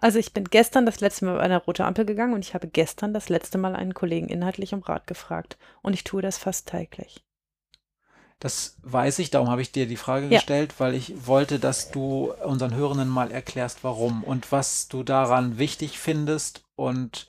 [0.00, 2.68] Also ich bin gestern das letzte Mal bei einer rote Ampel gegangen und ich habe
[2.68, 5.58] gestern das letzte Mal einen Kollegen inhaltlich um Rat gefragt.
[5.82, 7.24] Und ich tue das fast täglich.
[8.38, 10.38] Das weiß ich, darum habe ich dir die Frage ja.
[10.38, 15.58] gestellt, weil ich wollte, dass du unseren Hörenden mal erklärst, warum und was du daran
[15.58, 17.26] wichtig findest und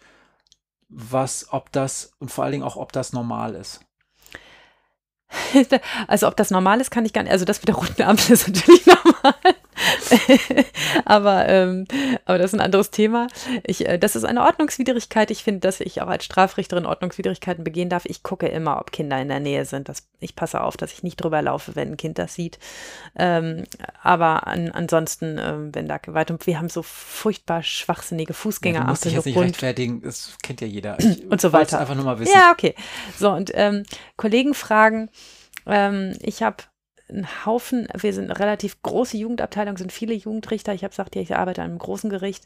[0.88, 3.82] was, ob das und vor allen Dingen auch, ob das normal ist.
[6.08, 7.32] Also ob das normal ist, kann ich gar nicht.
[7.32, 8.99] Also das mit der roten Ampel ist natürlich normal.
[11.06, 11.86] aber, ähm,
[12.26, 13.28] aber das ist ein anderes Thema.
[13.64, 15.32] Ich, äh, das ist eine Ordnungswidrigkeit.
[15.32, 18.06] Ich finde, dass ich auch als Strafrichterin Ordnungswidrigkeiten begehen darf.
[18.06, 19.90] Ich gucke immer, ob Kinder in der Nähe sind.
[19.90, 22.60] Das, ich passe auf, dass ich nicht drüber laufe, wenn ein Kind das sieht.
[23.16, 23.64] Ähm,
[24.02, 28.80] aber an, ansonsten, ähm, wenn da Gewalt und wir haben so furchtbar schwachsinnige Fußgänger.
[28.80, 31.00] Ja, du musst dich jetzt nicht rechtfertigen, das kennt ja jeder.
[31.00, 31.80] Ich und so weiter.
[31.80, 32.34] einfach nur mal wissen.
[32.34, 32.76] Ja, okay.
[33.18, 33.84] So, und ähm,
[34.18, 35.10] Kollegen fragen,
[35.66, 36.58] ähm, ich habe
[37.10, 40.74] einen Haufen, wir sind eine relativ große Jugendabteilung, sind viele Jugendrichter.
[40.74, 42.46] Ich habe gesagt, ja, ich arbeite an einem großen Gericht.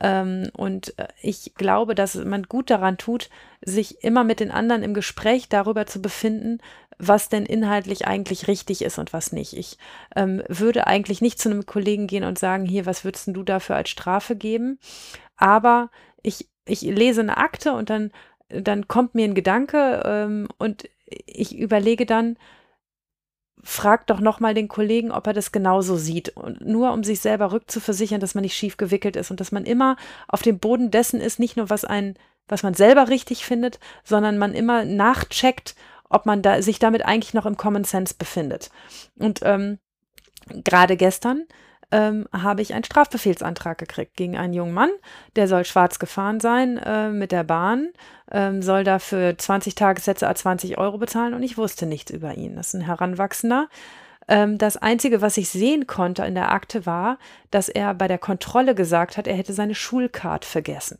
[0.00, 3.30] Ähm, und äh, ich glaube, dass man gut daran tut,
[3.64, 6.58] sich immer mit den anderen im Gespräch darüber zu befinden,
[6.98, 9.56] was denn inhaltlich eigentlich richtig ist und was nicht.
[9.56, 9.78] Ich
[10.14, 13.76] ähm, würde eigentlich nicht zu einem Kollegen gehen und sagen, hier, was würdest du dafür
[13.76, 14.78] als Strafe geben?
[15.36, 15.90] Aber
[16.22, 18.10] ich, ich lese eine Akte und dann,
[18.48, 20.88] dann kommt mir ein Gedanke ähm, und
[21.26, 22.36] ich überlege dann,
[23.66, 26.28] fragt doch nochmal den Kollegen, ob er das genauso sieht.
[26.36, 29.64] Und nur um sich selber rückzuversichern, dass man nicht schief gewickelt ist und dass man
[29.64, 29.96] immer
[30.28, 32.14] auf dem Boden dessen ist, nicht nur was ein,
[32.46, 35.74] was man selber richtig findet, sondern man immer nachcheckt,
[36.08, 38.70] ob man da, sich damit eigentlich noch im Common Sense befindet.
[39.18, 39.78] Und ähm,
[40.62, 41.44] gerade gestern
[41.92, 44.90] ähm, habe ich einen Strafbefehlsantrag gekriegt gegen einen jungen Mann,
[45.36, 47.90] der soll schwarz gefahren sein äh, mit der Bahn,
[48.30, 52.56] ähm, soll dafür 20 Tagessätze a 20 Euro bezahlen und ich wusste nichts über ihn.
[52.56, 53.68] Das ist ein Heranwachsender.
[54.28, 57.18] Ähm, das Einzige, was ich sehen konnte in der Akte war,
[57.50, 60.98] dass er bei der Kontrolle gesagt hat, er hätte seine Schulcard vergessen.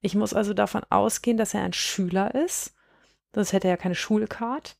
[0.00, 2.74] Ich muss also davon ausgehen, dass er ein Schüler ist,
[3.34, 4.76] sonst hätte er keine Schulcard.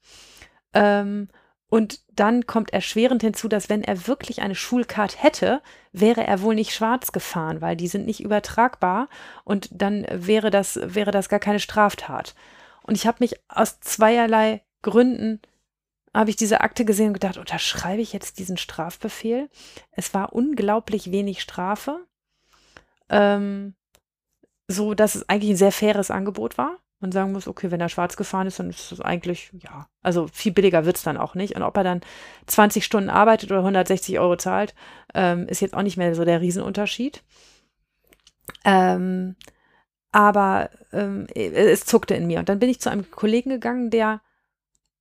[0.73, 1.29] Ähm,
[1.75, 5.61] und dann kommt erschwerend hinzu, dass wenn er wirklich eine Schulcard hätte,
[5.91, 9.09] wäre er wohl nicht schwarz gefahren, weil die sind nicht übertragbar
[9.43, 12.37] und dann wäre das, wäre das gar keine Straftat.
[12.85, 15.41] Und ich habe mich aus zweierlei Gründen
[16.15, 19.51] habe ich diese Akte gesehen und gedacht, unterschreibe ich jetzt diesen Strafbefehl?
[19.91, 22.07] Es war unglaublich wenig Strafe.
[23.09, 23.75] Ähm,
[24.69, 26.79] so, dass es eigentlich ein sehr faires Angebot war.
[27.01, 30.27] Man sagen muss, okay, wenn er schwarz gefahren ist, dann ist es eigentlich, ja, also
[30.29, 31.55] viel billiger wird es dann auch nicht.
[31.55, 32.01] Und ob er dann
[32.47, 34.75] 20 Stunden arbeitet oder 160 Euro zahlt,
[35.13, 37.23] ähm, ist jetzt auch nicht mehr so der Riesenunterschied.
[38.65, 39.37] Ähm,
[40.13, 42.39] aber ähm, es zuckte in mir.
[42.39, 44.23] Und dann bin ich zu einem Kollegen gegangen, der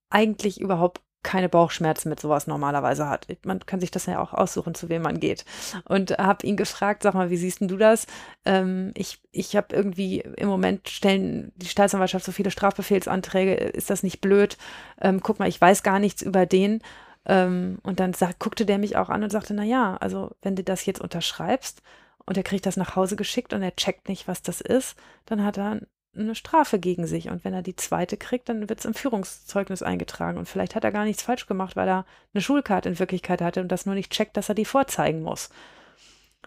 [0.09, 3.27] eigentlich überhaupt keine Bauchschmerzen mit sowas normalerweise hat.
[3.45, 5.45] Man kann sich das ja auch aussuchen, zu wem man geht.
[5.85, 8.05] Und habe ihn gefragt, sag mal, wie siehst denn du das?
[8.45, 14.03] Ähm, ich ich habe irgendwie im Moment stellen die Staatsanwaltschaft so viele Strafbefehlsanträge, ist das
[14.03, 14.57] nicht blöd?
[15.01, 16.81] Ähm, guck mal, ich weiß gar nichts über den.
[17.25, 20.55] Ähm, und dann sag, guckte der mich auch an und sagte, na ja, also wenn
[20.55, 21.81] du das jetzt unterschreibst
[22.25, 24.95] und er kriegt das nach Hause geschickt und er checkt nicht, was das ist,
[25.25, 25.79] dann hat er
[26.15, 27.29] eine Strafe gegen sich.
[27.29, 30.37] Und wenn er die zweite kriegt, dann wird es im Führungszeugnis eingetragen.
[30.37, 33.61] Und vielleicht hat er gar nichts falsch gemacht, weil er eine Schulkarte in Wirklichkeit hatte
[33.61, 35.49] und das nur nicht checkt, dass er die vorzeigen muss.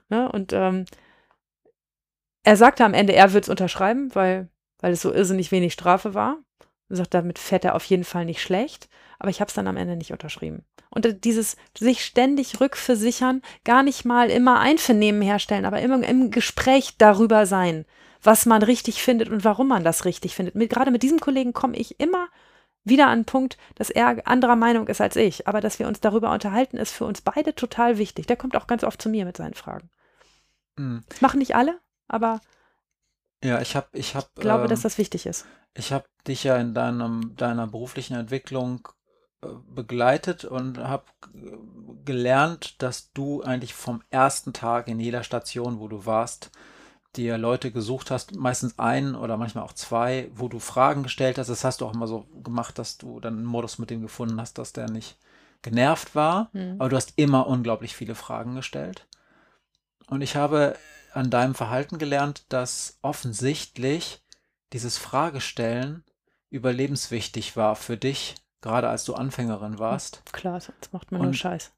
[0.09, 0.31] Ne?
[0.31, 0.85] Und ähm,
[2.45, 4.49] er sagte am Ende, er würde es unterschreiben, weil,
[4.79, 6.39] weil es so irrsinnig wenig Strafe war.
[6.89, 8.89] Er sagt, damit fährt er auf jeden Fall nicht schlecht.
[9.19, 10.65] Aber ich habe es dann am Ende nicht unterschrieben.
[10.91, 16.97] Und dieses sich ständig rückversichern, gar nicht mal immer Einvernehmen herstellen, aber immer im Gespräch
[16.99, 17.85] darüber sein
[18.27, 20.55] was man richtig findet und warum man das richtig findet.
[20.55, 22.29] Mit, gerade mit diesem Kollegen komme ich immer
[22.85, 25.49] wieder an den Punkt, dass er anderer Meinung ist als ich.
[25.49, 28.27] Aber dass wir uns darüber unterhalten, ist für uns beide total wichtig.
[28.27, 29.91] Der kommt auch ganz oft zu mir mit seinen Fragen.
[30.77, 31.03] Mhm.
[31.09, 32.41] Das machen nicht alle, aber
[33.45, 35.47] ja, ich habe, ich habe, glaube, ähm, dass das wichtig ist.
[35.75, 38.89] Ich habe dich ja in deinem, deiner beruflichen Entwicklung
[39.43, 41.05] äh, begleitet und habe
[42.05, 46.51] gelernt, dass du eigentlich vom ersten Tag in jeder Station, wo du warst,
[47.15, 51.49] dir Leute gesucht hast, meistens einen oder manchmal auch zwei, wo du Fragen gestellt hast.
[51.49, 54.41] Das hast du auch immer so gemacht, dass du dann einen Modus mit dem gefunden
[54.41, 55.17] hast, dass der nicht
[55.63, 56.51] genervt war.
[56.53, 56.77] Mhm.
[56.79, 59.07] Aber du hast immer unglaublich viele Fragen gestellt.
[60.09, 60.77] Und ich habe
[61.13, 64.23] an deinem Verhalten gelernt, dass offensichtlich
[64.73, 66.05] dieses Fragestellen
[66.51, 70.23] überlebenswichtig war für dich, gerade als du Anfängerin warst.
[70.33, 71.73] Klar, sonst macht man und, nur Scheiß.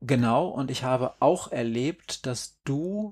[0.00, 3.10] Genau, und ich habe auch erlebt, dass du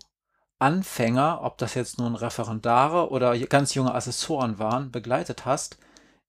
[0.62, 5.76] Anfänger, ob das jetzt nun Referendare oder ganz junge Assessoren waren, begleitet hast,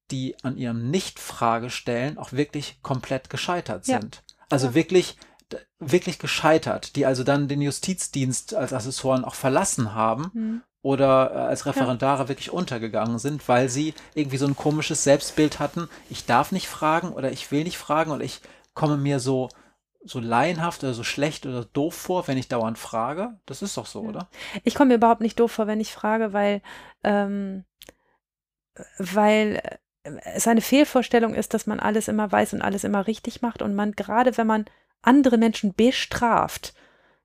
[0.10, 4.16] die an ihrem Nicht-Fragestellen auch wirklich komplett gescheitert sind.
[4.16, 4.46] Ja.
[4.50, 4.74] Also ja.
[4.74, 5.18] wirklich,
[5.78, 10.62] wirklich gescheitert, die also dann den Justizdienst als Assessoren auch verlassen haben mhm.
[10.82, 12.30] oder äh, als Referendare ja.
[12.30, 17.10] wirklich untergegangen sind, weil sie irgendwie so ein komisches Selbstbild hatten, ich darf nicht fragen
[17.10, 18.42] oder ich will nicht fragen oder ich
[18.74, 19.50] komme mir so
[20.06, 23.40] so laienhaft oder so schlecht oder doof vor, wenn ich dauernd frage?
[23.46, 24.30] Das ist doch so, oder?
[24.64, 26.62] Ich komme mir überhaupt nicht doof vor, wenn ich frage, weil,
[27.04, 27.64] ähm,
[28.98, 29.62] weil
[30.04, 33.62] äh, es eine Fehlvorstellung ist, dass man alles immer weiß und alles immer richtig macht
[33.62, 34.66] und man gerade, wenn man
[35.02, 36.74] andere Menschen bestraft,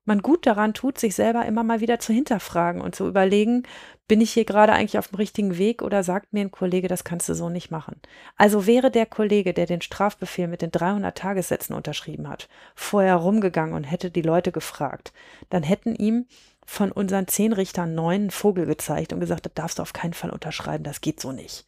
[0.05, 3.63] man gut daran tut, sich selber immer mal wieder zu hinterfragen und zu überlegen,
[4.09, 7.05] bin ich hier gerade eigentlich auf dem richtigen Weg oder sagt mir ein Kollege, das
[7.05, 8.01] kannst du so nicht machen.
[8.35, 13.75] Also wäre der Kollege, der den Strafbefehl mit den 300 Tagessätzen unterschrieben hat, vorher rumgegangen
[13.75, 15.13] und hätte die Leute gefragt,
[15.51, 16.25] dann hätten ihm
[16.65, 20.31] von unseren zehn Richtern neun Vogel gezeigt und gesagt, das darfst du auf keinen Fall
[20.31, 21.67] unterschreiben, das geht so nicht.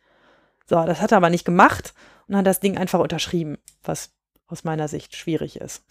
[0.66, 1.94] So, das hat er aber nicht gemacht
[2.28, 4.12] und hat das Ding einfach unterschrieben, was
[4.48, 5.84] aus meiner Sicht schwierig ist.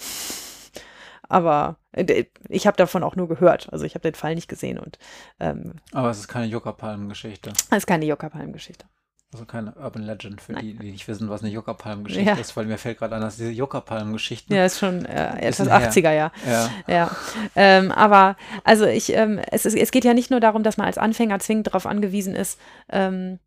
[1.31, 3.73] Aber äh, ich habe davon auch nur gehört.
[3.73, 4.79] Also ich habe den Fall nicht gesehen.
[4.79, 4.99] Und,
[5.39, 7.53] ähm, Aber es ist keine Juckerpalmen-Geschichte.
[7.71, 8.85] Es ist keine Juckerpalmen-Geschichte.
[9.33, 10.63] Also keine Urban Legend für Nein.
[10.65, 12.37] die, die nicht wissen, was eine Juckerpalmen-Geschichte ja.
[12.37, 14.53] ist, weil mir fällt gerade an, dass diese Juckerpalmen-Geschichten.
[14.53, 16.33] Ja, ist schon äh, etwas 80er, ja.
[16.49, 16.71] Ja.
[16.89, 17.17] ja.
[17.55, 20.99] Ähm, aber also ich, ähm, es, es geht ja nicht nur darum, dass man als
[20.99, 22.59] Anfänger zwingend darauf angewiesen ist,
[22.89, 23.39] ähm,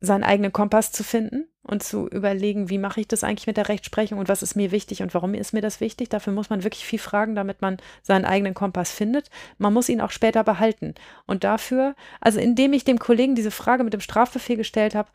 [0.00, 3.68] seinen eigenen Kompass zu finden und zu überlegen, wie mache ich das eigentlich mit der
[3.68, 6.08] Rechtsprechung und was ist mir wichtig und warum ist mir das wichtig.
[6.08, 9.28] Dafür muss man wirklich viel fragen, damit man seinen eigenen Kompass findet.
[9.58, 10.94] Man muss ihn auch später behalten.
[11.26, 15.10] Und dafür, also indem ich dem Kollegen diese Frage mit dem Strafbefehl gestellt habe,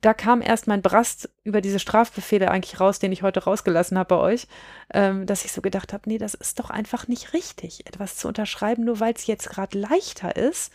[0.00, 4.16] da kam erst mein Brast über diese Strafbefehle eigentlich raus, den ich heute rausgelassen habe
[4.16, 4.46] bei euch,
[4.92, 8.26] ähm, dass ich so gedacht habe, nee, das ist doch einfach nicht richtig, etwas zu
[8.26, 10.72] unterschreiben, nur weil es jetzt gerade leichter ist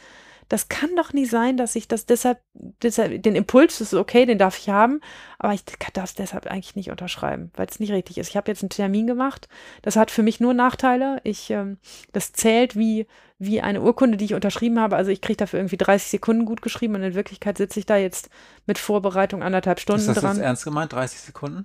[0.49, 2.39] das kann doch nie sein, dass ich das deshalb,
[2.81, 5.01] deshalb den Impuls ist okay, den darf ich haben,
[5.39, 5.63] aber ich
[5.93, 8.29] darf es deshalb eigentlich nicht unterschreiben, weil es nicht richtig ist.
[8.29, 9.47] Ich habe jetzt einen Termin gemacht,
[9.81, 11.19] das hat für mich nur Nachteile.
[11.23, 11.77] Ich, ähm,
[12.13, 13.07] das zählt wie,
[13.39, 14.95] wie eine Urkunde, die ich unterschrieben habe.
[14.95, 17.97] Also ich kriege dafür irgendwie 30 Sekunden gut geschrieben und in Wirklichkeit sitze ich da
[17.97, 18.29] jetzt
[18.67, 20.09] mit Vorbereitung anderthalb Stunden dran.
[20.09, 20.37] Ist das dran.
[20.37, 21.63] Jetzt ernst gemeint, 30 Sekunden?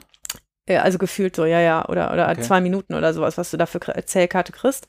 [0.70, 2.42] Ja, also gefühlt so, ja, ja, oder, oder okay.
[2.42, 4.86] zwei Minuten oder sowas, was du da für Zählkarte kriegst.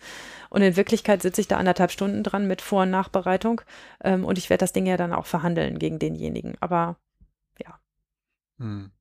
[0.51, 3.61] Und in Wirklichkeit sitze ich da anderthalb Stunden dran mit Vor- und Nachbereitung.
[4.03, 6.55] Ähm, und ich werde das Ding ja dann auch verhandeln gegen denjenigen.
[6.59, 6.97] Aber
[7.57, 7.79] ja.
[8.59, 8.91] Hm.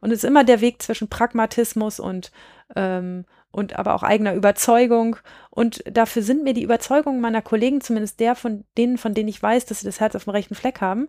[0.00, 2.30] Und es ist immer der Weg zwischen Pragmatismus und,
[2.74, 5.16] ähm, und aber auch eigener Überzeugung.
[5.48, 9.42] Und dafür sind mir die Überzeugungen meiner Kollegen, zumindest der von denen, von denen ich
[9.42, 11.08] weiß, dass sie das Herz auf dem rechten Fleck haben,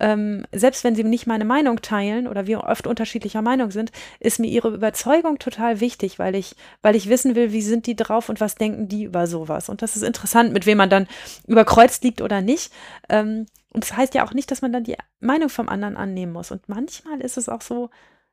[0.00, 4.40] ähm, selbst wenn sie nicht meine Meinung teilen oder wir oft unterschiedlicher Meinung sind, ist
[4.40, 8.28] mir ihre Überzeugung total wichtig, weil ich, weil ich wissen will, wie sind die drauf
[8.28, 9.68] und was denken die über sowas.
[9.68, 11.06] Und das ist interessant, mit wem man dann
[11.46, 12.72] überkreuzt liegt oder nicht.
[13.08, 16.32] Ähm, und das heißt ja auch nicht, dass man dann die Meinung vom anderen annehmen
[16.32, 16.50] muss.
[16.50, 17.90] Und manchmal ist es auch so,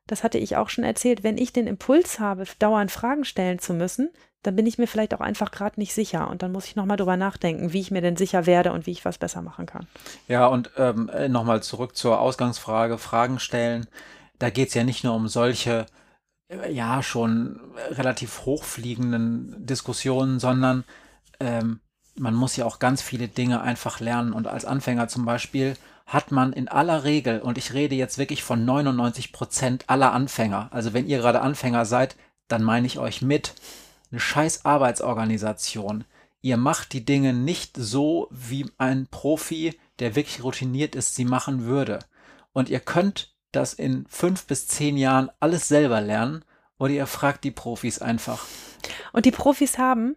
[0.08, 3.74] das hatte ich auch schon erzählt, wenn ich den Impuls habe, dauernd Fragen stellen zu
[3.74, 4.10] müssen,
[4.44, 6.30] dann bin ich mir vielleicht auch einfach gerade nicht sicher.
[6.30, 8.92] Und dann muss ich nochmal drüber nachdenken, wie ich mir denn sicher werde und wie
[8.92, 9.88] ich was besser machen kann.
[10.28, 13.88] Ja, und ähm, äh, nochmal zurück zur Ausgangsfrage, Fragen stellen.
[14.40, 15.86] Da geht es ja nicht nur um solche,
[16.48, 17.60] äh, ja, schon
[17.90, 20.86] relativ hochfliegenden Diskussionen, sondern
[21.40, 21.82] ähm,
[22.16, 24.32] man muss ja auch ganz viele Dinge einfach lernen.
[24.32, 25.76] Und als Anfänger zum Beispiel
[26.08, 30.70] hat man in aller Regel, und ich rede jetzt wirklich von 99 Prozent aller Anfänger,
[30.72, 32.16] also wenn ihr gerade Anfänger seid,
[32.48, 33.54] dann meine ich euch mit,
[34.10, 36.06] eine scheiß Arbeitsorganisation.
[36.42, 41.66] Ihr macht die Dinge nicht so, wie ein Profi, der wirklich routiniert ist, sie machen
[41.66, 42.00] würde.
[42.54, 46.46] Und ihr könnt das in fünf bis zehn Jahren alles selber lernen
[46.80, 48.46] oder ihr fragt die Profis einfach.
[49.12, 50.16] Und die Profis haben,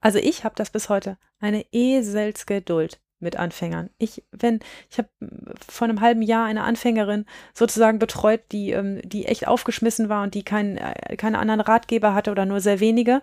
[0.00, 3.90] also ich habe das bis heute, eine Eselsgeduld mit Anfängern.
[3.98, 5.08] Ich, wenn, ich habe
[5.68, 10.34] vor einem halben Jahr eine Anfängerin sozusagen betreut, die, ähm, die echt aufgeschmissen war und
[10.34, 13.20] die kein, äh, keine anderen Ratgeber hatte oder nur sehr wenige.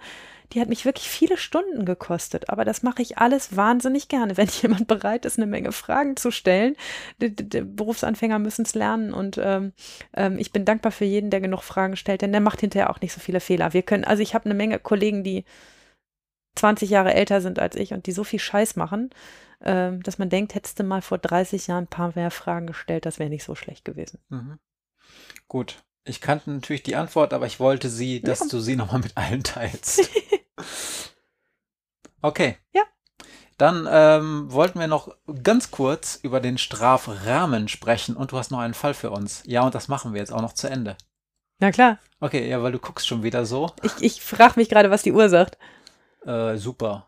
[0.54, 4.48] Die hat mich wirklich viele Stunden gekostet, aber das mache ich alles wahnsinnig gerne, wenn
[4.62, 6.76] jemand bereit ist, eine Menge Fragen zu stellen.
[7.22, 9.74] Die, die Berufsanfänger müssen es lernen und ähm,
[10.14, 13.02] ähm, ich bin dankbar für jeden, der genug Fragen stellt, denn der macht hinterher auch
[13.02, 13.74] nicht so viele Fehler.
[13.74, 15.46] Wir können, also ich habe eine Menge Kollegen, die
[16.56, 19.10] 20 Jahre älter sind als ich und die so viel Scheiß machen,
[19.62, 23.06] ähm, dass man denkt, hättest du mal vor 30 Jahren ein paar mehr Fragen gestellt,
[23.06, 24.20] das wäre nicht so schlecht gewesen.
[24.30, 24.60] Mhm.
[25.48, 25.84] Gut.
[26.08, 28.46] Ich kannte natürlich die Antwort, aber ich wollte sie, dass ja.
[28.48, 30.10] du sie nochmal mit allen teilst.
[32.22, 32.58] okay.
[32.74, 32.84] Ja.
[33.58, 38.60] Dann ähm, wollten wir noch ganz kurz über den Strafrahmen sprechen und du hast noch
[38.60, 39.42] einen Fall für uns.
[39.46, 40.98] Ja, und das machen wir jetzt auch noch zu Ende.
[41.60, 42.00] Na klar.
[42.20, 43.72] Okay, ja, weil du guckst schon wieder so.
[43.82, 45.58] Ich, ich frage mich gerade, was die Uhr sagt.
[46.26, 47.08] Äh, super.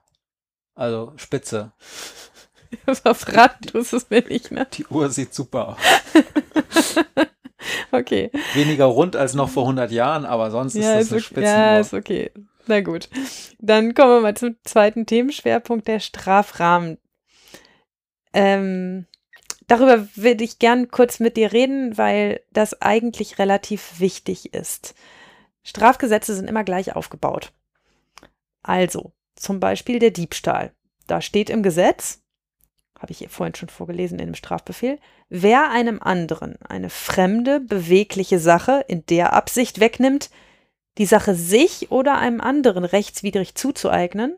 [0.74, 1.74] Also spitze.
[3.14, 4.68] Verraten tust es mir nicht, ne?
[4.74, 5.78] Die Uhr sieht super aus.
[7.92, 8.32] okay.
[8.54, 11.26] Weniger rund als noch vor 100 Jahren, aber sonst ist das ist eine okay.
[11.26, 11.52] Spitzenuhr.
[11.52, 12.32] Ja, ist okay.
[12.68, 13.10] Na gut.
[13.60, 16.98] Dann kommen wir mal zum zweiten Themenschwerpunkt, der Strafrahmen.
[18.34, 19.06] Ähm,
[19.68, 24.96] darüber würde ich gern kurz mit dir reden, weil das eigentlich relativ wichtig ist.
[25.64, 27.52] Strafgesetze sind immer gleich aufgebaut.
[28.64, 30.74] Also, zum Beispiel der Diebstahl.
[31.08, 32.22] Da steht im Gesetz,
[33.00, 35.00] habe ich vorhin schon vorgelesen in dem Strafbefehl,
[35.30, 40.30] wer einem anderen eine fremde, bewegliche Sache in der Absicht wegnimmt,
[40.98, 44.38] die Sache sich oder einem anderen rechtswidrig zuzueignen,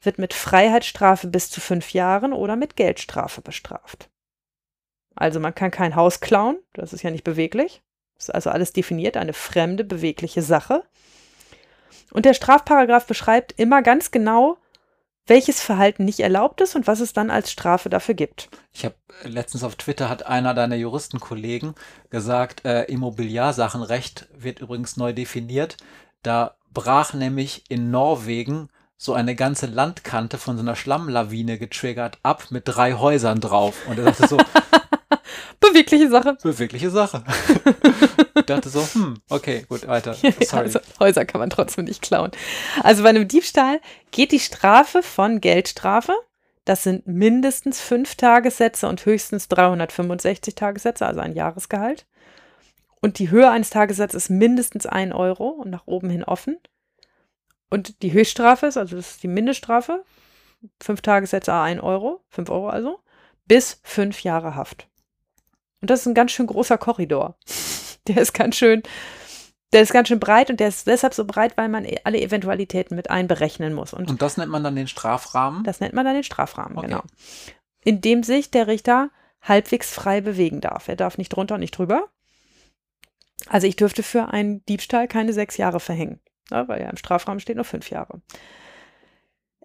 [0.00, 4.10] wird mit Freiheitsstrafe bis zu fünf Jahren oder mit Geldstrafe bestraft.
[5.14, 7.82] Also man kann kein Haus klauen, das ist ja nicht beweglich.
[8.16, 10.84] Das ist also alles definiert, eine fremde, bewegliche Sache.
[12.12, 14.56] Und der Strafparagraph beschreibt immer ganz genau,
[15.26, 18.48] welches Verhalten nicht erlaubt ist und was es dann als Strafe dafür gibt.
[18.72, 18.94] Ich habe
[19.24, 21.74] letztens auf Twitter hat einer deiner Juristenkollegen
[22.10, 25.76] gesagt, äh, Immobiliarsachenrecht wird übrigens neu definiert.
[26.22, 32.46] Da brach nämlich in Norwegen so eine ganze Landkante von so einer Schlammlawine getriggert ab
[32.50, 33.86] mit drei Häusern drauf.
[33.88, 34.38] Und er sagte so,
[35.60, 36.36] Bewegliche Sache.
[36.42, 37.24] Bewegliche Sache.
[38.44, 40.14] ich dachte so, hm, okay, gut, weiter.
[40.40, 40.64] Sorry.
[40.64, 42.30] Also, Häuser kann man trotzdem nicht klauen.
[42.82, 43.80] Also bei einem Diebstahl
[44.10, 46.12] geht die Strafe von Geldstrafe.
[46.66, 52.06] Das sind mindestens fünf Tagessätze und höchstens 365 Tagessätze, also ein Jahresgehalt.
[53.00, 56.58] Und die Höhe eines Tagessatzes ist mindestens ein Euro und nach oben hin offen.
[57.70, 60.04] Und die Höchststrafe ist, also das ist die Mindeststrafe,
[60.80, 63.00] fünf Tagessätze, ein Euro, fünf Euro also,
[63.46, 64.88] bis fünf Jahre Haft.
[65.80, 67.36] Und das ist ein ganz schön großer Korridor.
[68.08, 68.82] Der ist ganz schön,
[69.72, 72.20] der ist ganz schön breit und der ist deshalb so breit, weil man e, alle
[72.20, 73.92] Eventualitäten mit einberechnen muss.
[73.92, 75.64] Und, und das nennt man dann den Strafrahmen?
[75.64, 76.86] Das nennt man dann den Strafrahmen, okay.
[76.86, 77.02] genau.
[77.82, 79.10] In dem sich der Richter
[79.42, 80.86] halbwegs frei bewegen darf.
[80.88, 82.08] Er darf nicht drunter und nicht drüber.
[83.48, 86.20] Also ich dürfte für einen Diebstahl keine sechs Jahre verhängen,
[86.50, 88.22] ja, weil ja im Strafrahmen steht nur fünf Jahre.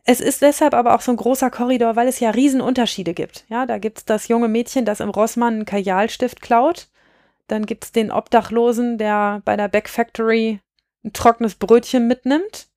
[0.06, 3.46] Es ist deshalb aber auch so ein großer Korridor, weil es ja Riesenunterschiede gibt.
[3.48, 6.90] Ja, da gibt es das junge Mädchen, das im Rossmann einen Kajalstift klaut.
[7.50, 10.62] Dann gibt es den Obdachlosen, der bei der Back Factory
[11.04, 12.70] ein trockenes Brötchen mitnimmt.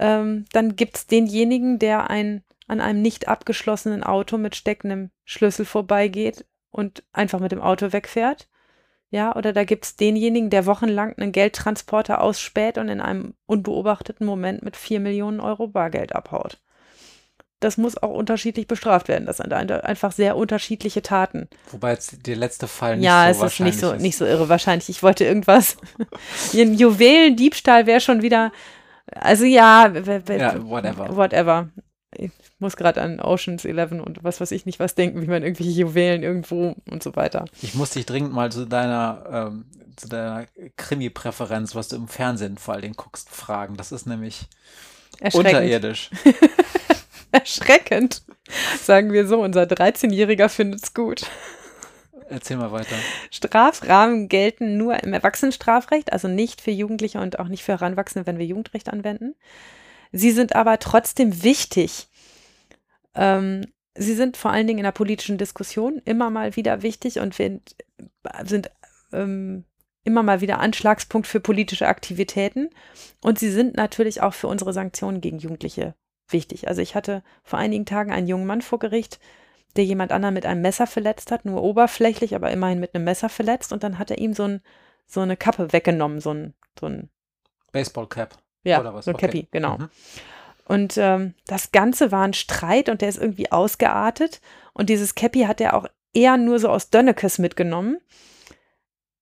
[0.00, 5.64] Ähm, dann gibt es denjenigen, der ein, an einem nicht abgeschlossenen Auto mit steckendem Schlüssel
[5.64, 8.48] vorbeigeht und einfach mit dem Auto wegfährt.
[9.10, 14.26] Ja, oder da gibt es denjenigen, der wochenlang einen Geldtransporter ausspäht und in einem unbeobachteten
[14.26, 16.60] Moment mit 4 Millionen Euro Bargeld abhaut.
[17.60, 19.26] Das muss auch unterschiedlich bestraft werden.
[19.26, 21.48] Das sind einfach sehr unterschiedliche Taten.
[21.72, 24.00] Wobei jetzt der letzte Fall nicht ja, so es ist nicht so, ist.
[24.00, 24.88] nicht so irre wahrscheinlich.
[24.88, 25.76] Ich wollte irgendwas.
[26.54, 28.52] Ein Juwelendiebstahl wäre schon wieder.
[29.12, 31.16] Also ja, ja whatever.
[31.16, 31.68] Whatever.
[32.16, 35.42] Ich muss gerade an Oceans 11 und was weiß ich nicht was denken, wie man
[35.42, 37.44] irgendwelche Juwelen irgendwo und so weiter.
[37.60, 39.64] Ich muss dich dringend mal zu deiner, ähm,
[39.96, 43.76] zu deiner Krimi-Präferenz, was du im Fernsehen vor allen Dingen guckst, fragen.
[43.76, 44.46] Das ist nämlich
[45.32, 46.10] unterirdisch.
[47.32, 48.22] Erschreckend.
[48.82, 51.26] Sagen wir so, unser 13-Jähriger findet es gut.
[52.30, 52.96] Erzähl mal weiter.
[53.30, 58.38] Strafrahmen gelten nur im Erwachsenenstrafrecht, also nicht für Jugendliche und auch nicht für Heranwachsende, wenn
[58.38, 59.34] wir Jugendrecht anwenden.
[60.12, 62.08] Sie sind aber trotzdem wichtig.
[63.14, 67.34] Ähm, sie sind vor allen Dingen in der politischen Diskussion immer mal wieder wichtig und
[67.34, 67.76] sind,
[68.44, 68.70] sind
[69.12, 69.64] ähm,
[70.04, 72.70] immer mal wieder Anschlagspunkt für politische Aktivitäten.
[73.22, 75.94] Und sie sind natürlich auch für unsere Sanktionen gegen Jugendliche
[76.30, 76.68] wichtig.
[76.68, 79.18] Also ich hatte vor einigen Tagen einen jungen Mann vor Gericht,
[79.76, 83.28] der jemand anderen mit einem Messer verletzt hat, nur oberflächlich, aber immerhin mit einem Messer
[83.28, 83.72] verletzt.
[83.72, 84.62] Und dann hat er ihm so, ein,
[85.06, 87.10] so eine Kappe weggenommen, so ein, so ein
[87.72, 88.36] Baseball-Cap.
[88.64, 89.04] Ja, oder was?
[89.04, 89.26] so ein okay.
[89.26, 89.78] Cappy, genau.
[89.78, 89.90] Mhm.
[90.64, 94.40] Und ähm, das Ganze war ein Streit und der ist irgendwie ausgeartet.
[94.74, 97.98] Und dieses Cappy hat er auch eher nur so aus Dönnekes mitgenommen.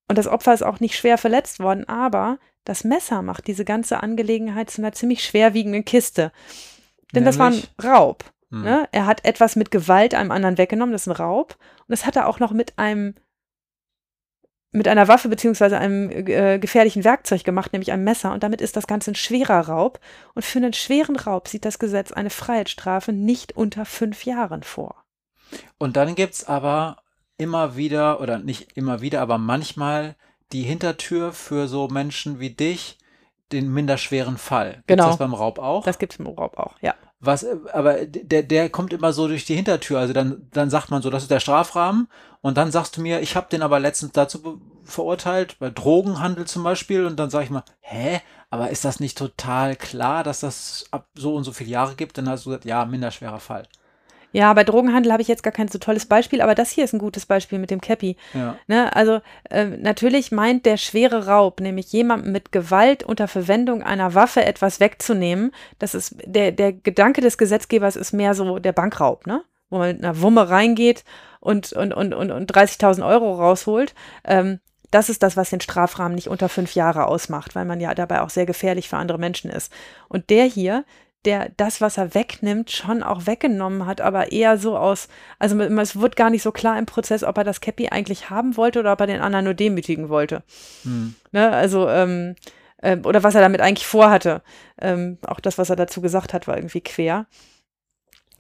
[0.09, 4.03] Und das Opfer ist auch nicht schwer verletzt worden, aber das Messer macht diese ganze
[4.03, 6.33] Angelegenheit zu einer ziemlich schwerwiegenden Kiste.
[7.15, 7.37] Denn Nämlich?
[7.37, 8.25] das war ein Raub.
[8.51, 8.63] Hm.
[8.63, 8.89] Ne?
[8.93, 11.57] Er hat etwas mit Gewalt einem anderen weggenommen, das ist ein Raub.
[11.81, 13.15] Und das hat er auch noch mit einem
[14.73, 18.33] mit einer Waffe beziehungsweise einem äh, gefährlichen Werkzeug gemacht, nämlich einem Messer.
[18.33, 20.01] Und damit ist das Ganze ein schwerer Raub.
[20.35, 25.05] Und für einen schweren Raub sieht das Gesetz eine Freiheitsstrafe nicht unter fünf Jahren vor.
[25.79, 26.99] Und dann gibt es aber
[27.39, 30.15] immer wieder, oder nicht immer wieder, aber manchmal
[30.53, 32.99] die Hintertür für so Menschen wie dich,
[33.53, 34.73] den minderschweren Fall.
[34.73, 35.07] Gibt's genau.
[35.09, 35.85] das beim Raub auch?
[35.85, 36.95] Das gibt es beim Raub auch, ja.
[37.19, 39.99] Was, aber der, der kommt immer so durch die Hintertür.
[39.99, 42.09] Also dann, dann sagt man so, das ist der Strafrahmen.
[42.43, 46.63] Und dann sagst du mir, ich habe den aber letztens dazu verurteilt, bei Drogenhandel zum
[46.63, 47.07] Beispiel.
[47.07, 48.21] Und dann sage ich mal, hä?
[48.51, 52.19] Aber ist das nicht total klar, dass das ab so und so viele Jahre gibt?
[52.19, 53.67] Dann hast du gesagt, ja, minderschwerer Fall.
[54.37, 56.93] Ja, bei Drogenhandel habe ich jetzt gar kein so tolles Beispiel, aber das hier ist
[56.93, 58.19] ein gutes Beispiel mit dem Cappy.
[58.35, 58.59] Ja.
[58.67, 64.13] Ne, also äh, natürlich meint der schwere Raub, nämlich jemandem mit Gewalt unter Verwendung einer
[64.13, 65.53] Waffe etwas wegzunehmen.
[65.79, 69.43] Das ist der, der Gedanke des Gesetzgebers ist mehr so der Bankraub, ne?
[69.71, 71.05] Wo man mit einer Wumme reingeht
[71.41, 73.95] und, und, und, und, und 30.000 Euro rausholt.
[74.23, 74.61] Ähm,
[74.91, 78.21] das ist das, was den Strafrahmen nicht unter fünf Jahre ausmacht, weil man ja dabei
[78.21, 79.73] auch sehr gefährlich für andere Menschen ist.
[80.11, 80.85] Und der hier,
[81.27, 85.09] der das, was er wegnimmt, schon auch weggenommen hat, aber eher so aus,
[85.39, 88.57] also es wird gar nicht so klar im Prozess, ob er das Cappy eigentlich haben
[88.57, 90.43] wollte oder ob er den anderen nur demütigen wollte.
[90.85, 91.15] Hm.
[91.33, 92.37] Ne, also, ähm,
[92.79, 94.43] äh, oder was er damit eigentlich vorhatte.
[94.81, 97.27] Ähm, auch das, was er dazu gesagt hat, war irgendwie quer.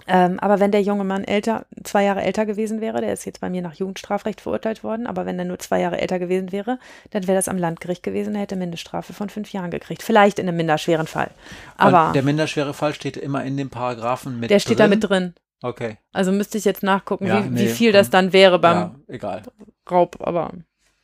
[0.09, 3.41] Ähm, aber wenn der junge Mann älter, zwei Jahre älter gewesen wäre, der ist jetzt
[3.41, 6.78] bei mir nach Jugendstrafrecht verurteilt worden, aber wenn er nur zwei Jahre älter gewesen wäre,
[7.11, 10.03] dann wäre das am Landgericht gewesen, er hätte Mindeststrafe von fünf Jahren gekriegt.
[10.03, 11.31] Vielleicht in einem minderschweren Fall.
[11.77, 14.91] Aber Und der minderschwere Fall steht immer in den Paragraphen mit Der steht drin?
[14.91, 15.35] da mit drin.
[15.62, 15.99] Okay.
[16.12, 19.43] Also müsste ich jetzt nachgucken, ja, wie, nee, wie, viel das dann wäre beim ja.
[19.91, 20.53] Raub, aber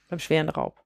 [0.09, 0.77] beim schweren Raub.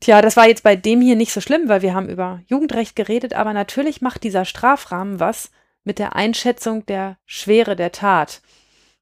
[0.00, 2.96] Tja, das war jetzt bei dem hier nicht so schlimm, weil wir haben über Jugendrecht
[2.96, 5.50] geredet, aber natürlich macht dieser Strafrahmen was
[5.88, 8.42] mit der Einschätzung der Schwere der Tat.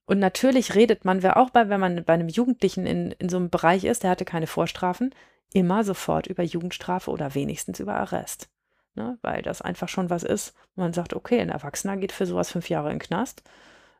[0.05, 3.35] Und natürlich redet man, wer auch bei, wenn man bei einem Jugendlichen in, in so
[3.35, 5.13] einem Bereich ist, der hatte keine Vorstrafen,
[5.51, 8.47] immer sofort über Jugendstrafe oder wenigstens über Arrest.
[8.95, 9.17] Ne?
[9.21, 10.53] Weil das einfach schon was ist.
[10.75, 13.43] Man sagt, okay, ein Erwachsener geht für sowas fünf Jahre in den Knast.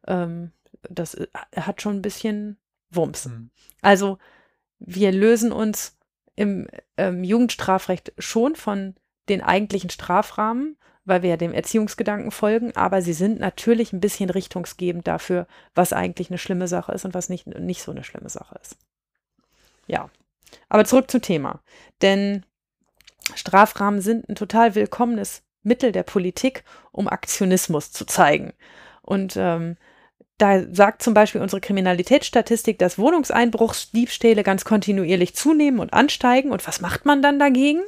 [0.07, 0.53] Ähm,
[0.89, 1.27] das äh,
[1.57, 2.57] hat schon ein bisschen
[2.89, 3.25] Wumms.
[3.25, 3.49] Mhm.
[3.81, 4.17] Also
[4.79, 5.97] wir lösen uns
[6.37, 8.95] im ähm, Jugendstrafrecht schon von
[9.27, 10.77] den eigentlichen Strafrahmen
[11.07, 15.93] weil wir ja dem Erziehungsgedanken folgen, aber sie sind natürlich ein bisschen richtungsgebend dafür, was
[15.93, 18.77] eigentlich eine schlimme Sache ist und was nicht, nicht so eine schlimme Sache ist.
[19.87, 20.09] Ja,
[20.69, 21.61] aber zurück zum Thema.
[22.01, 22.45] Denn
[23.35, 28.53] Strafrahmen sind ein total willkommenes Mittel der Politik, um Aktionismus zu zeigen.
[29.01, 29.77] Und ähm,
[30.37, 36.51] da sagt zum Beispiel unsere Kriminalitätsstatistik, dass Wohnungseinbruchsdiebstähle ganz kontinuierlich zunehmen und ansteigen.
[36.51, 37.81] Und was macht man dann dagegen?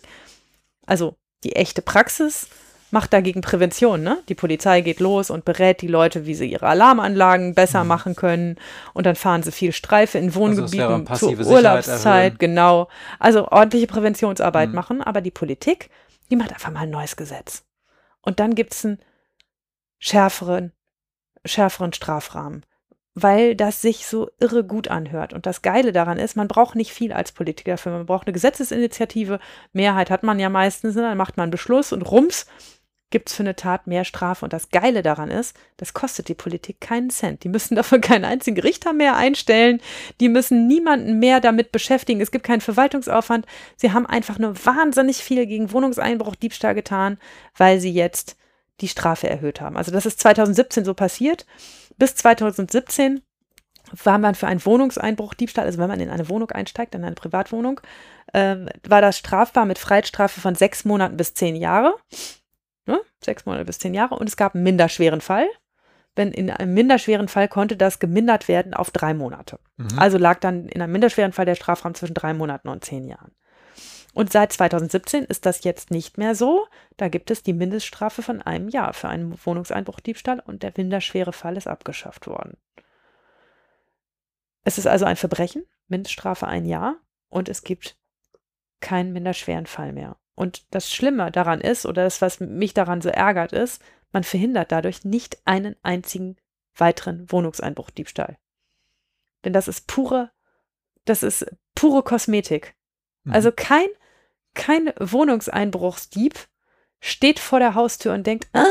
[0.86, 2.48] Also die echte Praxis
[2.92, 4.02] macht dagegen Prävention.
[4.02, 4.22] Ne?
[4.30, 7.88] Die Polizei geht los und berät die Leute, wie sie ihre Alarmanlagen besser mhm.
[7.88, 8.56] machen können.
[8.94, 12.40] Und dann fahren sie viel Streife in also Wohngebieten also zur Urlaubszeit.
[12.40, 12.88] Genau.
[13.20, 14.76] Also ordentliche Präventionsarbeit mhm.
[14.76, 15.02] machen.
[15.02, 15.90] Aber die Politik,
[16.32, 17.64] die macht einfach mal ein neues Gesetz.
[18.22, 19.00] Und dann gibt es einen
[20.00, 20.72] schärferen,
[21.46, 22.66] schärferen Strafrahmen.
[23.16, 25.34] weil das sich so irre gut anhört.
[25.34, 27.92] Und das Geile daran ist, man braucht nicht viel als Politiker dafür.
[27.92, 29.40] Man braucht eine Gesetzesinitiative.
[29.74, 31.02] Mehrheit hat man ja meistens, ne?
[31.02, 32.46] dann macht man einen Beschluss und rums
[33.10, 34.46] gibt es für eine Tat mehr Strafe.
[34.46, 37.44] Und das Geile daran ist, das kostet die Politik keinen Cent.
[37.44, 39.82] Die müssen dafür keinen einzigen Richter mehr einstellen.
[40.20, 42.22] Die müssen niemanden mehr damit beschäftigen.
[42.22, 43.46] Es gibt keinen Verwaltungsaufwand.
[43.76, 47.18] Sie haben einfach nur wahnsinnig viel gegen Wohnungseinbruch, Diebstahl getan,
[47.58, 48.38] weil sie jetzt
[48.82, 49.76] die Strafe erhöht haben.
[49.76, 51.46] Also das ist 2017 so passiert.
[51.98, 53.22] Bis 2017
[54.04, 57.16] war man für einen Wohnungseinbruch, Diebstahl, also wenn man in eine Wohnung einsteigt, in eine
[57.16, 57.82] Privatwohnung,
[58.34, 58.58] äh,
[58.88, 61.96] war das strafbar mit Freiheitsstrafe von sechs Monaten bis zehn Jahre.
[63.24, 64.16] Sechs Monate bis zehn Jahre.
[64.16, 65.48] Und es gab einen minderschweren Fall.
[66.16, 69.60] Wenn in einem minderschweren Fall konnte das gemindert werden auf drei Monate.
[69.78, 69.98] Mhm.
[69.98, 73.32] Also lag dann in einem minderschweren Fall der Strafraum zwischen drei Monaten und zehn Jahren.
[74.14, 76.68] Und seit 2017 ist das jetzt nicht mehr so.
[76.98, 81.58] Da gibt es die Mindeststrafe von einem Jahr für einen Wohnungseinbruchdiebstahl und der minderschwere Fall
[81.58, 82.58] ist abgeschafft worden.
[84.64, 86.96] Es ist also ein Verbrechen, Mindeststrafe ein Jahr
[87.30, 87.98] und es gibt
[88.82, 90.18] keinen minderschweren Fall mehr.
[90.40, 93.82] Und das Schlimme daran ist, oder das, was mich daran so ärgert, ist,
[94.14, 96.38] man verhindert dadurch nicht einen einzigen
[96.78, 98.38] weiteren Wohnungseinbruchdiebstahl.
[99.44, 100.32] Denn das ist pure,
[101.04, 101.46] das ist
[101.76, 102.74] pure Kosmetik.
[103.26, 103.34] Mhm.
[103.34, 103.90] Also kein,
[104.54, 106.40] kein Wohnungseinbruchsdieb
[107.02, 108.64] steht vor der Haustür und denkt, ah,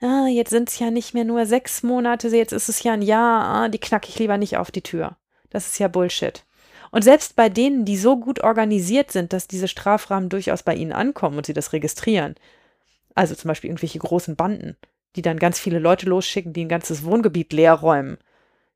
[0.00, 3.02] ah jetzt sind es ja nicht mehr nur sechs Monate, jetzt ist es ja ein
[3.02, 5.18] Jahr, ah, die knacke ich lieber nicht auf die Tür.
[5.50, 6.46] Das ist ja Bullshit.
[6.90, 10.92] Und selbst bei denen, die so gut organisiert sind, dass diese Strafrahmen durchaus bei ihnen
[10.92, 12.34] ankommen und sie das registrieren,
[13.14, 14.76] also zum Beispiel irgendwelche großen Banden,
[15.16, 18.18] die dann ganz viele Leute losschicken, die ein ganzes Wohngebiet leer räumen,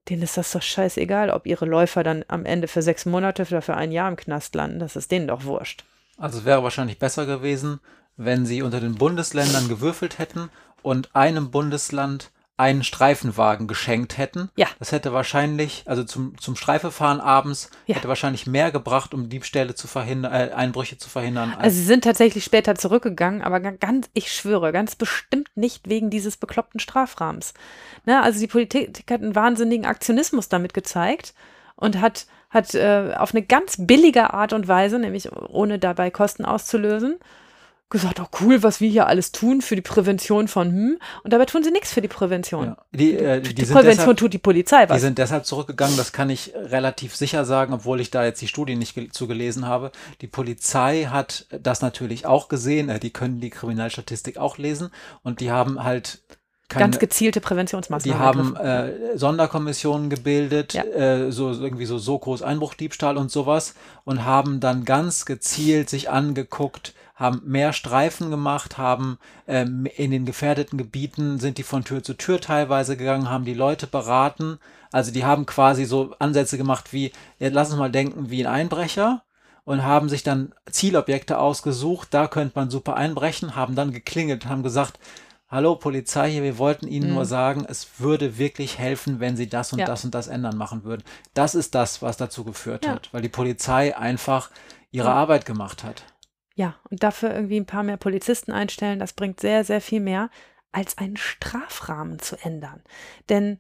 [0.09, 3.63] denen ist das doch scheißegal, ob ihre Läufer dann am Ende für sechs Monate oder
[3.63, 4.79] für ein Jahr im Knast landen.
[4.79, 5.85] Das ist denen doch wurscht.
[6.19, 7.81] Also es wäre wahrscheinlich besser gewesen,
[8.17, 10.51] wenn sie unter den Bundesländern gewürfelt hätten
[10.83, 14.49] und einem Bundesland einen Streifenwagen geschenkt hätten.
[14.57, 14.69] Ja.
[14.79, 17.97] Das hätte wahrscheinlich, also zum, zum Streifefahren abends, ja.
[17.97, 21.55] hätte wahrscheinlich mehr gebracht, um Diebstähle zu verhindern, äh, Einbrüche zu verhindern.
[21.59, 26.37] Also sie sind tatsächlich später zurückgegangen, aber ganz, ich schwöre, ganz bestimmt nicht wegen dieses
[26.37, 27.55] bekloppten Strafrahmens.
[28.07, 31.35] Ne, also die Politik hat einen wahnsinnigen Aktionismus damit gezeigt
[31.75, 36.45] und hat, hat äh, auf eine ganz billige Art und Weise, nämlich ohne dabei Kosten
[36.45, 37.19] auszulösen,
[37.95, 40.99] gesagt, oh cool, was wir hier alles tun für die Prävention von hm.
[41.23, 42.67] Und dabei tun sie nichts für die Prävention.
[42.67, 42.77] Ja.
[42.93, 44.97] Die, äh, die, die Prävention deshalb, tut die Polizei was.
[44.97, 48.49] Die sind deshalb zurückgegangen, das kann ich relativ sicher sagen, obwohl ich da jetzt die
[48.49, 49.93] Studie nicht zu gelesen habe.
[50.21, 54.91] Die Polizei hat das natürlich auch gesehen, äh, die können die Kriminalstatistik auch lesen
[55.23, 56.21] und die haben halt
[56.69, 58.19] keine, ganz gezielte Präventionsmaßnahmen.
[58.19, 60.85] Die haben äh, Sonderkommissionen gebildet, ja.
[60.85, 66.95] äh, so irgendwie so Sokos Einbruchdiebstahl und sowas und haben dann ganz gezielt sich angeguckt,
[67.15, 72.15] haben mehr Streifen gemacht, haben ähm, in den gefährdeten Gebieten sind die von Tür zu
[72.15, 74.59] Tür teilweise gegangen, haben die Leute beraten.
[74.91, 78.53] Also die haben quasi so Ansätze gemacht wie, ja, lass uns mal denken, wie ein
[78.53, 79.23] Einbrecher
[79.65, 84.63] und haben sich dann Zielobjekte ausgesucht, da könnte man super einbrechen, haben dann geklingelt, haben
[84.63, 84.99] gesagt,
[85.55, 87.15] Hallo Polizei hier, wir wollten Ihnen mhm.
[87.15, 89.87] nur sagen, es würde wirklich helfen, wenn Sie das und ja.
[89.87, 91.05] das und das ändern machen würden.
[91.33, 92.93] Das ist das, was dazu geführt ja.
[92.93, 94.51] hat, weil die Polizei einfach
[94.91, 95.15] ihre ja.
[95.15, 96.03] Arbeit gemacht hat.
[96.55, 100.31] Ja, und dafür irgendwie ein paar mehr Polizisten einstellen, das bringt sehr, sehr viel mehr,
[100.73, 102.83] als einen Strafrahmen zu ändern.
[103.29, 103.59] Denn,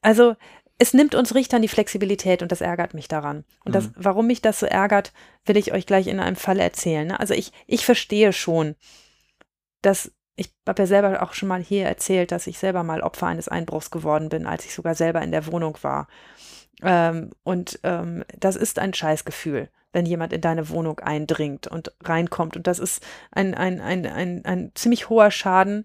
[0.00, 0.36] also,
[0.78, 3.44] es nimmt uns Richtern die Flexibilität und das ärgert mich daran.
[3.64, 3.92] Und das, mhm.
[3.96, 5.12] warum mich das so ärgert,
[5.44, 7.08] will ich euch gleich in einem Fall erzählen.
[7.08, 7.18] Ne?
[7.18, 8.76] Also ich, ich verstehe schon,
[9.80, 13.26] dass ich habe ja selber auch schon mal hier erzählt, dass ich selber mal Opfer
[13.26, 16.08] eines Einbruchs geworden bin, als ich sogar selber in der Wohnung war.
[16.82, 22.54] Ähm, und ähm, das ist ein Scheißgefühl wenn jemand in deine Wohnung eindringt und reinkommt.
[22.54, 25.84] Und das ist ein, ein, ein, ein, ein ziemlich hoher Schaden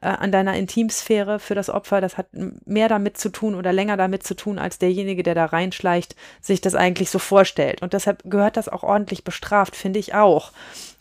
[0.00, 2.00] äh, an deiner Intimsphäre für das Opfer.
[2.00, 5.44] Das hat mehr damit zu tun oder länger damit zu tun, als derjenige, der da
[5.44, 7.82] reinschleicht, sich das eigentlich so vorstellt.
[7.82, 10.50] Und deshalb gehört das auch ordentlich bestraft, finde ich auch.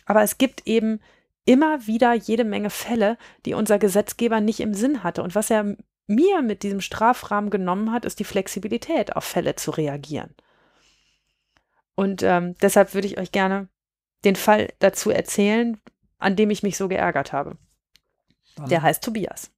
[0.06, 1.00] Aber es gibt eben
[1.46, 5.24] immer wieder jede Menge Fälle, die unser Gesetzgeber nicht im Sinn hatte.
[5.24, 5.78] Und was er
[6.16, 10.34] mir mit diesem Strafrahmen genommen hat, ist die Flexibilität, auf Fälle zu reagieren.
[11.96, 13.68] Und ähm, deshalb würde ich euch gerne
[14.24, 15.80] den Fall dazu erzählen,
[16.18, 17.58] an dem ich mich so geärgert habe.
[18.56, 18.70] Dann.
[18.70, 19.52] Der heißt Tobias.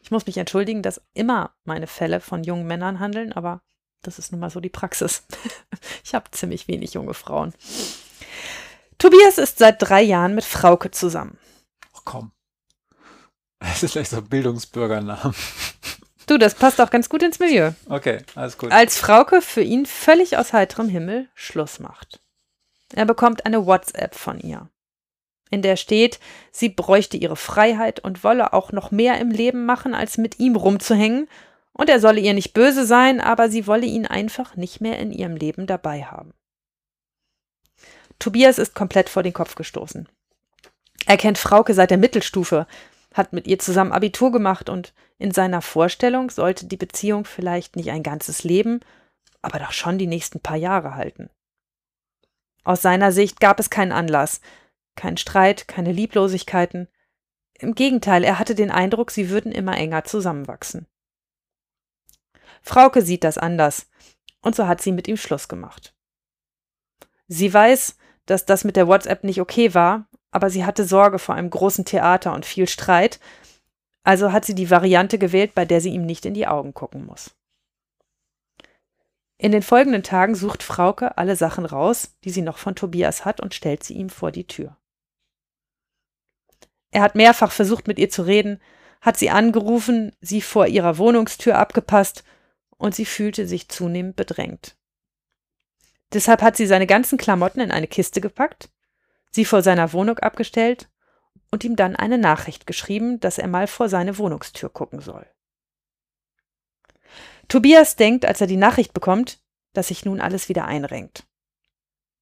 [0.00, 3.62] Ich muss mich entschuldigen, dass immer meine Fälle von jungen Männern handeln, aber
[4.02, 5.26] das ist nun mal so die Praxis.
[6.04, 7.54] ich habe ziemlich wenig junge Frauen.
[8.98, 11.38] Tobias ist seit drei Jahren mit Frauke zusammen.
[11.94, 12.32] Ach komm.
[13.68, 15.34] Das ist gleich so ein Bildungsbürgernamen.
[16.26, 17.72] Du, das passt auch ganz gut ins Milieu.
[17.88, 18.72] Okay, alles gut.
[18.72, 22.20] Als Frauke für ihn völlig aus heiterem Himmel Schluss macht.
[22.94, 24.68] Er bekommt eine WhatsApp von ihr,
[25.50, 26.18] in der steht,
[26.50, 30.56] sie bräuchte ihre Freiheit und wolle auch noch mehr im Leben machen, als mit ihm
[30.56, 31.28] rumzuhängen
[31.72, 35.12] Und er solle ihr nicht böse sein, aber sie wolle ihn einfach nicht mehr in
[35.12, 36.32] ihrem Leben dabei haben.
[38.18, 40.08] Tobias ist komplett vor den Kopf gestoßen.
[41.06, 42.66] Er kennt Frauke seit der Mittelstufe,
[43.14, 47.90] hat mit ihr zusammen Abitur gemacht und in seiner Vorstellung sollte die Beziehung vielleicht nicht
[47.90, 48.80] ein ganzes Leben,
[49.40, 51.30] aber doch schon die nächsten paar Jahre halten.
[52.64, 54.40] Aus seiner Sicht gab es keinen Anlass,
[54.96, 56.88] keinen Streit, keine Lieblosigkeiten.
[57.58, 60.86] Im Gegenteil, er hatte den Eindruck, sie würden immer enger zusammenwachsen.
[62.62, 63.90] Frauke sieht das anders,
[64.40, 65.94] und so hat sie mit ihm Schluss gemacht.
[67.28, 67.96] Sie weiß,
[68.26, 71.84] dass das mit der WhatsApp nicht okay war, aber sie hatte Sorge vor einem großen
[71.84, 73.20] Theater und viel Streit,
[74.02, 77.06] also hat sie die Variante gewählt, bei der sie ihm nicht in die Augen gucken
[77.06, 77.36] muss.
[79.38, 83.40] In den folgenden Tagen sucht Frauke alle Sachen raus, die sie noch von Tobias hat,
[83.40, 84.76] und stellt sie ihm vor die Tür.
[86.90, 88.60] Er hat mehrfach versucht, mit ihr zu reden,
[89.00, 92.24] hat sie angerufen, sie vor ihrer Wohnungstür abgepasst,
[92.76, 94.76] und sie fühlte sich zunehmend bedrängt.
[96.12, 98.68] Deshalb hat sie seine ganzen Klamotten in eine Kiste gepackt,
[99.34, 100.88] sie vor seiner Wohnung abgestellt
[101.50, 105.26] und ihm dann eine Nachricht geschrieben, dass er mal vor seine Wohnungstür gucken soll.
[107.48, 109.40] Tobias denkt, als er die Nachricht bekommt,
[109.72, 111.26] dass sich nun alles wieder einrenkt.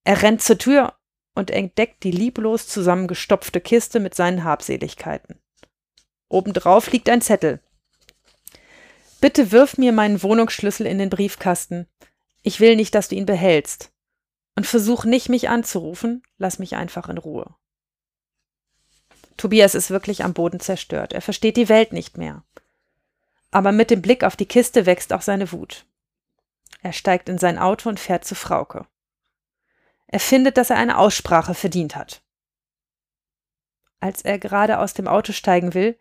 [0.05, 0.95] Er rennt zur Tür
[1.35, 5.39] und entdeckt die lieblos zusammengestopfte Kiste mit seinen Habseligkeiten.
[6.29, 7.61] Obendrauf liegt ein Zettel.
[9.21, 11.87] Bitte wirf mir meinen Wohnungsschlüssel in den Briefkasten.
[12.43, 13.93] Ich will nicht, dass du ihn behältst.
[14.55, 17.55] Und versuch nicht, mich anzurufen, lass mich einfach in Ruhe.
[19.37, 21.13] Tobias ist wirklich am Boden zerstört.
[21.13, 22.45] Er versteht die Welt nicht mehr.
[23.51, 25.87] Aber mit dem Blick auf die Kiste wächst auch seine Wut.
[26.83, 28.87] Er steigt in sein Auto und fährt zu Frauke.
[30.07, 32.23] Er findet, dass er eine Aussprache verdient hat.
[34.01, 35.99] Als er gerade aus dem Auto steigen will,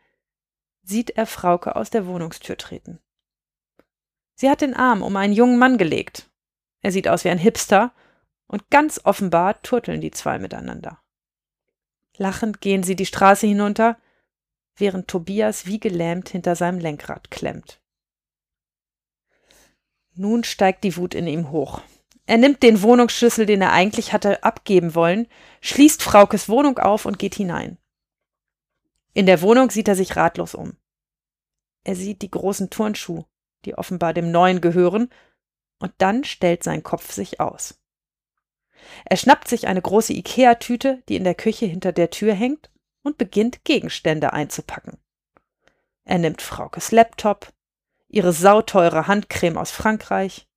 [0.84, 3.00] sieht er Frauke aus der Wohnungstür treten.
[4.36, 6.30] Sie hat den Arm um einen jungen Mann gelegt.
[6.82, 7.94] Er sieht aus wie ein Hipster,
[8.52, 11.00] und ganz offenbar turteln die zwei miteinander.
[12.18, 13.98] Lachend gehen sie die Straße hinunter,
[14.76, 17.82] während Tobias wie gelähmt hinter seinem Lenkrad klemmt.
[20.14, 21.82] Nun steigt die Wut in ihm hoch.
[22.26, 25.28] Er nimmt den Wohnungsschlüssel, den er eigentlich hatte abgeben wollen,
[25.62, 27.78] schließt Fraukes Wohnung auf und geht hinein.
[29.14, 30.76] In der Wohnung sieht er sich ratlos um.
[31.86, 33.26] Er sieht die großen Turnschuhe,
[33.64, 35.10] die offenbar dem Neuen gehören,
[35.80, 37.81] und dann stellt sein Kopf sich aus.
[39.06, 42.70] Er schnappt sich eine große Ikea-Tüte, die in der Küche hinter der Tür hängt,
[43.04, 44.98] und beginnt Gegenstände einzupacken.
[46.04, 47.52] Er nimmt Fraukes Laptop,
[48.08, 50.48] ihre sauteure Handcreme aus Frankreich,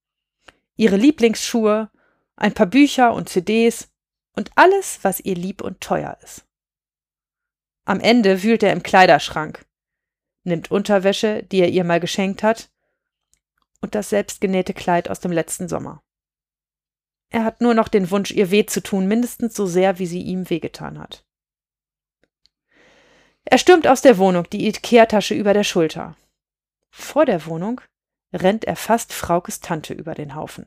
[0.76, 1.90] ihre Lieblingsschuhe,
[2.36, 3.88] ein paar Bücher und CDs
[4.34, 6.44] und alles, was ihr lieb und teuer ist.
[7.84, 9.64] Am Ende wühlt er im Kleiderschrank,
[10.42, 12.70] nimmt Unterwäsche, die er ihr mal geschenkt hat,
[13.80, 16.02] und das selbstgenähte Kleid aus dem letzten Sommer.
[17.35, 20.23] Er hat nur noch den Wunsch, ihr weh zu tun, mindestens so sehr, wie sie
[20.23, 21.24] ihm wehgetan hat.
[23.44, 26.16] Er stürmt aus der Wohnung, die Ikea-Tasche über der Schulter.
[26.93, 27.81] Vor der Wohnung
[28.32, 30.66] rennt er fast Fraukes Tante über den Haufen.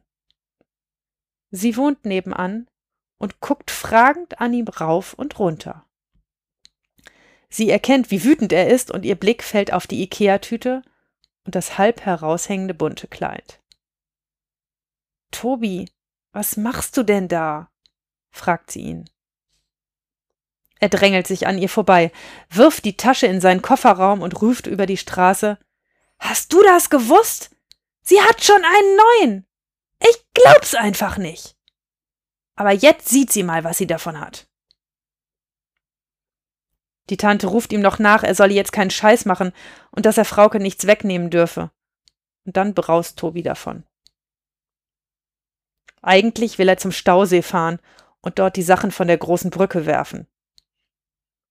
[1.52, 2.68] Sie wohnt nebenan
[3.18, 5.86] und guckt fragend an ihm rauf und runter.
[7.48, 10.82] Sie erkennt, wie wütend er ist, und ihr Blick fällt auf die Ikea-Tüte
[11.46, 13.62] und das halb heraushängende bunte Kleid.
[15.32, 15.88] Tobi,
[16.38, 17.72] was machst du denn da?
[18.30, 19.10] fragt sie ihn.
[20.80, 22.12] Er drängelt sich an ihr vorbei,
[22.52, 25.58] wirft die Tasche in seinen Kofferraum und ruft über die Straße
[26.20, 27.50] Hast du das gewusst?
[28.04, 29.48] Sie hat schon einen neuen.
[30.00, 31.58] Ich glaub's einfach nicht.
[32.56, 34.48] Aber jetzt sieht sie mal, was sie davon hat.
[37.10, 39.54] Die Tante ruft ihm noch nach, er solle jetzt keinen Scheiß machen
[39.90, 41.72] und dass er Frauke nichts wegnehmen dürfe.
[42.46, 43.86] Und dann braust Tobi davon.
[46.02, 47.80] Eigentlich will er zum Stausee fahren
[48.22, 50.28] und dort die Sachen von der großen Brücke werfen.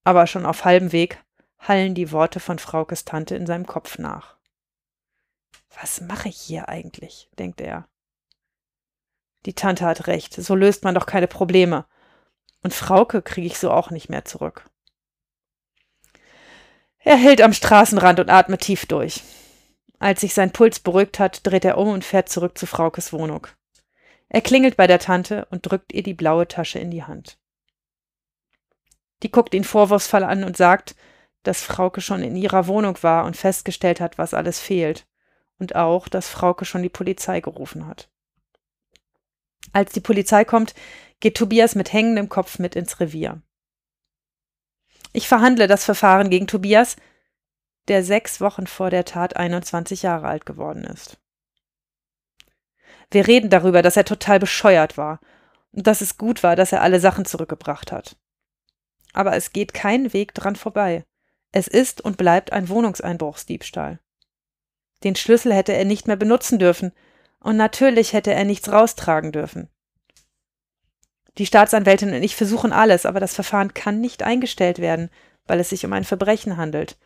[0.05, 1.23] Aber schon auf halbem Weg
[1.59, 4.37] hallen die Worte von Fraukes Tante in seinem Kopf nach.
[5.81, 7.29] Was mache ich hier eigentlich?
[7.39, 7.89] denkt er.
[9.47, 11.87] Die Tante hat recht, so löst man doch keine Probleme.
[12.63, 14.69] Und Frauke kriege ich so auch nicht mehr zurück.
[16.99, 19.23] Er hält am Straßenrand und atmet tief durch.
[19.99, 23.47] Als sich sein Puls beruhigt hat, dreht er um und fährt zurück zu Fraukes Wohnung.
[24.29, 27.39] Er klingelt bei der Tante und drückt ihr die blaue Tasche in die Hand.
[29.23, 30.95] Die guckt ihn vorwurfsvoll an und sagt,
[31.43, 35.07] dass Frauke schon in ihrer Wohnung war und festgestellt hat, was alles fehlt
[35.59, 38.11] und auch, dass Frauke schon die Polizei gerufen hat.
[39.73, 40.75] Als die Polizei kommt,
[41.21, 43.43] geht Tobias mit hängendem Kopf mit ins Revier.
[45.13, 46.97] Ich verhandle das Verfahren gegen Tobias.
[47.89, 51.19] der sechs Wochen vor der Tat 21 Jahre alt geworden ist.
[53.11, 55.21] Wir reden darüber, dass er total bescheuert war
[55.73, 58.17] und dass es gut war, dass er alle Sachen zurückgebracht hat.
[59.13, 61.05] Aber es geht kein Weg dran vorbei.
[61.53, 64.01] Es ist und bleibt ein Wohnungseinbruchsdiebstahl.
[65.05, 66.93] Den Schlüssel hätte er nicht mehr benutzen dürfen,
[67.39, 69.69] und natürlich hätte er nichts raustragen dürfen.
[71.39, 75.11] Die Staatsanwältin und ich versuchen alles, aber das Verfahren kann nicht eingestellt werden,
[75.47, 76.99] weil es sich um ein Verbrechen handelt.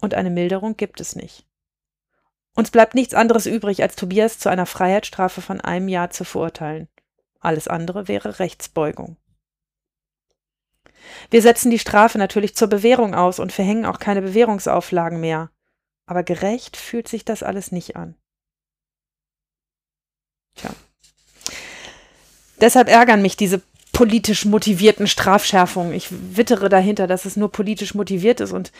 [0.00, 1.46] Und eine Milderung gibt es nicht.
[2.56, 6.88] Uns bleibt nichts anderes übrig, als Tobias zu einer Freiheitsstrafe von einem Jahr zu verurteilen.
[7.38, 9.16] Alles andere wäre Rechtsbeugung.
[11.30, 15.50] Wir setzen die Strafe natürlich zur Bewährung aus und verhängen auch keine Bewährungsauflagen mehr.
[16.06, 18.14] Aber gerecht fühlt sich das alles nicht an.
[20.54, 20.70] Tja.
[22.60, 23.60] Deshalb ärgern mich diese
[23.92, 25.92] politisch motivierten Strafschärfungen.
[25.92, 28.72] Ich wittere dahinter, dass es nur politisch motiviert ist und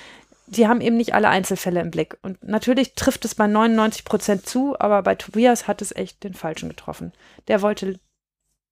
[0.46, 2.18] die haben eben nicht alle Einzelfälle im Blick.
[2.22, 6.34] Und natürlich trifft es bei 99 Prozent zu, aber bei Tobias hat es echt den
[6.34, 7.12] Falschen getroffen.
[7.48, 7.98] Der wollte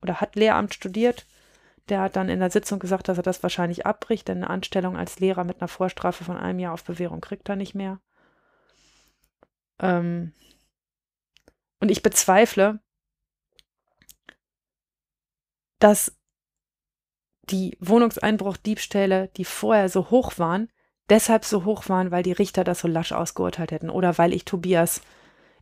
[0.03, 1.27] oder hat Lehramt studiert.
[1.89, 4.97] Der hat dann in der Sitzung gesagt, dass er das wahrscheinlich abbricht, denn eine Anstellung
[4.97, 8.01] als Lehrer mit einer Vorstrafe von einem Jahr auf Bewährung kriegt er nicht mehr.
[9.81, 10.33] Ähm
[11.81, 12.81] und ich bezweifle,
[15.79, 16.17] dass
[17.51, 20.71] die Wohnungseinbruchdiebstähle, die vorher so hoch waren,
[21.11, 24.45] deshalb so hoch waren, weil die Richter das so lasch ausgeurteilt hätten oder weil ich
[24.45, 25.01] Tobias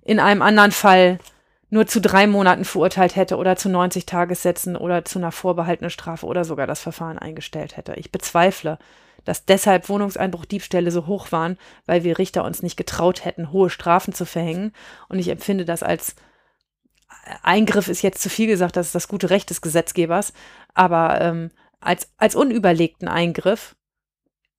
[0.03, 1.19] in einem anderen Fall
[1.71, 6.27] nur zu drei Monaten verurteilt hätte oder zu 90 Tagessätzen oder zu einer vorbehaltenen Strafe
[6.27, 7.95] oder sogar das Verfahren eingestellt hätte.
[7.95, 8.79] Ich bezweifle,
[9.25, 11.57] dass deshalb Wohnungseinbruchdiebstähle so hoch waren,
[11.87, 14.73] weil wir Richter uns nicht getraut hätten, hohe Strafen zu verhängen.
[15.09, 16.15] Und ich empfinde das als
[17.43, 20.33] Eingriff ist jetzt zu viel gesagt, das ist das gute Recht des Gesetzgebers,
[20.75, 21.51] aber ähm,
[21.81, 23.77] als, als unüberlegten Eingriff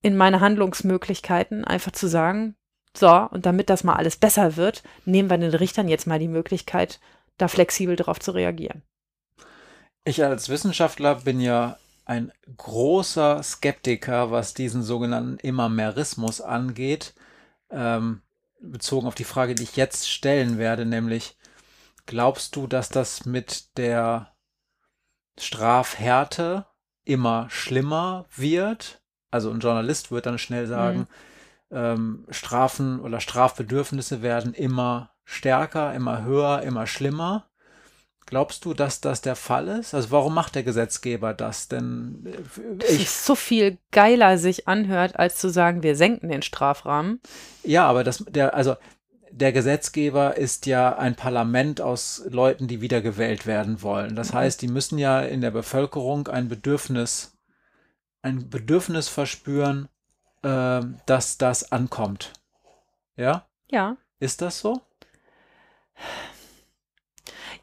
[0.03, 2.55] in meine Handlungsmöglichkeiten einfach zu sagen,
[2.95, 6.27] so, und damit das mal alles besser wird, nehmen wir den Richtern jetzt mal die
[6.27, 6.99] Möglichkeit,
[7.37, 8.83] da flexibel darauf zu reagieren.
[10.05, 17.15] Ich als Wissenschaftler bin ja ein großer Skeptiker, was diesen sogenannten Immermerismus angeht,
[17.71, 18.21] ähm,
[18.59, 21.35] bezogen auf die Frage, die ich jetzt stellen werde, nämlich
[22.05, 24.35] Glaubst du, dass das mit der
[25.39, 26.65] Strafhärte
[27.05, 29.01] immer schlimmer wird?
[29.33, 31.07] Also ein Journalist wird dann schnell sagen,
[31.69, 31.77] mhm.
[31.77, 37.47] ähm, Strafen oder Strafbedürfnisse werden immer stärker, immer höher, immer schlimmer.
[38.25, 39.93] Glaubst du, dass das der Fall ist?
[39.93, 41.67] Also warum macht der Gesetzgeber das?
[41.67, 46.41] Denn äh, ich es so viel geiler sich anhört, als zu sagen, wir senken den
[46.41, 47.19] Strafrahmen.
[47.63, 48.75] Ja, aber das der also
[49.31, 54.15] der Gesetzgeber ist ja ein Parlament aus Leuten, die wiedergewählt werden wollen.
[54.15, 54.37] Das mhm.
[54.37, 57.32] heißt, die müssen ja in der Bevölkerung ein Bedürfnis,
[58.23, 59.87] ein Bedürfnis verspüren,
[60.41, 62.33] äh, dass das ankommt.
[63.15, 63.47] Ja?
[63.69, 63.97] Ja.
[64.19, 64.81] Ist das so?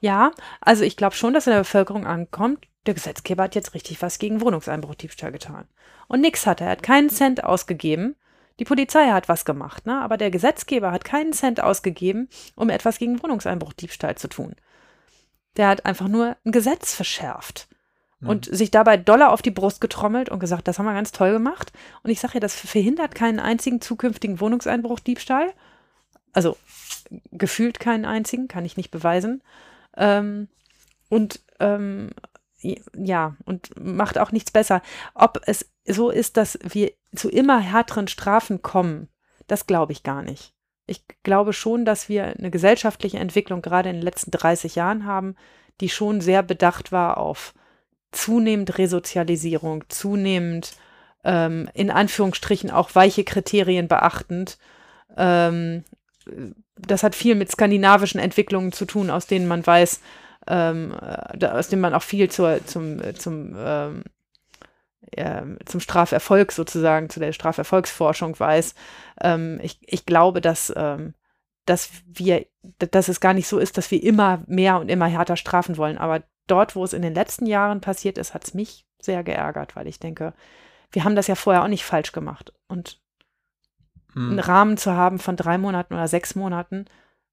[0.01, 0.31] Ja,
[0.61, 4.19] also ich glaube schon, dass in der Bevölkerung ankommt, der Gesetzgeber hat jetzt richtig was
[4.19, 5.69] gegen Wohnungseinbruchdiebstahl getan.
[6.07, 6.69] Und nix hat er.
[6.69, 8.17] Er hat keinen Cent ausgegeben
[8.61, 9.99] die Polizei hat was gemacht, ne?
[10.03, 14.55] aber der Gesetzgeber hat keinen Cent ausgegeben, um etwas gegen Wohnungseinbruchdiebstahl zu tun.
[15.57, 17.69] Der hat einfach nur ein Gesetz verschärft
[18.23, 21.33] und sich dabei doller auf die Brust getrommelt und gesagt, das haben wir ganz toll
[21.33, 21.73] gemacht.
[22.03, 25.53] Und ich sage ja, das verhindert keinen einzigen zukünftigen Wohnungseinbruchdiebstahl.
[26.33, 26.57] Also
[27.33, 29.43] gefühlt keinen einzigen, kann ich nicht beweisen.
[29.97, 30.49] Ähm,
[31.09, 32.11] und ähm,
[32.63, 34.83] ja, und macht auch nichts besser.
[35.15, 39.09] Ob es so ist, dass wir zu immer härteren Strafen kommen,
[39.47, 40.53] das glaube ich gar nicht.
[40.87, 45.37] Ich glaube schon, dass wir eine gesellschaftliche Entwicklung gerade in den letzten 30 Jahren haben,
[45.81, 47.55] die schon sehr bedacht war auf
[48.13, 50.73] zunehmend Resozialisierung, zunehmend
[51.25, 54.59] ähm, in Anführungsstrichen auch weiche Kriterien beachtend.
[55.17, 55.85] Ähm,
[56.77, 60.01] das hat viel mit skandinavischen Entwicklungen zu tun, aus denen man weiß,
[60.49, 60.95] ähm,
[61.39, 64.03] äh, aus denen man auch viel zur, zum, zum ähm,
[65.13, 68.75] äh, zum Straferfolg sozusagen, zu der Straferfolgsforschung weiß.
[69.21, 71.15] Ähm, ich, ich glaube, dass, ähm,
[71.67, 72.47] dass wir,
[72.79, 75.99] dass es gar nicht so ist, dass wir immer mehr und immer härter strafen wollen.
[75.99, 79.77] Aber dort, wo es in den letzten Jahren passiert ist, hat es mich sehr geärgert,
[79.77, 80.35] weil ich denke,
[80.93, 82.53] wir haben das ja vorher auch nicht falsch gemacht.
[82.69, 83.01] Und
[84.13, 84.31] hm.
[84.31, 86.87] einen Rahmen zu haben von drei Monaten oder sechs Monaten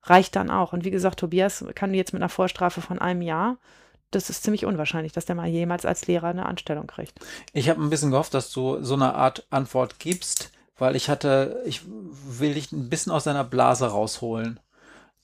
[0.03, 0.73] reicht dann auch.
[0.73, 3.57] Und wie gesagt, Tobias kann jetzt mit einer Vorstrafe von einem Jahr
[4.11, 7.19] das ist ziemlich unwahrscheinlich, dass der mal jemals als Lehrer eine Anstellung kriegt.
[7.53, 11.61] Ich habe ein bisschen gehofft, dass du so eine Art Antwort gibst, weil ich hatte,
[11.65, 14.59] ich will dich ein bisschen aus deiner Blase rausholen.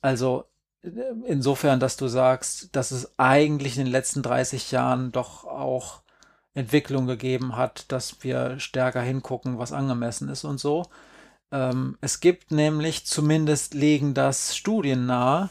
[0.01, 0.45] Also
[0.83, 6.01] insofern, dass du sagst, dass es eigentlich in den letzten 30 Jahren doch auch
[6.53, 10.85] Entwicklung gegeben hat, dass wir stärker hingucken, was angemessen ist und so.
[11.51, 15.49] Ähm, es gibt nämlich, zumindest legen das Studien nahe,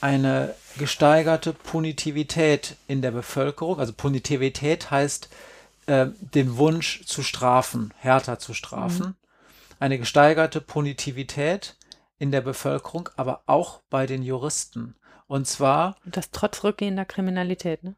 [0.00, 3.80] eine gesteigerte Punitivität in der Bevölkerung.
[3.80, 5.28] Also Punitivität heißt
[5.86, 9.06] äh, den Wunsch zu strafen, härter zu strafen.
[9.06, 9.14] Mhm.
[9.80, 11.76] Eine gesteigerte Punitivität
[12.18, 14.94] in der Bevölkerung, aber auch bei den Juristen.
[15.26, 15.96] Und zwar.
[16.04, 17.94] Und das trotz rückgehender Kriminalität, ne?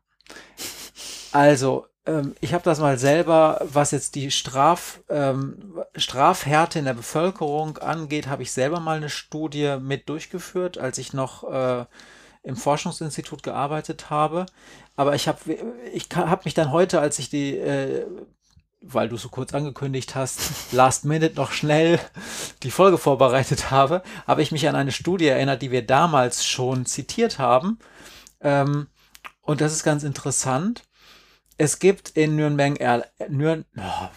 [1.32, 6.94] Also, ähm, ich habe das mal selber, was jetzt die Straf, ähm, Strafhärte in der
[6.94, 11.84] Bevölkerung angeht, habe ich selber mal eine Studie mit durchgeführt, als ich noch äh,
[12.42, 14.46] im Forschungsinstitut gearbeitet habe.
[14.96, 15.38] Aber ich habe
[15.92, 18.06] ich hab mich dann heute, als ich die, äh,
[18.80, 21.98] weil du so kurz angekündigt hast, last minute noch schnell
[22.62, 26.86] die Folge vorbereitet habe, habe ich mich an eine Studie erinnert, die wir damals schon
[26.86, 27.78] zitiert haben.
[28.40, 28.88] Ähm,
[29.42, 30.84] und das ist ganz interessant.
[31.58, 34.08] Es gibt in Nürnberg, Erl Nürn oh,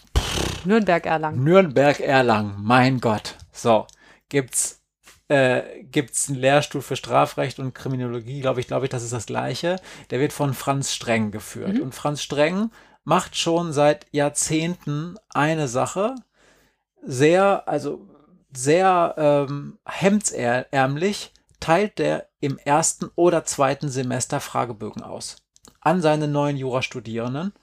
[0.64, 1.44] Nürnberg Erlangen.
[1.44, 3.36] Nürnberg Erlangen, mein Gott.
[3.52, 3.86] So,
[4.30, 4.82] gibt's
[5.28, 9.14] äh, gibt es einen Lehrstuhl für Strafrecht und Kriminologie, glaube ich, glaube ich, das ist
[9.14, 9.78] das gleiche.
[10.10, 11.76] Der wird von Franz Streng geführt.
[11.76, 11.82] Mhm.
[11.82, 12.72] Und Franz Streng
[13.04, 16.16] macht schon seit Jahrzehnten eine Sache,
[17.02, 18.08] sehr, also
[18.56, 25.38] sehr ähm, hemdsärmlich, teilt der im ersten oder zweiten Semester Fragebögen aus
[25.84, 27.54] an seine neuen Jurastudierenden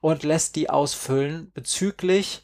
[0.00, 2.42] und lässt die ausfüllen bezüglich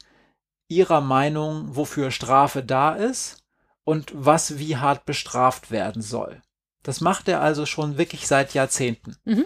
[0.67, 3.43] ihrer Meinung, wofür Strafe da ist
[3.83, 6.41] und was wie hart bestraft werden soll.
[6.83, 9.17] Das macht er also schon wirklich seit Jahrzehnten.
[9.25, 9.45] Mhm.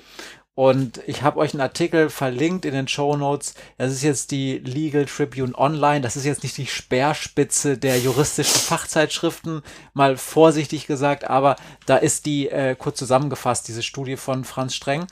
[0.55, 3.55] Und ich habe euch einen Artikel verlinkt in den Show Notes.
[3.77, 6.01] Das ist jetzt die Legal Tribune Online.
[6.01, 9.63] Das ist jetzt nicht die Speerspitze der juristischen Fachzeitschriften,
[9.93, 11.55] mal vorsichtig gesagt, aber
[11.87, 15.07] da ist die äh, kurz zusammengefasst, diese Studie von Franz Streng,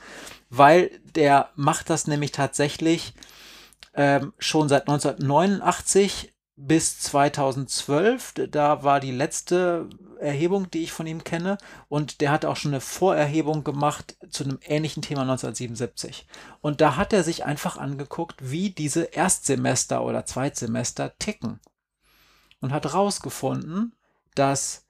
[0.48, 3.12] weil der macht das nämlich tatsächlich
[3.94, 6.31] ähm, schon seit 1989
[6.66, 8.34] bis 2012.
[8.50, 9.88] Da war die letzte
[10.20, 11.58] Erhebung, die ich von ihm kenne.
[11.88, 16.26] Und der hat auch schon eine Vorerhebung gemacht zu einem ähnlichen Thema 1977.
[16.60, 21.60] Und da hat er sich einfach angeguckt, wie diese Erstsemester oder Zweitsemester ticken.
[22.60, 23.94] Und hat herausgefunden,
[24.34, 24.86] dass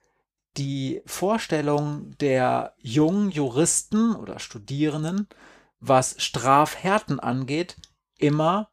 [0.58, 5.26] die Vorstellung der jungen Juristen oder Studierenden,
[5.80, 7.76] was Strafhärten angeht,
[8.18, 8.68] immer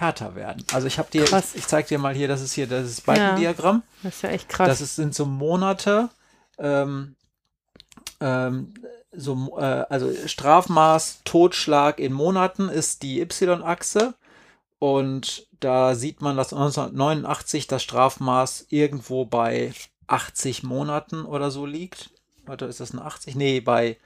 [0.00, 0.64] härter werden.
[0.72, 1.50] Also ich habe dir, krass.
[1.54, 3.82] ich, ich zeige dir mal hier, das ist hier das Balkendiagramm.
[3.84, 4.68] Ja, das ist ja echt krass.
[4.68, 6.08] Das ist, sind so Monate,
[6.58, 7.16] ähm,
[8.20, 8.74] ähm,
[9.12, 14.14] so, äh, also Strafmaß, Totschlag in Monaten ist die Y-Achse.
[14.78, 19.74] Und da sieht man, dass 1989 das Strafmaß irgendwo bei
[20.06, 22.10] 80 Monaten oder so liegt.
[22.46, 23.34] Warte, ist das eine 80?
[23.34, 23.98] Nee, bei,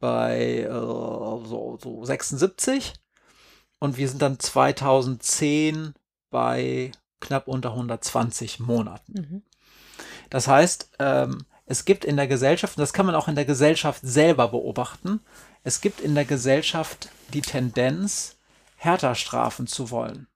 [0.00, 2.94] bei äh, so, so 76
[3.84, 5.92] und wir sind dann 2010
[6.30, 6.90] bei
[7.20, 9.12] knapp unter 120 Monaten.
[9.12, 9.42] Mhm.
[10.30, 13.44] Das heißt, ähm, es gibt in der Gesellschaft, und das kann man auch in der
[13.44, 15.20] Gesellschaft selber beobachten,
[15.64, 18.38] es gibt in der Gesellschaft die Tendenz,
[18.76, 20.28] härter strafen zu wollen.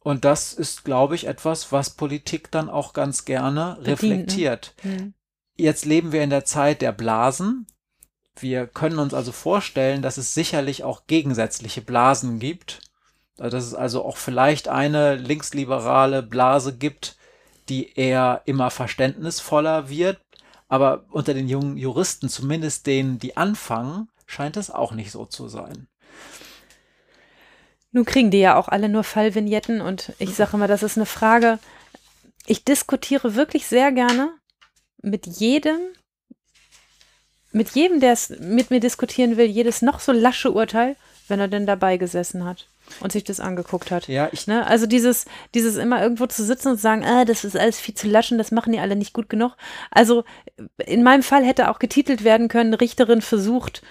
[0.00, 3.92] Und das ist, glaube ich, etwas, was Politik dann auch ganz gerne Bedient, ne?
[3.92, 4.74] reflektiert.
[4.82, 4.90] Ne?
[4.90, 5.14] Mhm.
[5.56, 7.68] Jetzt leben wir in der Zeit der Blasen.
[8.38, 12.80] Wir können uns also vorstellen, dass es sicherlich auch gegensätzliche Blasen gibt.
[13.36, 17.16] Dass es also auch vielleicht eine linksliberale Blase gibt,
[17.68, 20.20] die eher immer verständnisvoller wird.
[20.68, 25.48] Aber unter den jungen Juristen, zumindest denen, die anfangen, scheint es auch nicht so zu
[25.48, 25.88] sein.
[27.92, 31.06] Nun kriegen die ja auch alle nur Fallvignetten und ich sage immer, das ist eine
[31.06, 31.58] Frage.
[32.46, 34.32] Ich diskutiere wirklich sehr gerne
[35.02, 35.78] mit jedem,
[37.52, 40.96] mit jedem, der es mit mir diskutieren will, jedes noch so lasche Urteil,
[41.28, 42.66] wenn er denn dabei gesessen hat
[43.00, 44.08] und sich das angeguckt hat.
[44.08, 44.66] Ja, ich ne?
[44.66, 47.94] Also dieses, dieses immer irgendwo zu sitzen und zu sagen, ah, das ist alles viel
[47.94, 49.52] zu laschen, das machen die alle nicht gut genug.
[49.90, 50.24] Also
[50.78, 53.82] in meinem Fall hätte auch getitelt werden können, Richterin versucht,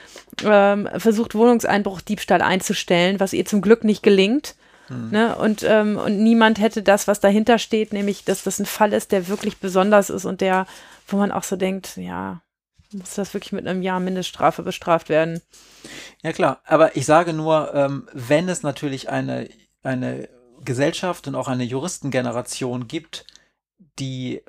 [0.44, 4.56] ähm, versucht Wohnungseinbruch, Diebstahl einzustellen, was ihr zum Glück nicht gelingt.
[4.88, 5.12] Hm.
[5.12, 5.36] Ne?
[5.36, 9.12] Und, ähm, und niemand hätte das, was dahinter steht, nämlich, dass das ein Fall ist,
[9.12, 10.66] der wirklich besonders ist und der,
[11.08, 12.42] wo man auch so denkt, ja,
[12.94, 15.42] muss das wirklich mit einem Jahr Mindeststrafe bestraft werden?
[16.24, 19.50] Ja klar, aber ich sage nur, ähm, wenn es natürlich eine,
[19.84, 20.30] eine
[20.64, 23.26] Gesellschaft und auch eine Juristengeneration gibt,
[24.00, 24.42] die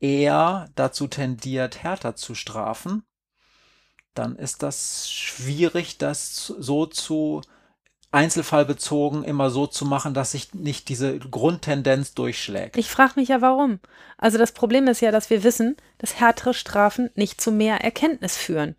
[0.00, 3.04] eher dazu tendiert, härter zu strafen,
[4.14, 7.40] dann ist das schwierig, das so zu
[8.12, 12.76] einzelfallbezogen immer so zu machen, dass sich nicht diese Grundtendenz durchschlägt.
[12.76, 13.80] Ich frage mich ja, warum.
[14.18, 18.36] Also das Problem ist ja, dass wir wissen, dass härtere Strafen nicht zu mehr Erkenntnis
[18.36, 18.76] führen.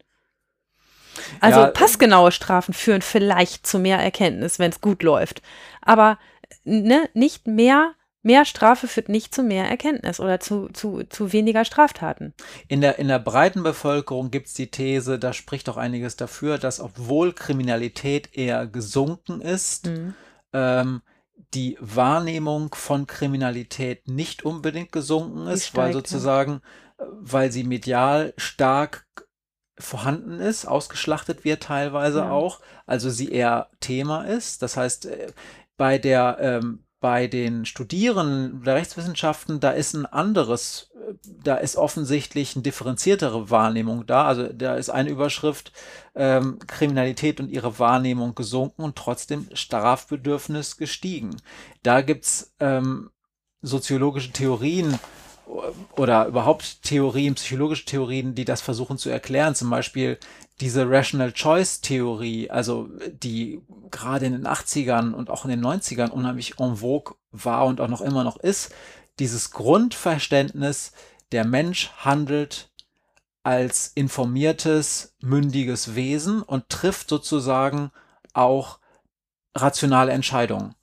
[1.40, 5.42] Also ja, passgenaue Strafen führen vielleicht zu mehr Erkenntnis, wenn es gut läuft.
[5.82, 6.18] Aber
[6.64, 7.94] ne, nicht mehr
[8.24, 12.34] mehr Strafe führt nicht zu mehr Erkenntnis oder zu, zu, zu weniger Straftaten.
[12.68, 16.58] In der, in der breiten Bevölkerung gibt es die These, da spricht auch einiges dafür,
[16.58, 20.16] dass obwohl Kriminalität eher gesunken ist, mhm.
[20.54, 21.02] ähm,
[21.54, 26.62] die Wahrnehmung von Kriminalität nicht unbedingt gesunken ist, steigt, weil sozusagen,
[26.98, 27.06] ja.
[27.20, 29.06] weil sie medial stark
[29.78, 32.32] vorhanden ist, ausgeschlachtet wird teilweise ja.
[32.32, 34.62] auch, also sie eher Thema ist.
[34.62, 35.34] Das heißt, äh,
[35.78, 41.76] bei der ähm, bei den Studierenden der Rechtswissenschaften, da ist ein anderes, äh, da ist
[41.76, 44.26] offensichtlich eine differenziertere Wahrnehmung da.
[44.26, 45.74] Also da ist eine Überschrift
[46.16, 51.36] ähm, Kriminalität und ihre Wahrnehmung gesunken und trotzdem Strafbedürfnis gestiegen.
[51.84, 53.10] Da gibt's ähm,
[53.62, 54.98] soziologische Theorien,
[55.98, 59.56] oder überhaupt Theorien, psychologische Theorien, die das versuchen zu erklären.
[59.56, 60.18] Zum Beispiel
[60.64, 63.62] diese Rational Choice Theorie, also die
[63.92, 67.90] gerade in den 80ern und auch in den 90ern unheimlich en vogue war und auch
[67.90, 68.74] noch immer noch ist.
[69.20, 70.94] Dieses Grundverständnis,
[71.34, 72.70] der Mensch handelt
[73.44, 77.92] als informiertes, mündiges Wesen und trifft sozusagen
[78.34, 78.80] auch
[79.54, 80.76] rationale Entscheidungen.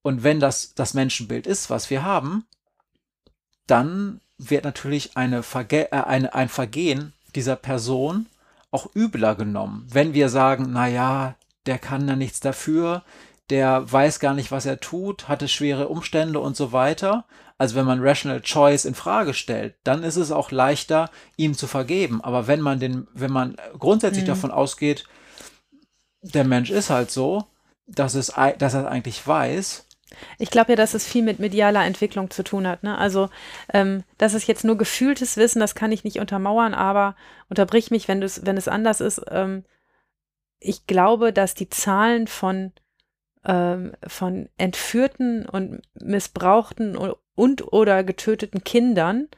[0.00, 2.46] Und wenn das das Menschenbild ist, was wir haben,
[3.66, 8.24] dann wird natürlich eine Verge äh, eine, ein Vergehen dieser Person
[8.70, 9.86] auch übler genommen.
[9.88, 11.36] Wenn wir sagen, na ja,
[11.66, 13.02] der kann da nichts dafür,
[13.50, 17.24] der weiß gar nicht, was er tut, hatte schwere Umstände und so weiter.
[17.56, 21.66] Also wenn man Rational Choice in Frage stellt, dann ist es auch leichter, ihm zu
[21.66, 22.22] vergeben.
[22.22, 24.28] Aber wenn man den, wenn man grundsätzlich mhm.
[24.28, 25.06] davon ausgeht,
[26.20, 27.46] der Mensch ist halt so,
[27.86, 29.87] dass es, dass er eigentlich weiß,
[30.38, 32.82] ich glaube ja, dass es viel mit medialer Entwicklung zu tun hat.
[32.82, 32.96] Ne?
[32.96, 33.28] Also,
[33.72, 37.16] ähm, das ist jetzt nur gefühltes Wissen, das kann ich nicht untermauern, aber
[37.48, 39.22] unterbrich mich, wenn, wenn es anders ist.
[39.30, 39.64] Ähm,
[40.60, 42.72] ich glaube, dass die Zahlen von,
[43.44, 49.28] ähm, von entführten und missbrauchten und oder getöteten Kindern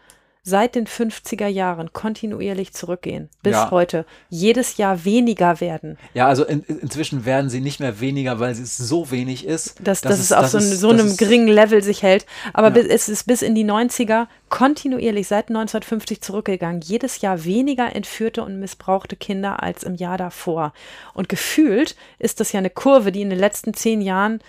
[0.43, 3.71] seit den 50er Jahren kontinuierlich zurückgehen, bis ja.
[3.71, 5.99] heute jedes Jahr weniger werden.
[6.15, 9.77] Ja, also in, inzwischen werden sie nicht mehr weniger, weil es so wenig ist.
[9.81, 12.25] Dass, dass, dass es auf so, ist, so einem geringen Level sich hält.
[12.55, 12.75] Aber ja.
[12.75, 16.81] bis, es ist bis in die 90er kontinuierlich seit 1950 zurückgegangen.
[16.81, 20.73] Jedes Jahr weniger entführte und missbrauchte Kinder als im Jahr davor.
[21.13, 24.41] Und gefühlt ist das ja eine Kurve, die in den letzten zehn Jahren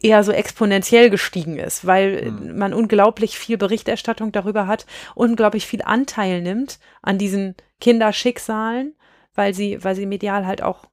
[0.00, 2.58] eher so exponentiell gestiegen ist, weil mhm.
[2.58, 8.94] man unglaublich viel Berichterstattung darüber hat, unglaublich viel Anteil nimmt an diesen Kinderschicksalen,
[9.34, 10.86] weil sie, weil sie medial halt auch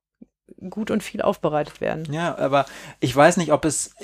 [0.69, 2.11] gut und viel aufbereitet werden.
[2.11, 2.65] Ja, aber
[2.99, 3.95] ich weiß nicht, ob es,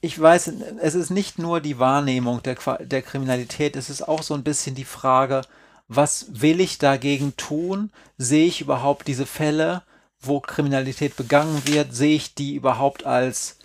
[0.00, 4.34] ich weiß, es ist nicht nur die Wahrnehmung der, der Kriminalität, es ist auch so
[4.34, 5.42] ein bisschen die Frage,
[5.88, 7.90] was will ich dagegen tun?
[8.18, 9.82] Sehe ich überhaupt diese Fälle,
[10.20, 11.94] wo Kriminalität begangen wird?
[11.94, 13.57] Sehe ich die überhaupt als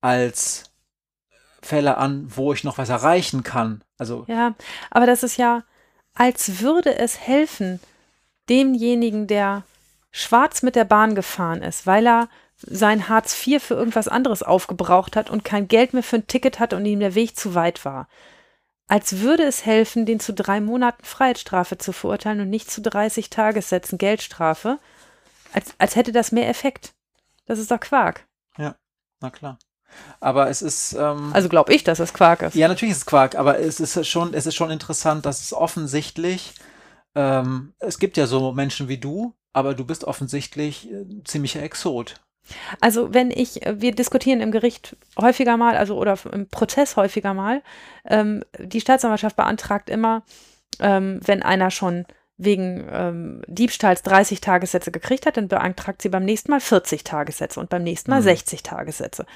[0.00, 0.64] als
[1.62, 3.82] Fälle an, wo ich noch was erreichen kann.
[3.98, 4.54] Also ja,
[4.90, 5.64] aber das ist ja,
[6.14, 7.80] als würde es helfen,
[8.48, 9.64] demjenigen, der
[10.10, 15.14] schwarz mit der Bahn gefahren ist, weil er sein Hartz IV für irgendwas anderes aufgebraucht
[15.16, 17.84] hat und kein Geld mehr für ein Ticket hatte und ihm der Weg zu weit
[17.84, 18.08] war.
[18.88, 23.30] Als würde es helfen, den zu drei Monaten Freiheitsstrafe zu verurteilen und nicht zu 30
[23.30, 24.78] Tagessätzen Geldstrafe,
[25.52, 26.94] als, als hätte das mehr Effekt.
[27.46, 28.26] Das ist doch Quark.
[28.56, 28.76] Ja,
[29.20, 29.58] na klar.
[30.20, 30.94] Aber es ist.
[30.94, 32.54] Ähm, also glaube ich, dass es Quark ist.
[32.54, 35.52] Ja, natürlich ist es Quark, aber es ist schon, es ist schon interessant, dass es
[35.52, 36.54] offensichtlich.
[37.14, 42.20] Ähm, es gibt ja so Menschen wie du, aber du bist offensichtlich äh, ziemlicher Exot.
[42.80, 47.34] Also wenn ich, äh, wir diskutieren im Gericht häufiger mal, also oder im Prozess häufiger
[47.34, 47.62] mal,
[48.06, 50.22] ähm, die Staatsanwaltschaft beantragt immer,
[50.80, 52.06] ähm, wenn einer schon
[52.36, 57.58] wegen ähm, Diebstahls 30 Tagessätze gekriegt hat, dann beantragt sie beim nächsten Mal 40 Tagessätze
[57.58, 58.24] und beim nächsten Mal mhm.
[58.24, 59.26] 60 Tagessätze.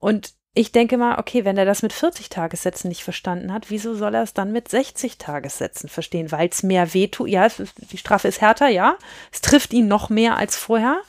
[0.00, 3.94] Und ich denke mal, okay, wenn er das mit 40 Tagessätzen nicht verstanden hat, wieso
[3.94, 6.32] soll er es dann mit 60 Tagessätzen verstehen?
[6.32, 7.28] Weil es mehr wehtut.
[7.28, 7.46] Ja,
[7.92, 8.96] die Strafe ist härter, ja.
[9.30, 11.00] Es trifft ihn noch mehr als vorher.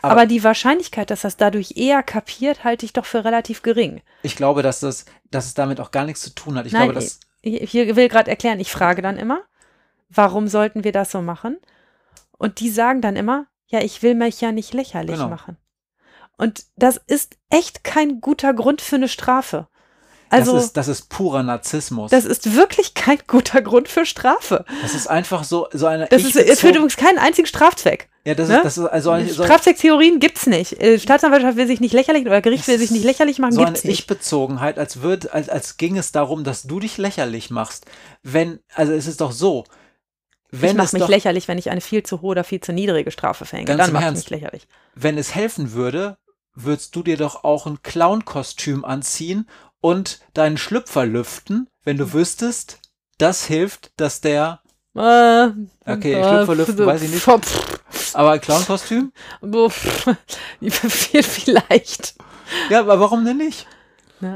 [0.00, 3.62] Aber, aber die Wahrscheinlichkeit, dass er es dadurch eher kapiert, halte ich doch für relativ
[3.62, 4.00] gering.
[4.22, 6.66] Ich glaube, dass, das, dass es damit auch gar nichts zu tun hat.
[6.66, 9.42] Ich Nein, glaube, dass ich, ich will gerade erklären, ich frage dann immer,
[10.08, 11.58] warum sollten wir das so machen?
[12.38, 15.28] Und die sagen dann immer, ja, ich will mich ja nicht lächerlich genau.
[15.28, 15.56] machen.
[16.36, 19.68] Und das ist echt kein guter Grund für eine Strafe.
[20.30, 22.10] Also, das, ist, das ist purer Narzissmus.
[22.10, 24.64] Das ist wirklich kein guter Grund für Strafe.
[24.82, 26.06] Das ist einfach so, so eine.
[26.08, 28.08] Das ist, es führt übrigens keinen einzigen Strafzweck.
[28.24, 28.56] Ja, das, ne?
[28.56, 30.80] ist, das ist also eine, so Strafzwecktheorien gibt's nicht.
[30.80, 33.84] Äh, Staatsanwaltschaft will sich nicht lächerlich oder Gericht will sich nicht lächerlich machen, so gibt's
[33.84, 34.98] eine Ich-Bezogenheit, als,
[35.30, 37.84] als, als ging es darum, dass du dich lächerlich machst.
[38.22, 39.64] Wenn, also es ist doch so,
[40.50, 43.10] wenn ich mache mich lächerlich, wenn ich eine viel zu hohe oder viel zu niedrige
[43.10, 43.76] Strafe verhänge.
[43.76, 44.66] Dann mache ich mich lächerlich.
[44.94, 46.16] Wenn es helfen würde,
[46.54, 49.48] würdest du dir doch auch ein Clown-Kostüm anziehen
[49.80, 52.78] und deinen Schlüpfer lüften, wenn du wüsstest,
[53.18, 54.60] das hilft, dass der
[54.96, 55.48] Äh,
[55.86, 57.28] Okay, äh, Schlüpfer lüften, weiß ich nicht.
[58.14, 59.12] aber ein Clownkostüm?
[60.62, 62.14] Vielleicht.
[62.70, 63.66] Ja, aber warum denn nicht?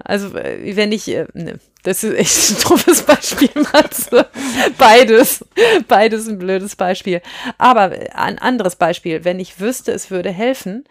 [0.04, 4.28] Also, äh, wenn ich, äh, ne, das ist echt ein doofes Beispiel, Matze.
[4.76, 5.44] Beides.
[5.86, 7.22] Beides ein blödes Beispiel.
[7.56, 10.84] Aber äh, ein anderes Beispiel, wenn ich wüsste, es würde helfen,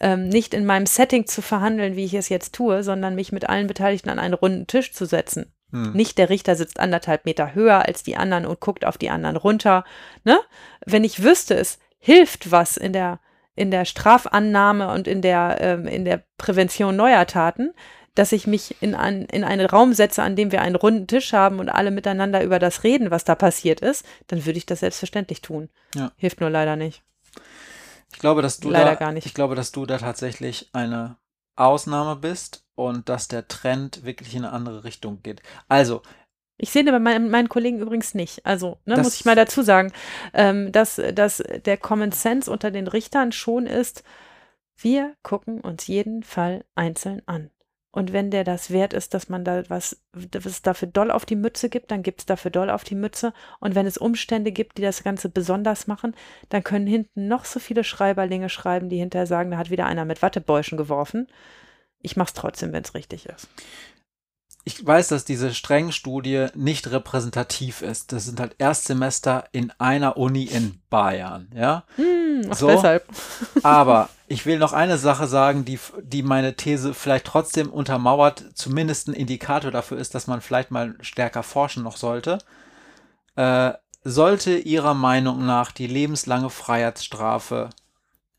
[0.00, 3.48] ähm, nicht in meinem Setting zu verhandeln, wie ich es jetzt tue, sondern mich mit
[3.48, 5.52] allen Beteiligten an einen runden Tisch zu setzen.
[5.70, 5.92] Hm.
[5.92, 9.36] Nicht der Richter sitzt anderthalb Meter höher als die anderen und guckt auf die anderen
[9.36, 9.84] runter.
[10.24, 10.38] Ne?
[10.84, 13.20] Wenn ich wüsste, es hilft was in der,
[13.54, 17.72] in der Strafannahme und in der, ähm, in der Prävention neuer Taten,
[18.14, 21.32] dass ich mich in, ein, in einen Raum setze, an dem wir einen runden Tisch
[21.32, 24.80] haben und alle miteinander über das reden, was da passiert ist, dann würde ich das
[24.80, 25.68] selbstverständlich tun.
[25.94, 26.10] Ja.
[26.16, 27.02] Hilft nur leider nicht.
[28.12, 29.26] Ich glaube, dass du Leider da, gar nicht.
[29.26, 31.18] Ich glaube, dass du da tatsächlich eine
[31.56, 35.42] Ausnahme bist und dass der Trend wirklich in eine andere Richtung geht.
[35.68, 36.02] Also,
[36.60, 38.44] Ich sehe bei meinen, meinen Kollegen übrigens nicht.
[38.46, 39.92] Also, ne, muss ich mal dazu sagen,
[40.34, 44.02] ähm, dass, dass der Common Sense unter den Richtern schon ist,
[44.76, 47.50] wir gucken uns jeden Fall einzeln an.
[47.90, 49.96] Und wenn der das wert ist, dass man da was,
[50.44, 53.32] es dafür doll auf die Mütze gibt, dann gibt es dafür doll auf die Mütze.
[53.60, 56.14] Und wenn es Umstände gibt, die das Ganze besonders machen,
[56.50, 60.04] dann können hinten noch so viele Schreiberlinge schreiben, die hinterher sagen, da hat wieder einer
[60.04, 61.28] mit Wattebäuschen geworfen.
[62.00, 63.48] Ich mach's trotzdem, wenn es richtig ist.
[64.68, 68.12] Ich weiß, dass diese Streng-Studie nicht repräsentativ ist.
[68.12, 71.84] Das sind halt Erstsemester in einer Uni in Bayern, ja.
[71.96, 72.66] Hm, ach, So.
[72.66, 73.06] deshalb.
[73.62, 79.08] Aber ich will noch eine Sache sagen, die, die meine These vielleicht trotzdem untermauert, zumindest
[79.08, 82.36] ein Indikator dafür ist, dass man vielleicht mal stärker forschen noch sollte.
[83.36, 83.72] Äh,
[84.04, 87.70] sollte Ihrer Meinung nach die lebenslange Freiheitsstrafe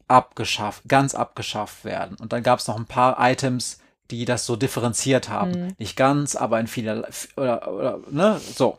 [0.07, 2.17] abgeschafft, ganz abgeschafft werden?
[2.21, 3.79] Und dann gab es noch ein paar Items,
[4.11, 5.51] die das so differenziert haben.
[5.51, 5.75] Mhm.
[5.77, 8.77] Nicht ganz, aber in vieler, oder, oder, ne, so.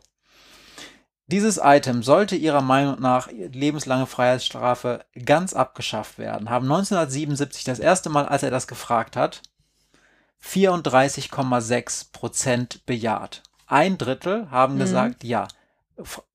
[1.27, 8.09] Dieses Item sollte Ihrer Meinung nach lebenslange Freiheitsstrafe ganz abgeschafft werden, haben 1977 das erste
[8.09, 9.41] Mal, als er das gefragt hat,
[10.43, 13.43] 34,6 Prozent bejaht.
[13.67, 14.79] Ein Drittel haben Mhm.
[14.79, 15.47] gesagt, ja,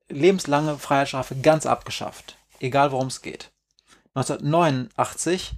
[0.08, 3.50] lebenslange Freiheitsstrafe ganz abgeschafft, egal worum es geht.
[4.14, 5.52] 1989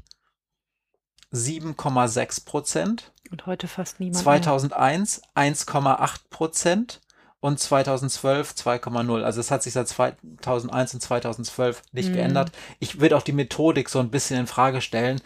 [1.31, 3.12] 7,6 Prozent.
[3.30, 4.16] Und heute fast niemand.
[4.16, 4.22] mehr.
[4.22, 7.00] 2001 1,8 Prozent
[7.40, 9.22] und 2012 2,0.
[9.22, 12.14] Also es hat sich seit 2001 und 2012 nicht Mhm.
[12.14, 12.52] geändert.
[12.80, 15.20] Ich würde auch die Methodik so ein bisschen in Frage stellen.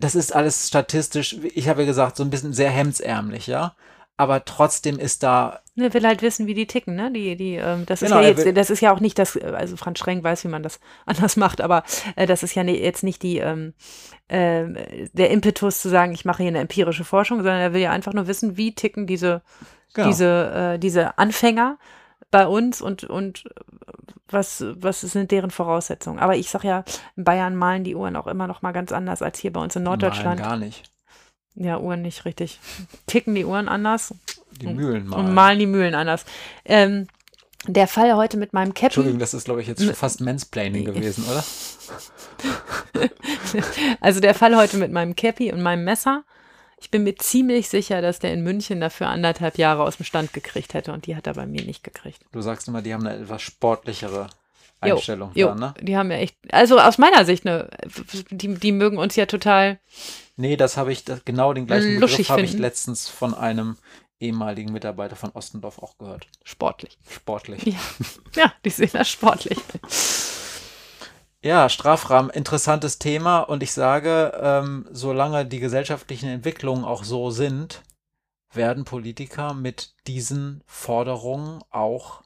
[0.00, 3.74] Das ist alles statistisch, ich habe ja gesagt, so ein bisschen sehr hemdsärmlich, ja.
[4.20, 7.12] Aber trotzdem ist da, Er will halt wissen, wie die ticken, ne?
[7.12, 9.36] Die, die, ähm, das Genau, ist ja will- jetzt, das ist ja auch nicht das,
[9.36, 11.84] also Franz Streng weiß, wie man das anders macht, aber
[12.16, 13.74] äh, das ist ja ne, jetzt nicht die, ähm,
[14.26, 17.92] äh, der Impetus zu sagen, ich mache hier eine empirische Forschung, sondern er will ja
[17.92, 19.40] einfach nur wissen, wie ticken diese,
[19.94, 21.78] genau, diese, äh, diese Anfänger
[22.32, 23.44] bei uns und, und
[24.28, 26.18] was, was sind deren Voraussetzungen.
[26.18, 26.82] Aber ich sag ja,
[27.16, 29.76] in Bayern malen die Uhren auch immer noch mal ganz anders als hier bei uns
[29.76, 30.40] in Norddeutschland.
[30.40, 30.90] Nein, gar nicht.
[31.60, 32.60] Ja, Uhren nicht richtig.
[33.06, 34.14] Ticken die Uhren anders
[34.60, 35.26] Die Mühlen malen.
[35.26, 36.24] und malen die Mühlen anders.
[36.64, 37.08] Ähm,
[37.66, 40.84] der Fall heute mit meinem Entschuldigung, Cappy, das ist, glaube ich, jetzt schon fast Mansplaining
[40.84, 41.44] gewesen, oder?
[44.00, 46.22] also der Fall heute mit meinem Cappy und meinem Messer.
[46.80, 50.32] Ich bin mir ziemlich sicher, dass der in München dafür anderthalb Jahre aus dem Stand
[50.32, 52.20] gekriegt hätte und die hat er bei mir nicht gekriegt.
[52.30, 54.28] Du sagst immer, die haben eine etwas sportlichere
[54.84, 55.74] Jo, Einstellung Jo, da, ne?
[55.80, 57.68] die haben ja echt, also aus meiner Sicht, ne,
[58.30, 59.80] die, die mögen uns ja total,
[60.38, 63.76] Nee, das habe ich, das, genau den gleichen Luschig Begriff habe ich letztens von einem
[64.20, 66.28] ehemaligen Mitarbeiter von Ostendorf auch gehört.
[66.44, 66.96] sportlich.
[67.08, 67.64] Sportlich.
[67.66, 67.78] Ja,
[68.36, 69.58] ja die sehen das sportlich.
[71.42, 77.82] Ja, Strafrahmen, interessantes Thema und ich sage, ähm, solange die gesellschaftlichen Entwicklungen auch so sind,
[78.52, 82.22] werden Politiker mit diesen Forderungen auch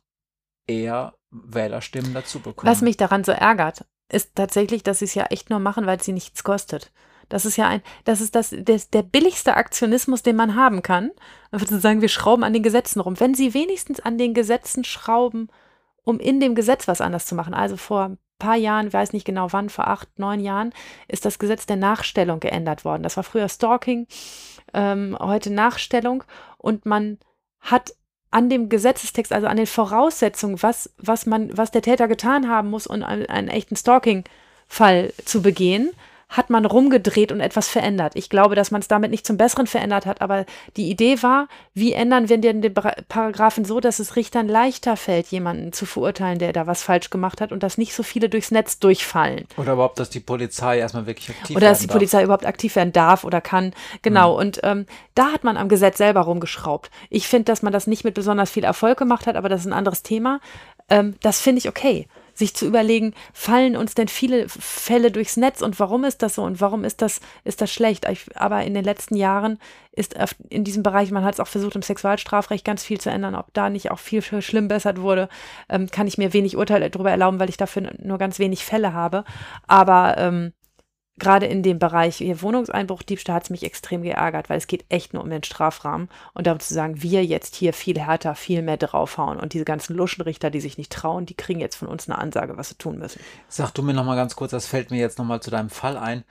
[0.67, 2.71] eher Wählerstimmen dazu bekommen.
[2.71, 6.03] Was mich daran so ärgert, ist tatsächlich, dass sie es ja echt nur machen, weil
[6.03, 6.93] sie nichts kostet.
[7.29, 11.11] Das ist ja ein, das ist das, das der billigste Aktionismus, den man haben kann.
[11.51, 13.19] Einfach zu sagen, wir schrauben an den Gesetzen rum.
[13.19, 15.49] Wenn sie wenigstens an den Gesetzen schrauben,
[16.05, 17.55] um in dem Gesetz was anders zu machen.
[17.55, 20.73] Also vor ein paar Jahren, weiß nicht genau wann, vor acht, neun Jahren,
[21.09, 23.03] ist das Gesetz der Nachstellung geändert worden.
[23.03, 24.07] Das war früher Stalking,
[24.75, 26.25] ähm, heute Nachstellung.
[26.59, 27.19] Und man
[27.61, 27.95] hat
[28.33, 32.71] an dem Gesetzestext, also an den Voraussetzungen, was, was man, was der Täter getan haben
[32.71, 35.91] muss, um einen, einen echten Stalking-Fall zu begehen,
[36.33, 38.13] hat man rumgedreht und etwas verändert.
[38.17, 40.47] Ich glaube, dass man es damit nicht zum Besseren verändert hat, aber
[40.77, 45.27] die Idee war, wie ändern wir denn den Paragraphen so, dass es Richtern leichter fällt,
[45.29, 48.51] jemanden zu verurteilen, der da was falsch gemacht hat und dass nicht so viele durchs
[48.51, 49.47] Netz durchfallen.
[49.59, 51.97] Oder überhaupt, dass die Polizei erstmal wirklich aktiv Oder dass die darf.
[51.97, 53.75] Polizei überhaupt aktiv werden darf oder kann.
[54.01, 54.33] Genau.
[54.33, 54.39] Mhm.
[54.39, 56.91] Und ähm, da hat man am Gesetz selber rumgeschraubt.
[57.11, 59.67] Ich finde, dass man das nicht mit besonders viel Erfolg gemacht hat, aber das ist
[59.67, 60.41] ein anderes Thema.
[60.89, 62.09] Ähm, das finde ich okay
[62.43, 66.43] sich zu überlegen, fallen uns denn viele Fälle durchs Netz und warum ist das so
[66.43, 68.05] und warum ist das, ist das schlecht?
[68.35, 69.59] Aber in den letzten Jahren
[69.93, 70.17] ist
[70.49, 73.55] in diesem Bereich, man hat es auch versucht, im Sexualstrafrecht ganz viel zu ändern, ob
[73.55, 75.29] da nicht auch viel schlimm bessert wurde,
[75.69, 78.93] ähm, kann ich mir wenig Urteile darüber erlauben, weil ich dafür nur ganz wenig Fälle
[78.93, 79.25] habe.
[79.69, 80.53] Aber ähm,
[81.19, 84.85] gerade in dem Bereich hier Wohnungseinbruch, Diebstahl hat es mich extrem geärgert, weil es geht
[84.89, 88.63] echt nur um den Strafrahmen und darum zu sagen, wir jetzt hier viel härter, viel
[88.63, 92.09] mehr draufhauen und diese ganzen Luschenrichter, die sich nicht trauen, die kriegen jetzt von uns
[92.09, 93.21] eine Ansage, was sie tun müssen.
[93.49, 96.25] Sag du mir nochmal ganz kurz, das fällt mir jetzt nochmal zu deinem Fall ein.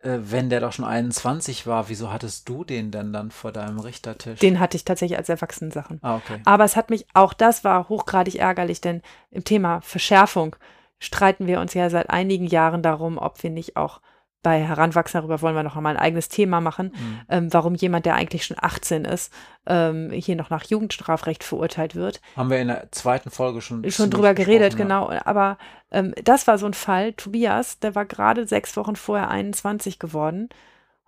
[0.00, 3.80] Äh, wenn der doch schon 21 war, wieso hattest du den denn dann vor deinem
[3.80, 4.38] Richtertisch?
[4.38, 5.98] Den hatte ich tatsächlich als Erwachsenensachen.
[6.02, 6.40] Ah, okay.
[6.44, 9.02] Aber es hat mich, auch das war hochgradig ärgerlich, denn
[9.32, 10.54] im Thema Verschärfung
[11.00, 14.00] streiten wir uns ja seit einigen Jahren darum, ob wir nicht auch
[14.48, 17.20] bei Heranwachsenden, darüber wollen wir noch einmal ein eigenes Thema machen, mhm.
[17.28, 19.30] ähm, warum jemand, der eigentlich schon 18 ist,
[19.66, 22.22] ähm, hier noch nach Jugendstrafrecht verurteilt wird.
[22.34, 24.78] Haben wir in der zweiten Folge schon schon drüber geredet, ja.
[24.78, 25.12] genau.
[25.26, 25.58] Aber
[25.90, 27.12] ähm, das war so ein Fall.
[27.12, 30.48] Tobias, der war gerade sechs Wochen vorher 21 geworden.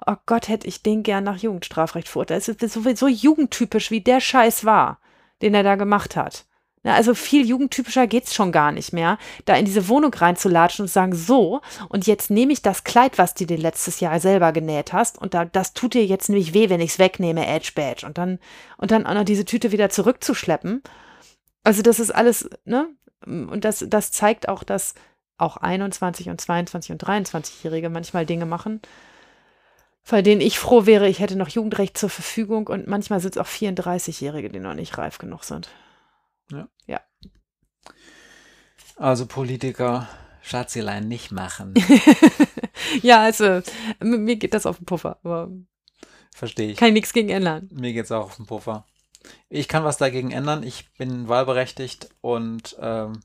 [0.07, 2.47] Oh Gott, hätte ich den gern nach Jugendstrafrecht verurteilt.
[2.47, 4.99] Es ist so, so jugendtypisch, wie der Scheiß war,
[5.41, 6.45] den er da gemacht hat.
[6.83, 10.89] Na, also viel jugendtypischer geht's schon gar nicht mehr, da in diese Wohnung reinzulatschen und
[10.89, 14.53] zu sagen, so, und jetzt nehme ich das Kleid, was du dir letztes Jahr selber
[14.53, 18.07] genäht hast, und da, das tut dir jetzt nämlich weh, wenn ich's wegnehme, Edge Badge,
[18.07, 18.39] und dann,
[18.79, 20.83] und dann auch noch diese Tüte wieder zurückzuschleppen.
[21.65, 22.89] Also das ist alles, ne?
[23.27, 24.95] Und das, das zeigt auch, dass
[25.37, 28.81] auch 21 und 22 und 23-Jährige manchmal Dinge machen,
[30.09, 33.39] bei denen ich froh wäre, ich hätte noch Jugendrecht zur Verfügung und manchmal sind es
[33.39, 35.69] auch 34-Jährige, die noch nicht reif genug sind.
[36.51, 36.69] Ja.
[36.87, 37.01] ja.
[38.97, 40.09] Also Politiker,
[40.43, 41.75] Schatzelein nicht machen.
[43.03, 43.63] ja, also
[44.01, 45.19] mir geht das auf den Puffer.
[46.35, 46.77] Verstehe ich.
[46.77, 47.69] Kann ich nichts gegen ändern.
[47.73, 48.87] Mir geht es auch auf den Puffer.
[49.49, 50.63] Ich kann was dagegen ändern.
[50.63, 53.21] Ich bin wahlberechtigt und ähm,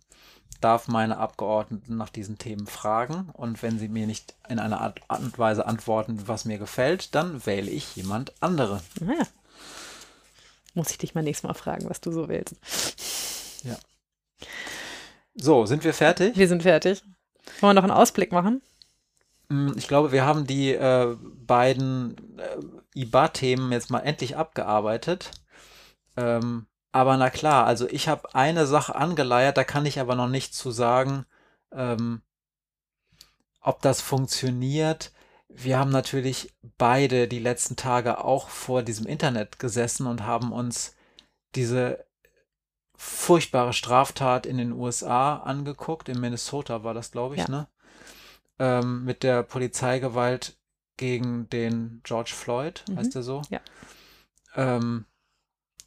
[0.61, 3.29] darf meine Abgeordneten nach diesen Themen fragen.
[3.33, 7.45] Und wenn sie mir nicht in einer Art und Weise antworten, was mir gefällt, dann
[7.45, 8.81] wähle ich jemand andere.
[8.99, 9.25] Naja.
[10.75, 12.55] Muss ich dich mal nächstes Mal fragen, was du so willst.
[13.63, 13.77] Ja.
[15.33, 16.37] So, sind wir fertig?
[16.37, 17.01] Wir sind fertig.
[17.59, 18.61] Wollen wir noch einen Ausblick machen?
[19.49, 25.31] Mm, ich glaube, wir haben die äh, beiden äh, IBA-Themen jetzt mal endlich abgearbeitet.
[26.17, 30.29] Ähm, aber na klar, also ich habe eine Sache angeleiert, da kann ich aber noch
[30.29, 31.25] nicht zu sagen,
[31.73, 32.21] ähm,
[33.61, 35.11] ob das funktioniert
[35.57, 40.95] wir haben natürlich beide die letzten Tage auch vor diesem Internet gesessen und haben uns
[41.55, 42.05] diese
[42.95, 46.09] furchtbare Straftat in den USA angeguckt.
[46.09, 47.47] In Minnesota war das, glaube ich, ja.
[47.49, 47.67] ne?
[48.57, 50.57] Ähm, mit der Polizeigewalt
[50.97, 52.97] gegen den George Floyd, mhm.
[52.97, 53.41] heißt er so?
[53.49, 53.61] Ja.
[54.55, 55.05] Ähm,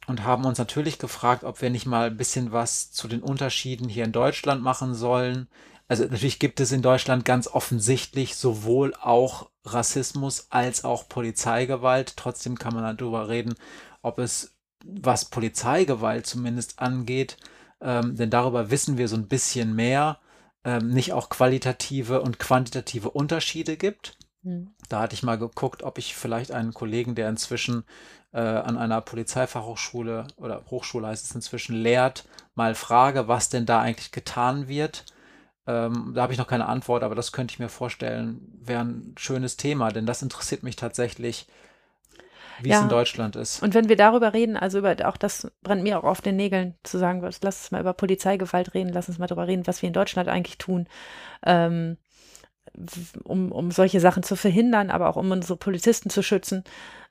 [0.07, 3.89] und haben uns natürlich gefragt, ob wir nicht mal ein bisschen was zu den Unterschieden
[3.89, 5.47] hier in Deutschland machen sollen.
[5.89, 12.15] Also natürlich gibt es in Deutschland ganz offensichtlich sowohl auch Rassismus als auch Polizeigewalt.
[12.15, 13.55] Trotzdem kann man darüber reden,
[14.03, 14.55] ob es,
[14.85, 17.37] was Polizeigewalt zumindest angeht,
[17.81, 20.19] ähm, denn darüber wissen wir so ein bisschen mehr,
[20.63, 24.15] ähm, nicht auch qualitative und quantitative Unterschiede gibt.
[24.43, 24.75] Mhm.
[24.89, 27.83] Da hatte ich mal geguckt, ob ich vielleicht einen Kollegen, der inzwischen
[28.31, 33.81] äh, an einer Polizeifachhochschule oder Hochschule heißt es inzwischen lehrt, mal frage, was denn da
[33.81, 35.05] eigentlich getan wird
[35.69, 39.13] ähm, da habe ich noch keine Antwort, aber das könnte ich mir vorstellen, wäre ein
[39.17, 41.47] schönes Thema, denn das interessiert mich tatsächlich,
[42.61, 42.77] wie ja.
[42.77, 43.61] es in Deutschland ist.
[43.61, 46.73] Und wenn wir darüber reden, also über auch das brennt mir auch auf den Nägeln,
[46.81, 49.87] zu sagen, lass uns mal über Polizeigewalt reden, lass uns mal darüber reden, was wir
[49.87, 50.87] in Deutschland eigentlich tun.
[51.45, 51.97] Ähm,
[53.23, 56.63] um, um solche Sachen zu verhindern, aber auch um unsere Polizisten zu schützen.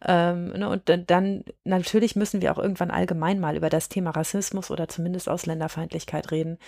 [0.05, 4.71] Ähm, ne, und dann natürlich müssen wir auch irgendwann allgemein mal über das Thema Rassismus
[4.71, 6.59] oder zumindest Ausländerfeindlichkeit reden.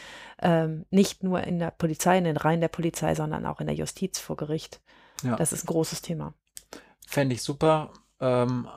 [0.42, 3.76] Ähm, nicht nur in der Polizei, in den Reihen der Polizei, sondern auch in der
[3.76, 4.80] Justiz vor Gericht.
[5.22, 5.36] Ja.
[5.36, 6.34] Das ist ein großes Thema.
[7.06, 7.92] Fände ich super.
[8.20, 8.68] Ähm,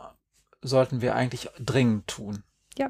[0.62, 2.44] sollten wir eigentlich dringend tun.
[2.78, 2.90] Ja.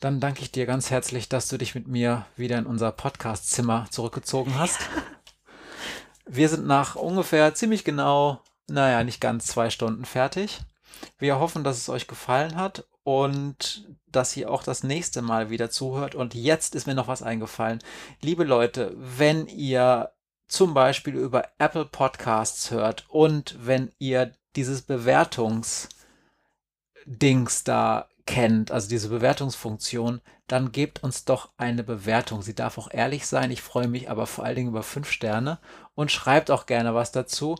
[0.00, 3.86] Dann danke ich dir ganz herzlich, dass du dich mit mir wieder in unser Podcastzimmer
[3.90, 4.80] zurückgezogen hast.
[4.80, 5.02] Ja.
[6.26, 10.60] Wir sind nach ungefähr ziemlich genau, naja, nicht ganz zwei Stunden fertig.
[11.18, 15.70] Wir hoffen, dass es euch gefallen hat und dass ihr auch das nächste Mal wieder
[15.70, 16.14] zuhört.
[16.16, 17.78] Und jetzt ist mir noch was eingefallen.
[18.20, 20.10] Liebe Leute, wenn ihr
[20.48, 25.88] zum Beispiel über Apple Podcasts hört und wenn ihr dieses Bewertungsdings
[27.64, 32.42] da kennt, also diese Bewertungsfunktion, dann gebt uns doch eine Bewertung.
[32.42, 33.50] Sie darf auch ehrlich sein.
[33.50, 35.58] Ich freue mich aber vor allen Dingen über fünf Sterne
[35.96, 37.56] und schreibt auch gerne was dazu.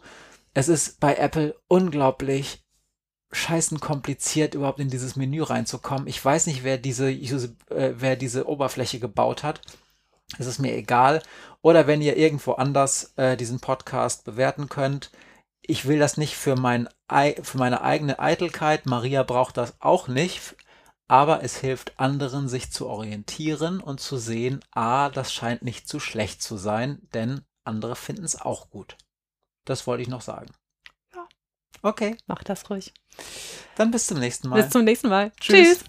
[0.55, 2.65] Es ist bei Apple unglaublich
[3.33, 6.07] scheißen kompliziert, überhaupt in dieses Menü reinzukommen.
[6.07, 9.61] Ich weiß nicht, wer diese, äh, wer diese Oberfläche gebaut hat.
[10.39, 11.23] Es ist mir egal.
[11.63, 15.11] Oder wenn ihr irgendwo anders äh, diesen Podcast bewerten könnt.
[15.61, 16.89] Ich will das nicht für, mein,
[17.43, 18.87] für meine eigene Eitelkeit.
[18.87, 20.55] Maria braucht das auch nicht.
[21.09, 26.01] Aber es hilft anderen, sich zu orientieren und zu sehen, ah, das scheint nicht zu
[26.01, 28.97] schlecht zu sein, denn andere finden es auch gut.
[29.65, 30.53] Das wollte ich noch sagen.
[31.15, 31.27] Ja.
[31.83, 32.17] Okay.
[32.27, 32.95] Mach das ruhig.
[33.77, 34.63] Dann bis zum nächsten Mal.
[34.63, 35.33] Bis zum nächsten Mal.
[35.39, 35.81] Tschüss.
[35.81, 35.85] Tschüss.